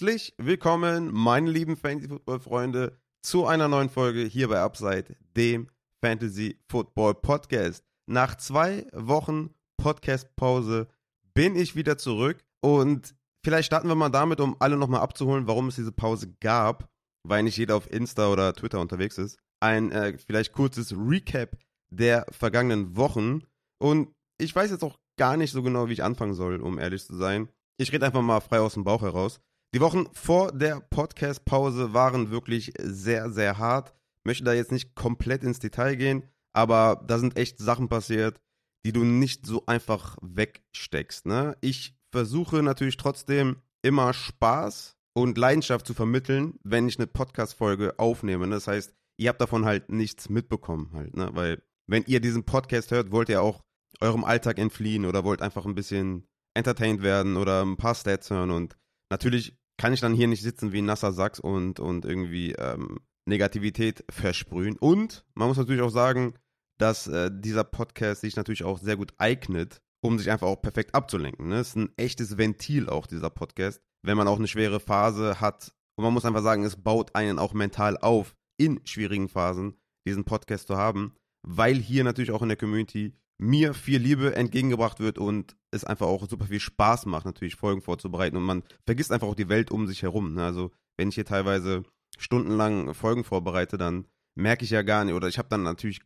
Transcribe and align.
Herzlich 0.00 0.32
willkommen, 0.38 1.12
meine 1.12 1.50
lieben 1.50 1.76
Fantasy-Football-Freunde, 1.76 2.98
zu 3.20 3.44
einer 3.44 3.68
neuen 3.68 3.90
Folge 3.90 4.22
hier 4.22 4.48
bei 4.48 4.58
Upside, 4.58 5.14
dem 5.36 5.68
Fantasy-Football-Podcast. 6.00 7.84
Nach 8.06 8.34
zwei 8.36 8.86
Wochen 8.94 9.50
Podcast-Pause 9.76 10.88
bin 11.34 11.54
ich 11.54 11.76
wieder 11.76 11.98
zurück 11.98 12.42
und 12.62 13.14
vielleicht 13.44 13.66
starten 13.66 13.88
wir 13.88 13.94
mal 13.94 14.08
damit, 14.08 14.40
um 14.40 14.56
alle 14.58 14.78
nochmal 14.78 15.02
abzuholen, 15.02 15.46
warum 15.46 15.68
es 15.68 15.76
diese 15.76 15.92
Pause 15.92 16.32
gab, 16.40 16.88
weil 17.28 17.42
nicht 17.42 17.58
jeder 17.58 17.76
auf 17.76 17.90
Insta 17.90 18.32
oder 18.32 18.54
Twitter 18.54 18.80
unterwegs 18.80 19.18
ist. 19.18 19.38
Ein 19.62 19.92
äh, 19.92 20.16
vielleicht 20.16 20.54
kurzes 20.54 20.94
Recap 20.96 21.58
der 21.90 22.24
vergangenen 22.30 22.96
Wochen 22.96 23.42
und 23.78 24.14
ich 24.38 24.56
weiß 24.56 24.70
jetzt 24.70 24.82
auch 24.82 24.98
gar 25.18 25.36
nicht 25.36 25.50
so 25.50 25.62
genau, 25.62 25.90
wie 25.90 25.92
ich 25.92 26.02
anfangen 26.02 26.32
soll, 26.32 26.62
um 26.62 26.78
ehrlich 26.78 27.04
zu 27.04 27.14
sein. 27.16 27.50
Ich 27.76 27.92
rede 27.92 28.06
einfach 28.06 28.22
mal 28.22 28.40
frei 28.40 28.60
aus 28.60 28.72
dem 28.72 28.84
Bauch 28.84 29.02
heraus. 29.02 29.40
Die 29.72 29.80
Wochen 29.80 30.06
vor 30.12 30.50
der 30.50 30.80
Podcast-Pause 30.80 31.94
waren 31.94 32.32
wirklich 32.32 32.72
sehr, 32.80 33.30
sehr 33.30 33.58
hart. 33.58 33.94
Möchte 34.24 34.42
da 34.42 34.52
jetzt 34.52 34.72
nicht 34.72 34.96
komplett 34.96 35.44
ins 35.44 35.60
Detail 35.60 35.94
gehen, 35.94 36.24
aber 36.52 37.04
da 37.06 37.20
sind 37.20 37.36
echt 37.36 37.58
Sachen 37.58 37.88
passiert, 37.88 38.40
die 38.84 38.92
du 38.92 39.04
nicht 39.04 39.46
so 39.46 39.66
einfach 39.66 40.16
wegsteckst. 40.22 41.26
Ne? 41.26 41.56
Ich 41.60 41.96
versuche 42.10 42.64
natürlich 42.64 42.96
trotzdem 42.96 43.62
immer 43.82 44.12
Spaß 44.12 44.96
und 45.14 45.38
Leidenschaft 45.38 45.86
zu 45.86 45.94
vermitteln, 45.94 46.58
wenn 46.64 46.88
ich 46.88 46.98
eine 46.98 47.06
Podcast-Folge 47.06 47.94
aufnehme. 47.96 48.48
Das 48.48 48.66
heißt, 48.66 48.92
ihr 49.18 49.28
habt 49.28 49.40
davon 49.40 49.66
halt 49.66 49.92
nichts 49.92 50.28
mitbekommen 50.28 50.90
halt, 50.94 51.16
ne? 51.16 51.30
Weil 51.32 51.62
wenn 51.86 52.04
ihr 52.06 52.20
diesen 52.20 52.44
Podcast 52.44 52.90
hört, 52.90 53.12
wollt 53.12 53.28
ihr 53.28 53.42
auch 53.42 53.62
eurem 54.00 54.24
Alltag 54.24 54.58
entfliehen 54.58 55.04
oder 55.04 55.24
wollt 55.24 55.42
einfach 55.42 55.64
ein 55.64 55.74
bisschen 55.74 56.26
entertained 56.54 57.02
werden 57.02 57.36
oder 57.36 57.62
ein 57.64 57.76
paar 57.76 57.94
Stats 57.94 58.30
hören 58.30 58.50
und 58.50 58.76
natürlich 59.10 59.59
kann 59.80 59.94
ich 59.94 60.00
dann 60.00 60.12
hier 60.12 60.28
nicht 60.28 60.42
sitzen 60.42 60.72
wie 60.72 60.82
ein 60.82 60.84
nasser 60.84 61.10
Sachs 61.10 61.40
und, 61.40 61.80
und 61.80 62.04
irgendwie 62.04 62.52
ähm, 62.52 63.00
Negativität 63.26 64.04
versprühen. 64.10 64.76
Und 64.76 65.24
man 65.32 65.48
muss 65.48 65.56
natürlich 65.56 65.80
auch 65.80 65.88
sagen, 65.88 66.34
dass 66.76 67.06
äh, 67.06 67.30
dieser 67.32 67.64
Podcast 67.64 68.20
sich 68.20 68.36
natürlich 68.36 68.62
auch 68.62 68.78
sehr 68.78 68.98
gut 68.98 69.14
eignet, 69.16 69.80
um 70.02 70.18
sich 70.18 70.30
einfach 70.30 70.48
auch 70.48 70.60
perfekt 70.60 70.94
abzulenken. 70.94 71.48
Ne? 71.48 71.60
Es 71.60 71.68
ist 71.68 71.76
ein 71.76 71.94
echtes 71.96 72.36
Ventil 72.36 72.90
auch, 72.90 73.06
dieser 73.06 73.30
Podcast. 73.30 73.80
Wenn 74.02 74.18
man 74.18 74.28
auch 74.28 74.36
eine 74.36 74.48
schwere 74.48 74.80
Phase 74.80 75.40
hat, 75.40 75.72
und 75.96 76.04
man 76.04 76.12
muss 76.12 76.26
einfach 76.26 76.42
sagen, 76.42 76.62
es 76.62 76.76
baut 76.76 77.14
einen 77.14 77.38
auch 77.38 77.54
mental 77.54 77.96
auf, 77.96 78.36
in 78.58 78.82
schwierigen 78.84 79.30
Phasen 79.30 79.78
diesen 80.06 80.26
Podcast 80.26 80.66
zu 80.66 80.76
haben, 80.76 81.14
weil 81.40 81.76
hier 81.76 82.04
natürlich 82.04 82.32
auch 82.32 82.42
in 82.42 82.48
der 82.48 82.58
Community 82.58 83.14
mir 83.40 83.72
viel 83.72 83.98
Liebe 84.00 84.36
entgegengebracht 84.36 85.00
wird 85.00 85.18
und 85.18 85.56
es 85.70 85.84
einfach 85.84 86.06
auch 86.06 86.28
super 86.28 86.46
viel 86.46 86.60
Spaß 86.60 87.06
macht, 87.06 87.24
natürlich 87.24 87.56
Folgen 87.56 87.80
vorzubereiten 87.80 88.36
und 88.36 88.42
man 88.42 88.62
vergisst 88.84 89.12
einfach 89.12 89.28
auch 89.28 89.34
die 89.34 89.48
Welt 89.48 89.70
um 89.70 89.86
sich 89.86 90.02
herum. 90.02 90.34
Ne? 90.34 90.44
Also 90.44 90.70
wenn 90.98 91.08
ich 91.08 91.14
hier 91.14 91.24
teilweise 91.24 91.84
stundenlang 92.18 92.92
Folgen 92.92 93.24
vorbereite, 93.24 93.78
dann 93.78 94.06
merke 94.34 94.64
ich 94.64 94.70
ja 94.70 94.82
gar 94.82 95.04
nicht, 95.04 95.14
oder 95.14 95.28
ich 95.28 95.38
habe 95.38 95.48
dann 95.48 95.62
natürlich 95.62 96.00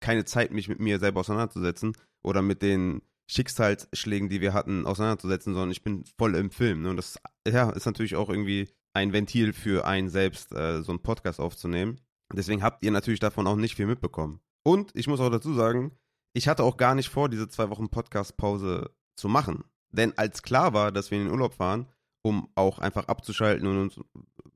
keine 0.00 0.24
Zeit, 0.24 0.52
mich 0.52 0.68
mit 0.68 0.80
mir 0.80 0.98
selber 0.98 1.20
auseinanderzusetzen 1.20 1.94
oder 2.22 2.40
mit 2.40 2.62
den 2.62 3.02
Schicksalsschlägen, 3.30 4.30
die 4.30 4.40
wir 4.40 4.54
hatten, 4.54 4.86
auseinanderzusetzen, 4.86 5.52
sondern 5.52 5.70
ich 5.70 5.82
bin 5.82 6.04
voll 6.18 6.34
im 6.34 6.50
Film. 6.50 6.82
Ne? 6.82 6.90
Und 6.90 6.96
das 6.96 7.18
ja, 7.46 7.68
ist 7.70 7.84
natürlich 7.84 8.16
auch 8.16 8.30
irgendwie 8.30 8.70
ein 8.94 9.12
Ventil 9.12 9.52
für 9.52 9.86
einen 9.86 10.08
selbst, 10.08 10.52
äh, 10.54 10.82
so 10.82 10.92
einen 10.92 11.02
Podcast 11.02 11.40
aufzunehmen. 11.40 12.00
Deswegen 12.32 12.62
habt 12.62 12.82
ihr 12.84 12.90
natürlich 12.90 13.20
davon 13.20 13.46
auch 13.46 13.56
nicht 13.56 13.76
viel 13.76 13.86
mitbekommen. 13.86 14.40
Und 14.64 14.90
ich 14.94 15.08
muss 15.08 15.20
auch 15.20 15.30
dazu 15.30 15.52
sagen, 15.52 15.92
ich 16.32 16.48
hatte 16.48 16.64
auch 16.64 16.76
gar 16.76 16.94
nicht 16.94 17.08
vor, 17.08 17.28
diese 17.28 17.48
zwei 17.48 17.70
Wochen 17.70 17.88
Podcast-Pause 17.88 18.90
zu 19.16 19.28
machen. 19.28 19.64
Denn 19.90 20.16
als 20.16 20.42
klar 20.42 20.72
war, 20.72 20.92
dass 20.92 21.10
wir 21.10 21.18
in 21.18 21.24
den 21.24 21.32
Urlaub 21.32 21.54
fahren, 21.54 21.86
um 22.22 22.48
auch 22.54 22.78
einfach 22.78 23.08
abzuschalten 23.08 23.66
und 23.66 23.78
uns 23.78 24.00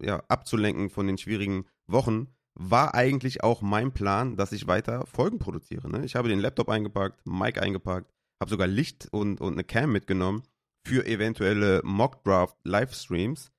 ja, 0.01 0.23
abzulenken 0.29 0.91
von 0.91 1.07
den 1.07 1.19
schwierigen 1.19 1.67
Wochen, 1.87 2.29
war 2.55 2.95
eigentlich 2.95 3.43
auch 3.43 3.63
mein 3.63 3.93
Plan, 3.93 4.37
dass 4.37 4.53
ich 4.53 4.69
weiter 4.69 5.07
Folgen 5.07 5.39
produziere. 5.39 5.91
Ne? 5.91 6.05
Ich 6.05 6.15
habe 6.15 6.29
den 6.29 6.39
Laptop 6.39 6.69
eingepackt, 6.69 7.27
Mic 7.27 7.61
eingepackt, 7.61 8.13
habe 8.41 8.51
sogar 8.51 8.69
Licht 8.69 9.09
und, 9.11 9.41
und 9.41 9.55
eine 9.55 9.65
Cam 9.65 9.91
mitgenommen 9.91 10.45
für 10.87 11.05
eventuelle 11.07 11.81
Mockdraft-Livestreams. 11.85 13.51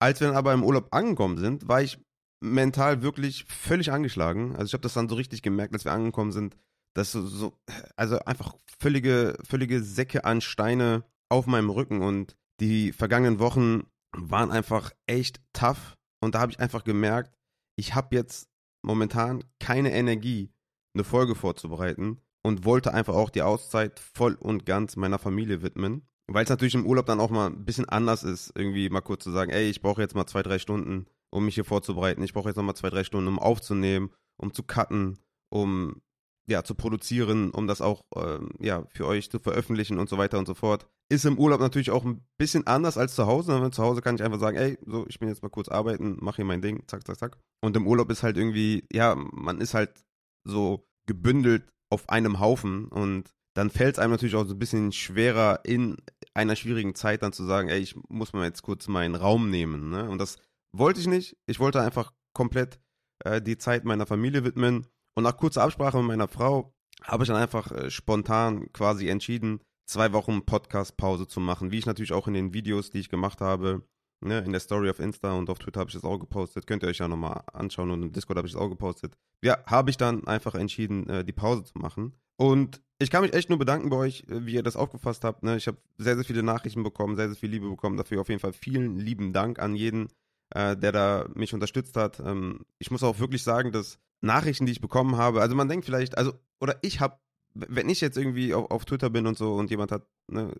Als 0.00 0.20
wir 0.20 0.26
dann 0.26 0.36
aber 0.36 0.52
im 0.52 0.64
Urlaub 0.64 0.88
angekommen 0.90 1.38
sind, 1.38 1.68
war 1.68 1.80
ich 1.80 1.98
mental 2.40 3.02
wirklich 3.02 3.44
völlig 3.44 3.92
angeschlagen. 3.92 4.52
Also 4.52 4.66
ich 4.66 4.72
habe 4.74 4.82
das 4.82 4.94
dann 4.94 5.08
so 5.08 5.14
richtig 5.14 5.42
gemerkt, 5.42 5.72
als 5.72 5.84
wir 5.84 5.92
angekommen 5.92 6.32
sind, 6.32 6.56
dass 6.94 7.12
so, 7.12 7.26
so, 7.26 7.52
also 7.96 8.18
einfach 8.20 8.56
völlige, 8.78 9.36
völlige 9.48 9.82
Säcke 9.82 10.24
an 10.24 10.40
Steine 10.40 11.04
auf 11.28 11.46
meinem 11.46 11.70
Rücken 11.70 12.02
und 12.02 12.36
die 12.60 12.92
vergangenen 12.92 13.38
Wochen 13.38 13.84
waren 14.14 14.50
einfach 14.50 14.92
echt 15.06 15.40
tough 15.52 15.96
und 16.20 16.34
da 16.34 16.40
habe 16.40 16.52
ich 16.52 16.60
einfach 16.60 16.84
gemerkt, 16.84 17.34
ich 17.76 17.94
habe 17.94 18.14
jetzt 18.14 18.48
momentan 18.82 19.44
keine 19.58 19.92
Energie, 19.92 20.52
eine 20.94 21.04
Folge 21.04 21.34
vorzubereiten 21.34 22.20
und 22.42 22.64
wollte 22.64 22.92
einfach 22.92 23.14
auch 23.14 23.30
die 23.30 23.42
Auszeit 23.42 23.98
voll 24.00 24.34
und 24.34 24.66
ganz 24.66 24.96
meiner 24.96 25.18
Familie 25.18 25.62
widmen. 25.62 26.06
Weil 26.28 26.44
es 26.44 26.50
natürlich 26.50 26.74
im 26.74 26.86
Urlaub 26.86 27.06
dann 27.06 27.20
auch 27.20 27.30
mal 27.30 27.48
ein 27.48 27.64
bisschen 27.64 27.88
anders 27.88 28.22
ist, 28.22 28.52
irgendwie 28.54 28.88
mal 28.88 29.00
kurz 29.00 29.24
zu 29.24 29.32
sagen, 29.32 29.50
ey, 29.50 29.68
ich 29.68 29.82
brauche 29.82 30.00
jetzt 30.00 30.14
mal 30.14 30.26
zwei, 30.26 30.42
drei 30.42 30.58
Stunden, 30.58 31.06
um 31.30 31.44
mich 31.44 31.54
hier 31.54 31.64
vorzubereiten. 31.64 32.22
Ich 32.22 32.32
brauche 32.32 32.48
jetzt 32.48 32.56
noch 32.56 32.62
mal 32.62 32.74
zwei, 32.74 32.90
drei 32.90 33.04
Stunden, 33.04 33.28
um 33.28 33.38
aufzunehmen, 33.38 34.10
um 34.36 34.52
zu 34.52 34.62
cutten, 34.62 35.18
um 35.50 36.00
ja, 36.48 36.64
zu 36.64 36.74
produzieren, 36.74 37.50
um 37.50 37.66
das 37.66 37.80
auch 37.80 38.02
ähm, 38.16 38.50
ja, 38.58 38.84
für 38.90 39.06
euch 39.06 39.30
zu 39.30 39.38
veröffentlichen 39.38 39.98
und 39.98 40.08
so 40.08 40.18
weiter 40.18 40.38
und 40.38 40.46
so 40.46 40.54
fort. 40.54 40.86
Ist 41.08 41.24
im 41.24 41.38
Urlaub 41.38 41.60
natürlich 41.60 41.90
auch 41.90 42.04
ein 42.04 42.24
bisschen 42.38 42.66
anders 42.66 42.98
als 42.98 43.14
zu 43.14 43.26
Hause. 43.26 43.60
Ne? 43.60 43.70
Zu 43.70 43.82
Hause 43.82 44.02
kann 44.02 44.16
ich 44.16 44.22
einfach 44.22 44.40
sagen, 44.40 44.56
ey, 44.56 44.78
so, 44.84 45.06
ich 45.08 45.18
bin 45.20 45.28
jetzt 45.28 45.42
mal 45.42 45.50
kurz 45.50 45.68
arbeiten, 45.68 46.16
mache 46.20 46.36
hier 46.36 46.44
mein 46.44 46.62
Ding, 46.62 46.82
zack, 46.86 47.06
zack, 47.06 47.18
zack. 47.18 47.38
Und 47.62 47.76
im 47.76 47.86
Urlaub 47.86 48.10
ist 48.10 48.22
halt 48.22 48.36
irgendwie, 48.36 48.84
ja, 48.92 49.14
man 49.14 49.60
ist 49.60 49.74
halt 49.74 50.04
so 50.44 50.88
gebündelt 51.06 51.68
auf 51.90 52.08
einem 52.08 52.40
Haufen 52.40 52.86
und 52.88 53.30
dann 53.54 53.70
fällt 53.70 53.96
es 53.96 53.98
einem 53.98 54.12
natürlich 54.12 54.34
auch 54.34 54.46
so 54.46 54.54
ein 54.54 54.58
bisschen 54.58 54.92
schwerer 54.92 55.60
in 55.64 55.98
einer 56.34 56.56
schwierigen 56.56 56.94
Zeit 56.94 57.22
dann 57.22 57.34
zu 57.34 57.44
sagen, 57.44 57.68
ey, 57.68 57.80
ich 57.80 57.94
muss 58.08 58.32
mal 58.32 58.46
jetzt 58.46 58.62
kurz 58.62 58.88
meinen 58.88 59.14
Raum 59.14 59.50
nehmen. 59.50 59.90
Ne? 59.90 60.08
Und 60.08 60.18
das 60.18 60.38
wollte 60.74 61.00
ich 61.00 61.06
nicht. 61.06 61.36
Ich 61.46 61.60
wollte 61.60 61.82
einfach 61.82 62.12
komplett 62.32 62.80
äh, 63.24 63.42
die 63.42 63.58
Zeit 63.58 63.84
meiner 63.84 64.06
Familie 64.06 64.44
widmen 64.44 64.86
und 65.14 65.24
nach 65.24 65.36
kurzer 65.36 65.62
Absprache 65.62 65.98
mit 65.98 66.06
meiner 66.06 66.28
Frau 66.28 66.74
habe 67.02 67.24
ich 67.24 67.28
dann 67.28 67.36
einfach 67.36 67.70
äh, 67.72 67.90
spontan 67.90 68.72
quasi 68.72 69.08
entschieden, 69.08 69.60
zwei 69.86 70.12
Wochen 70.12 70.44
Podcast-Pause 70.44 71.26
zu 71.26 71.40
machen, 71.40 71.70
wie 71.70 71.78
ich 71.78 71.86
natürlich 71.86 72.12
auch 72.12 72.28
in 72.28 72.34
den 72.34 72.54
Videos, 72.54 72.90
die 72.90 73.00
ich 73.00 73.08
gemacht 73.08 73.40
habe, 73.40 73.82
ne, 74.20 74.38
in 74.38 74.52
der 74.52 74.60
Story 74.60 74.88
auf 74.88 75.00
Insta 75.00 75.32
und 75.32 75.50
auf 75.50 75.58
Twitter 75.58 75.80
habe 75.80 75.88
ich 75.88 75.94
das 75.94 76.04
auch 76.04 76.18
gepostet, 76.18 76.66
könnt 76.66 76.82
ihr 76.82 76.88
euch 76.88 76.98
ja 76.98 77.08
nochmal 77.08 77.42
anschauen 77.52 77.90
und 77.90 78.02
im 78.02 78.12
Discord 78.12 78.38
habe 78.38 78.46
ich 78.46 78.54
das 78.54 78.62
auch 78.62 78.68
gepostet. 78.68 79.16
Ja, 79.42 79.58
habe 79.66 79.90
ich 79.90 79.96
dann 79.96 80.26
einfach 80.26 80.54
entschieden, 80.54 81.08
äh, 81.08 81.24
die 81.24 81.32
Pause 81.32 81.64
zu 81.64 81.78
machen. 81.78 82.14
Und 82.36 82.80
ich 82.98 83.10
kann 83.10 83.22
mich 83.22 83.34
echt 83.34 83.50
nur 83.50 83.58
bedanken 83.58 83.90
bei 83.90 83.96
euch, 83.96 84.24
äh, 84.28 84.46
wie 84.46 84.54
ihr 84.54 84.62
das 84.62 84.76
aufgefasst 84.76 85.24
habt. 85.24 85.42
Ne? 85.42 85.56
Ich 85.56 85.66
habe 85.66 85.78
sehr, 85.98 86.14
sehr 86.14 86.24
viele 86.24 86.42
Nachrichten 86.42 86.82
bekommen, 86.82 87.16
sehr, 87.16 87.28
sehr 87.28 87.36
viel 87.36 87.50
Liebe 87.50 87.68
bekommen. 87.68 87.96
Dafür 87.96 88.20
auf 88.20 88.28
jeden 88.28 88.40
Fall 88.40 88.52
vielen 88.52 88.96
lieben 88.98 89.32
Dank 89.32 89.58
an 89.58 89.74
jeden, 89.74 90.08
äh, 90.50 90.76
der 90.76 90.92
da 90.92 91.28
mich 91.34 91.52
unterstützt 91.52 91.96
hat. 91.96 92.20
Ähm, 92.20 92.64
ich 92.78 92.90
muss 92.90 93.02
auch 93.02 93.18
wirklich 93.18 93.42
sagen, 93.42 93.72
dass 93.72 93.98
Nachrichten, 94.22 94.66
die 94.66 94.72
ich 94.72 94.80
bekommen 94.80 95.16
habe, 95.16 95.40
also 95.40 95.54
man 95.54 95.68
denkt 95.68 95.84
vielleicht, 95.84 96.16
also, 96.16 96.32
oder 96.60 96.76
ich 96.82 97.00
habe, 97.00 97.18
wenn 97.54 97.88
ich 97.88 98.00
jetzt 98.00 98.16
irgendwie 98.16 98.54
auf, 98.54 98.70
auf, 98.70 98.84
Twitter 98.84 99.10
bin 99.10 99.26
und 99.26 99.36
so 99.36 99.54
und 99.54 99.70
jemand 99.70 99.92
hat, 99.92 100.06
ne, 100.28 100.54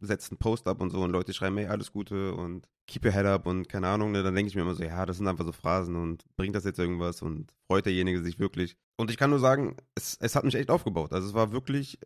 setzt 0.00 0.30
einen 0.30 0.38
Post 0.38 0.68
ab 0.68 0.80
und 0.80 0.90
so 0.90 1.02
und 1.02 1.10
Leute 1.10 1.32
schreiben, 1.32 1.56
hey, 1.56 1.66
alles 1.66 1.92
Gute 1.92 2.34
und 2.34 2.68
keep 2.86 3.04
your 3.04 3.12
head 3.12 3.24
up 3.24 3.46
und 3.46 3.68
keine 3.68 3.88
Ahnung, 3.88 4.12
ne, 4.12 4.22
dann 4.22 4.34
denke 4.34 4.48
ich 4.48 4.54
mir 4.54 4.62
immer 4.62 4.74
so, 4.74 4.82
ja, 4.82 5.06
das 5.06 5.16
sind 5.16 5.26
einfach 5.26 5.46
so 5.46 5.52
Phrasen 5.52 5.96
und 5.96 6.24
bringt 6.36 6.54
das 6.54 6.64
jetzt 6.64 6.78
irgendwas 6.78 7.22
und 7.22 7.52
freut 7.66 7.86
derjenige 7.86 8.22
sich 8.22 8.38
wirklich. 8.38 8.76
Und 8.96 9.10
ich 9.10 9.16
kann 9.16 9.30
nur 9.30 9.38
sagen, 9.38 9.76
es, 9.94 10.18
es 10.20 10.36
hat 10.36 10.44
mich 10.44 10.54
echt 10.54 10.70
aufgebaut. 10.70 11.12
Also 11.12 11.26
es 11.28 11.34
war 11.34 11.52
wirklich, 11.52 11.98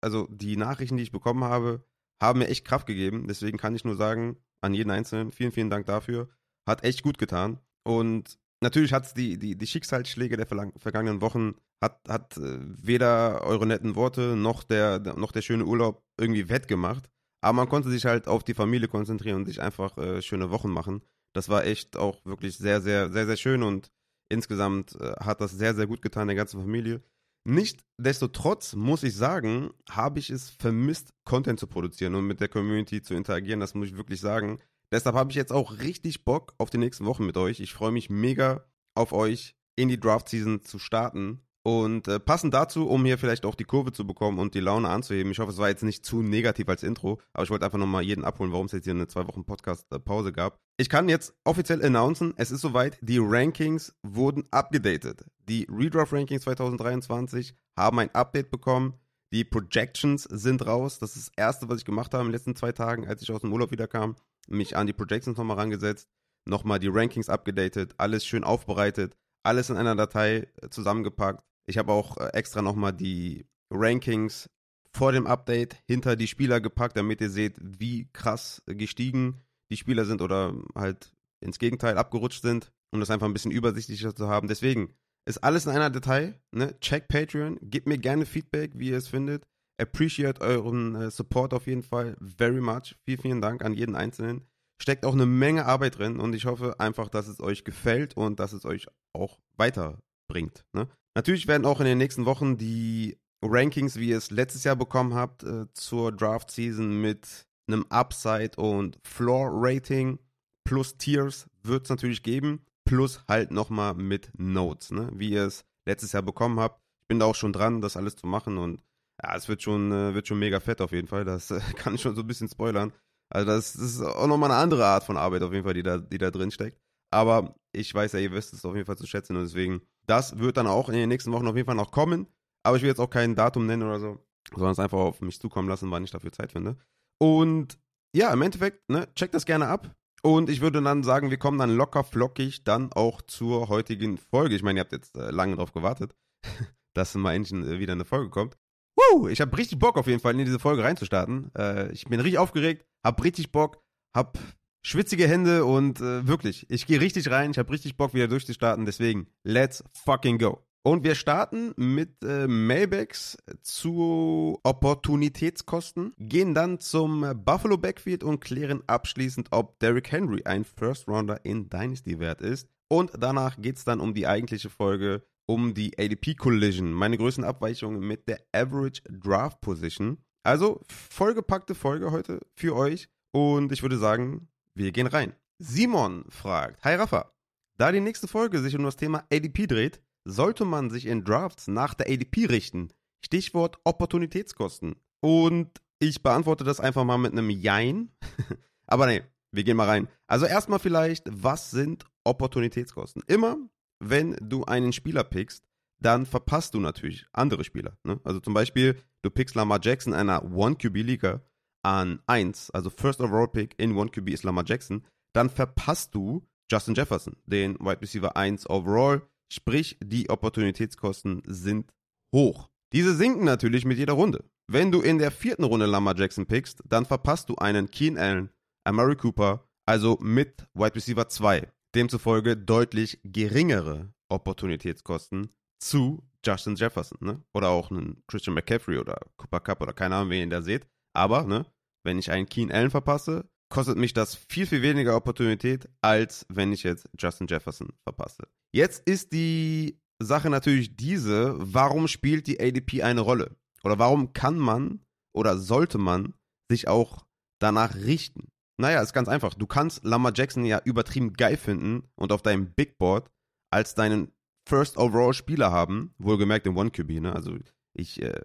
also 0.00 0.26
die 0.30 0.56
Nachrichten, 0.56 0.96
die 0.96 1.02
ich 1.02 1.12
bekommen 1.12 1.44
habe, 1.44 1.84
haben 2.20 2.40
mir 2.40 2.48
echt 2.48 2.64
Kraft 2.64 2.86
gegeben. 2.86 3.26
Deswegen 3.28 3.58
kann 3.58 3.74
ich 3.74 3.84
nur 3.84 3.96
sagen, 3.96 4.36
an 4.60 4.74
jeden 4.74 4.90
Einzelnen, 4.90 5.32
vielen, 5.32 5.52
vielen 5.52 5.70
Dank 5.70 5.86
dafür. 5.86 6.28
Hat 6.66 6.84
echt 6.84 7.02
gut 7.02 7.18
getan. 7.18 7.58
Und 7.82 8.38
natürlich 8.60 8.92
hat 8.92 9.16
die, 9.16 9.38
die, 9.38 9.56
die 9.56 9.66
Schicksalsschläge 9.66 10.36
der 10.36 10.46
vergangenen 10.46 11.20
Wochen, 11.20 11.54
hat, 11.80 12.00
hat 12.08 12.36
äh, 12.36 12.58
weder 12.60 13.42
eure 13.42 13.66
netten 13.66 13.94
Worte 13.96 14.36
noch 14.36 14.62
der, 14.64 14.98
noch 15.16 15.32
der 15.32 15.42
schöne 15.42 15.64
Urlaub 15.64 16.02
irgendwie 16.18 16.48
wettgemacht. 16.48 17.08
Aber 17.42 17.54
man 17.54 17.68
konnte 17.68 17.90
sich 17.90 18.04
halt 18.04 18.28
auf 18.28 18.44
die 18.44 18.54
Familie 18.54 18.88
konzentrieren 18.88 19.36
und 19.36 19.46
sich 19.46 19.60
einfach 19.62 19.96
äh, 19.96 20.20
schöne 20.20 20.50
Wochen 20.50 20.70
machen. 20.70 21.02
Das 21.32 21.48
war 21.48 21.64
echt 21.64 21.96
auch 21.96 22.24
wirklich 22.26 22.58
sehr, 22.58 22.80
sehr, 22.80 23.10
sehr, 23.10 23.26
sehr 23.26 23.36
schön 23.36 23.62
und 23.62 23.90
insgesamt 24.28 24.94
äh, 25.00 25.14
hat 25.20 25.40
das 25.40 25.52
sehr, 25.52 25.74
sehr 25.74 25.86
gut 25.86 26.02
getan, 26.02 26.28
der 26.28 26.36
ganzen 26.36 26.60
Familie. 26.60 27.02
Nichtsdestotrotz 27.44 28.74
muss 28.74 29.02
ich 29.02 29.16
sagen, 29.16 29.70
habe 29.88 30.18
ich 30.18 30.28
es 30.28 30.50
vermisst, 30.50 31.14
Content 31.24 31.58
zu 31.58 31.66
produzieren 31.66 32.14
und 32.14 32.26
mit 32.26 32.40
der 32.40 32.48
Community 32.48 33.00
zu 33.00 33.14
interagieren. 33.14 33.60
Das 33.60 33.74
muss 33.74 33.88
ich 33.88 33.96
wirklich 33.96 34.20
sagen. 34.20 34.60
Deshalb 34.92 35.16
habe 35.16 35.30
ich 35.30 35.36
jetzt 35.36 35.52
auch 35.52 35.78
richtig 35.78 36.24
Bock 36.24 36.54
auf 36.58 36.70
die 36.70 36.78
nächsten 36.78 37.06
Wochen 37.06 37.26
mit 37.26 37.36
euch. 37.36 37.60
Ich 37.60 37.72
freue 37.72 37.92
mich 37.92 38.10
mega 38.10 38.64
auf 38.94 39.12
euch 39.12 39.54
in 39.76 39.88
die 39.88 40.00
Draft 40.00 40.28
Season 40.28 40.62
zu 40.62 40.78
starten. 40.78 41.42
Und 41.62 42.08
äh, 42.08 42.18
passend 42.18 42.54
dazu, 42.54 42.88
um 42.88 43.04
hier 43.04 43.18
vielleicht 43.18 43.44
auch 43.44 43.54
die 43.54 43.64
Kurve 43.64 43.92
zu 43.92 44.06
bekommen 44.06 44.38
und 44.38 44.54
die 44.54 44.60
Laune 44.60 44.88
anzuheben. 44.88 45.30
Ich 45.30 45.38
hoffe, 45.38 45.52
es 45.52 45.58
war 45.58 45.68
jetzt 45.68 45.82
nicht 45.82 46.06
zu 46.06 46.22
negativ 46.22 46.68
als 46.68 46.82
Intro, 46.82 47.20
aber 47.34 47.44
ich 47.44 47.50
wollte 47.50 47.66
einfach 47.66 47.78
nochmal 47.78 48.02
jeden 48.02 48.24
abholen, 48.24 48.50
warum 48.50 48.66
es 48.66 48.72
jetzt 48.72 48.84
hier 48.84 48.94
eine 48.94 49.08
zwei 49.08 49.26
Wochen 49.28 49.44
Podcast-Pause 49.44 50.32
gab. 50.32 50.56
Ich 50.78 50.88
kann 50.88 51.10
jetzt 51.10 51.34
offiziell 51.44 51.84
announcen, 51.84 52.32
es 52.36 52.50
ist 52.50 52.62
soweit, 52.62 52.98
die 53.02 53.18
Rankings 53.20 53.94
wurden 54.02 54.44
abgedatet. 54.50 55.26
Die 55.50 55.66
Redraft 55.70 56.14
Rankings 56.14 56.42
2023 56.44 57.54
haben 57.76 57.98
ein 57.98 58.14
Update 58.14 58.50
bekommen. 58.50 58.94
Die 59.32 59.44
Projections 59.44 60.24
sind 60.24 60.66
raus. 60.66 60.98
Das 60.98 61.16
ist 61.16 61.28
das 61.28 61.34
erste, 61.36 61.68
was 61.68 61.78
ich 61.78 61.84
gemacht 61.84 62.12
habe 62.12 62.22
in 62.22 62.28
den 62.28 62.32
letzten 62.32 62.56
zwei 62.56 62.72
Tagen, 62.72 63.06
als 63.06 63.22
ich 63.22 63.30
aus 63.30 63.42
dem 63.42 63.52
Urlaub 63.52 63.70
wiederkam. 63.70 64.16
Mich 64.48 64.76
an 64.76 64.86
die 64.86 64.92
Projections 64.92 65.38
nochmal 65.38 65.58
rangesetzt, 65.58 66.08
nochmal 66.46 66.80
die 66.80 66.88
Rankings 66.88 67.28
abgedatet, 67.28 67.94
alles 67.98 68.26
schön 68.26 68.42
aufbereitet, 68.42 69.16
alles 69.44 69.70
in 69.70 69.76
einer 69.76 69.94
Datei 69.94 70.48
äh, 70.60 70.68
zusammengepackt 70.70 71.44
ich 71.70 71.78
habe 71.78 71.92
auch 71.92 72.16
äh, 72.16 72.30
extra 72.32 72.62
nochmal 72.62 72.92
die 72.92 73.46
Rankings 73.70 74.50
vor 74.92 75.12
dem 75.12 75.28
Update 75.28 75.76
hinter 75.86 76.16
die 76.16 76.26
Spieler 76.26 76.60
gepackt, 76.60 76.96
damit 76.96 77.20
ihr 77.20 77.30
seht, 77.30 77.56
wie 77.60 78.08
krass 78.12 78.60
gestiegen 78.66 79.40
die 79.70 79.76
Spieler 79.76 80.04
sind 80.04 80.20
oder 80.20 80.52
halt 80.74 81.12
ins 81.40 81.60
Gegenteil 81.60 81.96
abgerutscht 81.96 82.42
sind, 82.42 82.72
um 82.90 82.98
das 82.98 83.10
einfach 83.10 83.28
ein 83.28 83.32
bisschen 83.32 83.52
übersichtlicher 83.52 84.16
zu 84.16 84.28
haben. 84.28 84.48
Deswegen 84.48 84.92
ist 85.26 85.38
alles 85.38 85.66
in 85.66 85.72
einer 85.72 85.90
Datei. 85.90 86.34
Ne? 86.52 86.78
Check 86.80 87.08
Patreon, 87.08 87.58
gebt 87.62 87.86
mir 87.86 87.98
gerne 87.98 88.26
Feedback, 88.26 88.72
wie 88.74 88.90
ihr 88.90 88.98
es 88.98 89.08
findet. 89.08 89.44
Appreciate 89.80 90.40
euren 90.40 90.94
äh, 90.94 91.10
Support 91.10 91.54
auf 91.54 91.66
jeden 91.66 91.82
Fall 91.82 92.16
very 92.20 92.60
much. 92.60 92.96
Vielen, 93.04 93.20
vielen 93.20 93.40
Dank 93.40 93.64
an 93.64 93.74
jeden 93.74 93.96
Einzelnen. 93.96 94.46
Steckt 94.82 95.04
auch 95.04 95.14
eine 95.14 95.26
Menge 95.26 95.66
Arbeit 95.66 95.98
drin 95.98 96.20
und 96.20 96.34
ich 96.34 96.46
hoffe 96.46 96.80
einfach, 96.80 97.08
dass 97.08 97.28
es 97.28 97.40
euch 97.40 97.64
gefällt 97.64 98.16
und 98.16 98.40
dass 98.40 98.52
es 98.52 98.64
euch 98.64 98.86
auch 99.12 99.38
weiterbringt. 99.56 100.64
Ne? 100.72 100.88
Natürlich 101.14 101.48
werden 101.48 101.66
auch 101.66 101.80
in 101.80 101.86
den 101.86 101.98
nächsten 101.98 102.24
Wochen 102.24 102.56
die 102.56 103.18
Rankings, 103.42 103.96
wie 103.96 104.10
ihr 104.10 104.18
es 104.18 104.30
letztes 104.30 104.64
Jahr 104.64 104.76
bekommen 104.76 105.14
habt, 105.14 105.42
äh, 105.44 105.66
zur 105.72 106.12
Draft 106.12 106.50
Season 106.50 107.00
mit 107.00 107.46
einem 107.68 107.86
Upside 107.88 108.52
und 108.56 108.98
Floor 109.04 109.50
Rating 109.52 110.18
plus 110.64 110.96
Tiers 110.96 111.46
wird 111.62 111.84
es 111.84 111.90
natürlich 111.90 112.22
geben. 112.22 112.64
Plus 112.84 113.22
halt 113.28 113.50
nochmal 113.50 113.94
mit 113.94 114.30
Notes, 114.36 114.90
ne? 114.90 115.10
wie 115.14 115.30
ihr 115.30 115.46
es 115.46 115.64
letztes 115.86 116.12
Jahr 116.12 116.22
bekommen 116.22 116.60
habt. 116.60 116.80
Ich 117.02 117.08
bin 117.08 117.18
da 117.18 117.26
auch 117.26 117.34
schon 117.34 117.52
dran, 117.52 117.80
das 117.80 117.96
alles 117.96 118.16
zu 118.16 118.26
machen 118.26 118.58
und 118.58 118.82
ja, 119.22 119.36
es 119.36 119.48
wird 119.48 119.62
schon, 119.62 119.92
äh, 119.92 120.14
wird 120.14 120.26
schon 120.26 120.38
mega 120.38 120.60
fett 120.60 120.80
auf 120.80 120.92
jeden 120.92 121.08
Fall. 121.08 121.24
Das 121.24 121.50
äh, 121.50 121.60
kann 121.76 121.94
ich 121.94 122.00
schon 122.00 122.14
so 122.14 122.22
ein 122.22 122.26
bisschen 122.26 122.48
spoilern. 122.48 122.92
Also 123.28 123.46
das, 123.46 123.74
das 123.74 123.82
ist 123.82 124.00
auch 124.00 124.26
nochmal 124.26 124.50
eine 124.50 124.60
andere 124.60 124.86
Art 124.86 125.04
von 125.04 125.16
Arbeit 125.16 125.42
auf 125.42 125.52
jeden 125.52 125.64
Fall, 125.64 125.74
die 125.74 125.82
da, 125.82 125.98
die 125.98 126.18
da 126.18 126.30
drin 126.30 126.50
steckt. 126.50 126.80
Aber 127.12 127.54
ich 127.72 127.92
weiß 127.94 128.12
ja, 128.12 128.18
ihr 128.18 128.32
wisst 128.32 128.52
es 128.52 128.64
auf 128.64 128.74
jeden 128.74 128.86
Fall 128.86 128.98
zu 128.98 129.06
schätzen 129.06 129.36
und 129.36 129.42
deswegen 129.42 129.82
das 130.06 130.38
wird 130.38 130.56
dann 130.56 130.66
auch 130.66 130.88
in 130.88 130.94
den 130.94 131.08
nächsten 131.08 131.32
Wochen 131.32 131.46
auf 131.46 131.56
jeden 131.56 131.66
Fall 131.66 131.76
noch 131.76 131.92
kommen. 131.92 132.26
Aber 132.64 132.76
ich 132.76 132.82
will 132.82 132.88
jetzt 132.88 133.00
auch 133.00 133.10
kein 133.10 133.36
Datum 133.36 133.66
nennen 133.66 133.84
oder 133.84 134.00
so, 134.00 134.18
sondern 134.52 134.72
es 134.72 134.78
einfach 134.78 134.98
auf 134.98 135.20
mich 135.20 135.40
zukommen 135.40 135.68
lassen, 135.68 135.90
wann 135.90 136.04
ich 136.04 136.10
dafür 136.10 136.32
Zeit 136.32 136.52
finde. 136.52 136.76
Und 137.18 137.78
ja, 138.14 138.32
im 138.32 138.42
Endeffekt, 138.42 138.88
ne, 138.90 139.08
checkt 139.14 139.34
das 139.34 139.46
gerne 139.46 139.68
ab. 139.68 139.94
Und 140.22 140.50
ich 140.50 140.60
würde 140.60 140.82
dann 140.82 141.02
sagen, 141.02 141.30
wir 141.30 141.38
kommen 141.38 141.58
dann 141.58 141.74
locker 141.74 142.04
flockig 142.04 142.64
dann 142.64 142.92
auch 142.92 143.22
zur 143.22 143.68
heutigen 143.68 144.18
Folge. 144.18 144.54
Ich 144.54 144.62
meine, 144.62 144.78
ihr 144.78 144.82
habt 144.82 144.92
jetzt 144.92 145.16
äh, 145.16 145.30
lange 145.30 145.56
drauf 145.56 145.72
gewartet, 145.72 146.14
dass 146.94 147.14
mal 147.14 147.34
endlich 147.34 147.58
äh, 147.66 147.78
wieder 147.78 147.92
eine 147.92 148.04
Folge 148.04 148.30
kommt. 148.30 148.56
Woo! 148.96 149.28
Ich 149.28 149.40
habe 149.40 149.56
richtig 149.56 149.78
Bock 149.78 149.96
auf 149.96 150.06
jeden 150.06 150.20
Fall 150.20 150.38
in 150.38 150.44
diese 150.44 150.58
Folge 150.58 150.84
reinzustarten. 150.84 151.50
Äh, 151.56 151.92
ich 151.92 152.04
bin 152.04 152.20
richtig 152.20 152.38
aufgeregt, 152.38 152.84
hab 153.04 153.22
richtig 153.24 153.50
Bock, 153.50 153.82
hab 154.14 154.38
schwitzige 154.82 155.26
Hände 155.26 155.64
und 155.64 156.00
äh, 156.00 156.26
wirklich, 156.26 156.68
ich 156.70 156.86
gehe 156.86 157.00
richtig 157.00 157.30
rein, 157.30 157.50
ich 157.50 157.58
habe 157.58 157.72
richtig 157.72 157.96
Bock 157.96 158.14
wieder 158.14 158.28
durchzustarten, 158.28 158.84
deswegen 158.84 159.28
let's 159.42 159.84
fucking 160.04 160.38
go. 160.38 160.62
Und 160.82 161.04
wir 161.04 161.14
starten 161.14 161.74
mit 161.76 162.24
äh, 162.24 162.46
Mailbacks 162.46 163.36
zu 163.60 164.58
Opportunitätskosten, 164.62 166.14
gehen 166.18 166.54
dann 166.54 166.80
zum 166.80 167.44
Buffalo 167.44 167.76
Backfield 167.76 168.24
und 168.24 168.40
klären 168.40 168.82
abschließend, 168.86 169.48
ob 169.50 169.78
Derrick 169.80 170.10
Henry 170.10 170.42
ein 170.44 170.64
First 170.64 171.06
Rounder 171.06 171.44
in 171.44 171.68
Dynasty 171.68 172.18
wert 172.18 172.40
ist. 172.40 172.66
Und 172.88 173.12
danach 173.18 173.60
geht 173.60 173.76
es 173.76 173.84
dann 173.84 174.00
um 174.00 174.14
die 174.14 174.26
eigentliche 174.26 174.70
Folge, 174.70 175.22
um 175.46 175.74
die 175.74 175.98
ADP 175.98 176.34
Collision, 176.34 176.92
meine 176.92 177.18
größten 177.18 177.44
Abweichungen 177.44 178.00
mit 178.00 178.26
der 178.26 178.40
Average 178.52 179.02
Draft 179.02 179.60
Position. 179.60 180.24
Also 180.44 180.80
vollgepackte 180.88 181.74
Folge 181.74 182.10
heute 182.10 182.40
für 182.56 182.74
euch. 182.74 183.10
Und 183.32 183.70
ich 183.70 183.82
würde 183.82 183.98
sagen, 183.98 184.48
wir 184.74 184.92
gehen 184.92 185.06
rein. 185.06 185.34
Simon 185.58 186.24
fragt: 186.30 186.82
Hi 186.84 186.94
Rafa, 186.94 187.32
da 187.76 187.92
die 187.92 188.00
nächste 188.00 188.28
Folge 188.28 188.60
sich 188.60 188.74
um 188.74 188.82
das 188.82 188.96
Thema 188.96 189.24
ADP 189.30 189.66
dreht, 189.66 190.00
sollte 190.30 190.64
man 190.64 190.90
sich 190.90 191.06
in 191.06 191.24
Drafts 191.24 191.68
nach 191.68 191.94
der 191.94 192.08
ADP 192.08 192.46
richten? 192.46 192.90
Stichwort 193.24 193.78
Opportunitätskosten. 193.84 194.96
Und 195.20 195.80
ich 195.98 196.22
beantworte 196.22 196.64
das 196.64 196.80
einfach 196.80 197.04
mal 197.04 197.18
mit 197.18 197.32
einem 197.32 197.50
Jein. 197.50 198.10
Aber 198.86 199.06
nee, 199.06 199.22
wir 199.52 199.64
gehen 199.64 199.76
mal 199.76 199.86
rein. 199.86 200.08
Also 200.26 200.46
erstmal 200.46 200.78
vielleicht, 200.78 201.24
was 201.30 201.70
sind 201.70 202.06
Opportunitätskosten? 202.24 203.22
Immer, 203.26 203.58
wenn 204.00 204.36
du 204.40 204.64
einen 204.64 204.92
Spieler 204.92 205.24
pickst, 205.24 205.64
dann 206.00 206.24
verpasst 206.24 206.74
du 206.74 206.80
natürlich 206.80 207.26
andere 207.32 207.64
Spieler. 207.64 207.98
Ne? 208.04 208.20
Also 208.24 208.40
zum 208.40 208.54
Beispiel, 208.54 208.96
du 209.22 209.30
pickst 209.30 209.54
Lamar 209.54 209.80
Jackson 209.82 210.14
in 210.14 210.18
einer 210.18 210.44
One-QB-Liga 210.44 211.42
an 211.82 212.20
1, 212.26 212.70
also 212.70 212.90
First 212.90 213.20
Overall 213.20 213.48
Pick 213.48 213.74
in 213.78 213.98
1 213.98 214.12
QB 214.12 214.30
ist 214.30 214.44
Lamar 214.44 214.64
Jackson, 214.66 215.06
dann 215.34 215.50
verpasst 215.50 216.14
du 216.14 216.46
Justin 216.70 216.94
Jefferson, 216.94 217.36
den 217.46 217.78
Wide 217.80 218.00
Receiver 218.00 218.36
1 218.36 218.68
Overall. 218.68 219.22
Sprich, 219.52 219.98
die 220.02 220.30
Opportunitätskosten 220.30 221.42
sind 221.46 221.92
hoch. 222.34 222.68
Diese 222.92 223.14
sinken 223.14 223.44
natürlich 223.44 223.84
mit 223.84 223.98
jeder 223.98 224.14
Runde. 224.14 224.44
Wenn 224.70 224.92
du 224.92 225.00
in 225.00 225.18
der 225.18 225.30
vierten 225.30 225.64
Runde 225.64 225.86
Lamar 225.86 226.16
Jackson 226.16 226.46
pickst, 226.46 226.82
dann 226.84 227.04
verpasst 227.04 227.48
du 227.48 227.56
einen 227.56 227.90
Keen 227.90 228.18
Allen, 228.18 228.50
Amari 228.84 229.16
Cooper, 229.16 229.68
also 229.86 230.16
mit 230.20 230.66
Wide 230.74 230.94
Receiver 230.94 231.28
2. 231.28 231.68
Demzufolge 231.94 232.56
deutlich 232.56 233.20
geringere 233.24 234.12
Opportunitätskosten 234.28 235.50
zu 235.82 236.22
Justin 236.44 236.76
Jefferson, 236.76 237.18
ne? 237.20 237.42
Oder 237.52 237.70
auch 237.70 237.90
einen 237.90 238.22
Christian 238.28 238.54
McCaffrey 238.54 238.98
oder 238.98 239.18
Cooper 239.36 239.60
Cup 239.60 239.82
oder 239.82 239.92
keine 239.92 240.16
Ahnung, 240.16 240.30
wen 240.30 240.48
ihr 240.48 240.56
da 240.56 240.62
seht. 240.62 240.86
Aber, 241.12 241.44
ne, 241.44 241.66
wenn 242.04 242.18
ich 242.18 242.30
einen 242.30 242.48
Keen 242.48 242.70
Allen 242.70 242.90
verpasse, 242.90 243.48
kostet 243.70 243.96
mich 243.96 244.12
das 244.12 244.34
viel, 244.34 244.66
viel 244.66 244.82
weniger 244.82 245.16
Opportunität, 245.16 245.88
als 246.02 246.44
wenn 246.48 246.72
ich 246.72 246.82
jetzt 246.82 247.08
Justin 247.18 247.46
Jefferson 247.46 247.88
verpasse. 248.02 248.48
Jetzt 248.72 249.08
ist 249.08 249.32
die 249.32 249.98
Sache 250.22 250.50
natürlich 250.50 250.96
diese, 250.96 251.54
warum 251.56 252.08
spielt 252.08 252.46
die 252.46 252.60
ADP 252.60 253.02
eine 253.02 253.22
Rolle? 253.22 253.56
Oder 253.82 253.98
warum 253.98 254.32
kann 254.32 254.58
man 254.58 255.00
oder 255.34 255.56
sollte 255.56 255.98
man 255.98 256.34
sich 256.70 256.88
auch 256.88 257.24
danach 257.60 257.94
richten? 257.94 258.48
Naja, 258.78 259.00
ist 259.02 259.12
ganz 259.12 259.28
einfach. 259.28 259.54
Du 259.54 259.66
kannst 259.66 260.04
Lamar 260.04 260.32
Jackson 260.34 260.64
ja 260.64 260.80
übertrieben 260.84 261.32
geil 261.32 261.56
finden 261.56 262.02
und 262.16 262.32
auf 262.32 262.42
deinem 262.42 262.72
Big 262.72 262.98
Board 262.98 263.30
als 263.70 263.94
deinen 263.94 264.32
First 264.68 264.96
Overall 264.96 265.32
Spieler 265.32 265.70
haben, 265.70 266.14
wohlgemerkt 266.18 266.66
im 266.66 266.76
One 266.76 266.90
QB, 266.90 267.20
ne? 267.20 267.34
Also 267.34 267.56
ich 267.94 268.20
äh, 268.22 268.40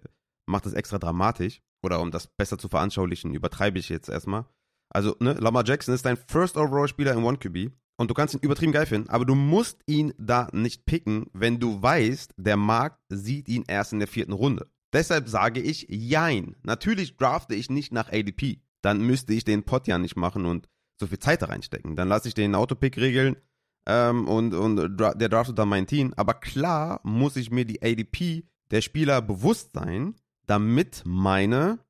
mache 0.46 0.64
das 0.64 0.72
extra 0.72 0.98
dramatisch 0.98 1.60
oder 1.82 2.00
um 2.00 2.10
das 2.10 2.26
besser 2.26 2.58
zu 2.58 2.68
veranschaulichen, 2.68 3.34
übertreibe 3.34 3.78
ich 3.78 3.88
jetzt 3.88 4.08
erstmal. 4.08 4.46
Also, 4.96 5.14
ne, 5.20 5.34
Lamar 5.34 5.62
Jackson 5.66 5.94
ist 5.94 6.06
dein 6.06 6.16
First 6.16 6.56
Overall 6.56 6.88
Spieler 6.88 7.12
in 7.12 7.22
One 7.22 7.36
QB 7.36 7.70
und 7.98 8.10
du 8.10 8.14
kannst 8.14 8.32
ihn 8.32 8.40
übertrieben 8.40 8.72
geil 8.72 8.86
finden, 8.86 9.10
aber 9.10 9.26
du 9.26 9.34
musst 9.34 9.82
ihn 9.84 10.14
da 10.16 10.48
nicht 10.52 10.86
picken, 10.86 11.26
wenn 11.34 11.60
du 11.60 11.82
weißt, 11.82 12.32
der 12.38 12.56
Markt 12.56 13.02
sieht 13.10 13.46
ihn 13.50 13.64
erst 13.68 13.92
in 13.92 13.98
der 13.98 14.08
vierten 14.08 14.32
Runde. 14.32 14.70
Deshalb 14.94 15.28
sage 15.28 15.60
ich 15.60 15.86
Jein. 15.90 16.56
Natürlich 16.62 17.18
drafte 17.18 17.54
ich 17.54 17.68
nicht 17.68 17.92
nach 17.92 18.10
ADP. 18.10 18.62
Dann 18.80 19.02
müsste 19.02 19.34
ich 19.34 19.44
den 19.44 19.64
Pot 19.64 19.86
ja 19.86 19.98
nicht 19.98 20.16
machen 20.16 20.46
und 20.46 20.66
so 20.98 21.06
viel 21.06 21.18
Zeit 21.18 21.42
da 21.42 21.46
reinstecken. 21.48 21.94
Dann 21.94 22.08
lasse 22.08 22.28
ich 22.28 22.34
den 22.34 22.54
Autopick 22.54 22.96
regeln 22.96 23.36
ähm, 23.84 24.26
und, 24.26 24.54
und 24.54 24.96
der 24.96 25.28
draftet 25.28 25.58
dann 25.58 25.68
mein 25.68 25.86
Team. 25.86 26.14
Aber 26.16 26.32
klar 26.32 27.02
muss 27.02 27.36
ich 27.36 27.50
mir 27.50 27.66
die 27.66 27.82
ADP 27.82 28.46
der 28.70 28.80
Spieler 28.80 29.20
bewusst 29.20 29.74
sein 29.74 30.14
damit 30.46 31.02
meine 31.04 31.80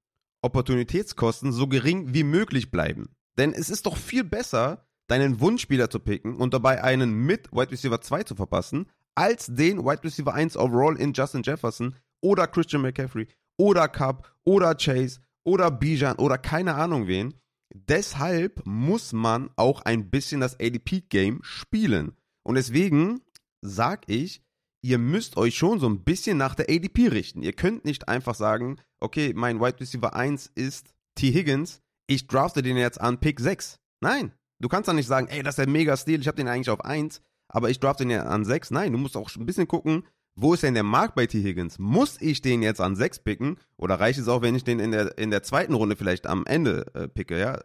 Opportunitätskosten 0.47 1.53
so 1.53 1.67
gering 1.67 2.15
wie 2.15 2.25
möglich 2.25 2.71
bleiben. 2.71 3.11
Denn 3.39 3.53
es 3.53 3.69
ist 3.69 3.87
doch 3.87 3.97
viel 3.97 4.25
besser, 4.25 4.87
deinen 5.09 5.41
Wunschspieler 5.41 5.91
zu 5.91 6.01
picken 6.01 6.37
und 6.37 6.55
dabei 6.55 6.83
einen 6.83 7.13
mit 7.13 7.53
Wide 7.53 7.71
Receiver 7.71 8.01
2 8.01 8.23
zu 8.25 8.35
verpassen, 8.35 8.87
als 9.15 9.47
den 9.47 9.85
Wide 9.85 10.05
Receiver 10.05 10.33
1 10.33 10.57
overall 10.57 10.97
in 10.97 11.13
Justin 11.13 11.43
Jefferson 11.43 11.95
oder 12.21 12.47
Christian 12.47 12.83
McCaffrey 12.83 13.29
oder 13.59 13.89
Cup 13.89 14.35
oder 14.45 14.75
Chase 14.75 15.21
oder 15.45 15.71
Bijan 15.71 16.17
oder 16.17 16.39
keine 16.39 16.75
Ahnung 16.75 17.07
wen. 17.07 17.35
Deshalb 17.75 18.63
muss 18.65 19.13
man 19.13 19.51
auch 19.57 19.83
ein 19.83 20.11
bisschen 20.11 20.41
das 20.41 20.59
ADP-Game 20.61 21.41
spielen. 21.43 22.17
Und 22.43 22.55
deswegen 22.55 23.21
sag 23.61 24.09
ich, 24.09 24.43
ihr 24.87 24.99
müsst 24.99 25.37
euch 25.37 25.57
schon 25.57 25.81
so 25.81 25.89
ein 25.89 26.05
bisschen 26.05 26.39
nach 26.39 26.55
der 26.55 26.71
ADP 26.71 27.09
richten. 27.09 27.43
Ihr 27.43 27.53
könnt 27.53 27.85
nicht 27.85 28.09
einfach 28.09 28.37
sagen, 28.37 28.79
okay, 29.01 29.33
mein 29.35 29.61
Wide 29.61 29.81
Receiver 29.81 30.15
1 30.15 30.53
ist 30.55 30.95
T. 31.17 31.33
Higgins, 31.33 31.81
ich 32.07 32.29
drafte 32.29 32.63
den 32.63 32.77
jetzt 32.77 33.01
an 33.01 33.19
Pick 33.19 33.41
6. 33.41 33.81
Nein, 34.01 34.33
du 34.61 34.69
kannst 34.69 34.87
dann 34.87 34.95
nicht 34.95 35.09
sagen, 35.09 35.27
ey, 35.27 35.43
das 35.43 35.55
ist 35.55 35.59
der 35.59 35.69
mega 35.69 35.97
Stil, 35.97 36.21
ich 36.21 36.29
habe 36.29 36.37
den 36.37 36.47
eigentlich 36.47 36.71
auf 36.71 36.85
1, 36.85 37.21
aber 37.49 37.69
ich 37.69 37.81
drafte 37.81 38.05
den 38.05 38.11
ja 38.11 38.23
an 38.27 38.45
6. 38.45 38.71
Nein, 38.71 38.93
du 38.93 38.99
musst 38.99 39.17
auch 39.17 39.29
ein 39.35 39.45
bisschen 39.45 39.67
gucken, 39.67 40.05
wo 40.37 40.55
ist 40.55 40.63
denn 40.63 40.75
der 40.75 40.85
Markt 40.85 41.17
bei 41.17 41.27
T. 41.27 41.43
Higgins? 41.43 41.81
Muss 41.81 42.21
ich 42.21 42.41
den 42.41 42.63
jetzt 42.63 42.81
an 42.81 42.95
6 42.95 43.21
picken? 43.21 43.59
Oder 43.77 43.99
reicht 43.99 44.21
es 44.21 44.29
auch, 44.29 44.43
wenn 44.43 44.55
ich 44.55 44.63
den 44.63 44.79
in 44.79 44.93
der, 44.93 45.19
in 45.19 45.33
der 45.33 45.43
zweiten 45.43 45.75
Runde 45.75 45.97
vielleicht 45.97 46.29
am 46.29 46.47
Ende 46.47 46.95
äh, 46.95 47.09
picke, 47.09 47.41
ja? 47.41 47.61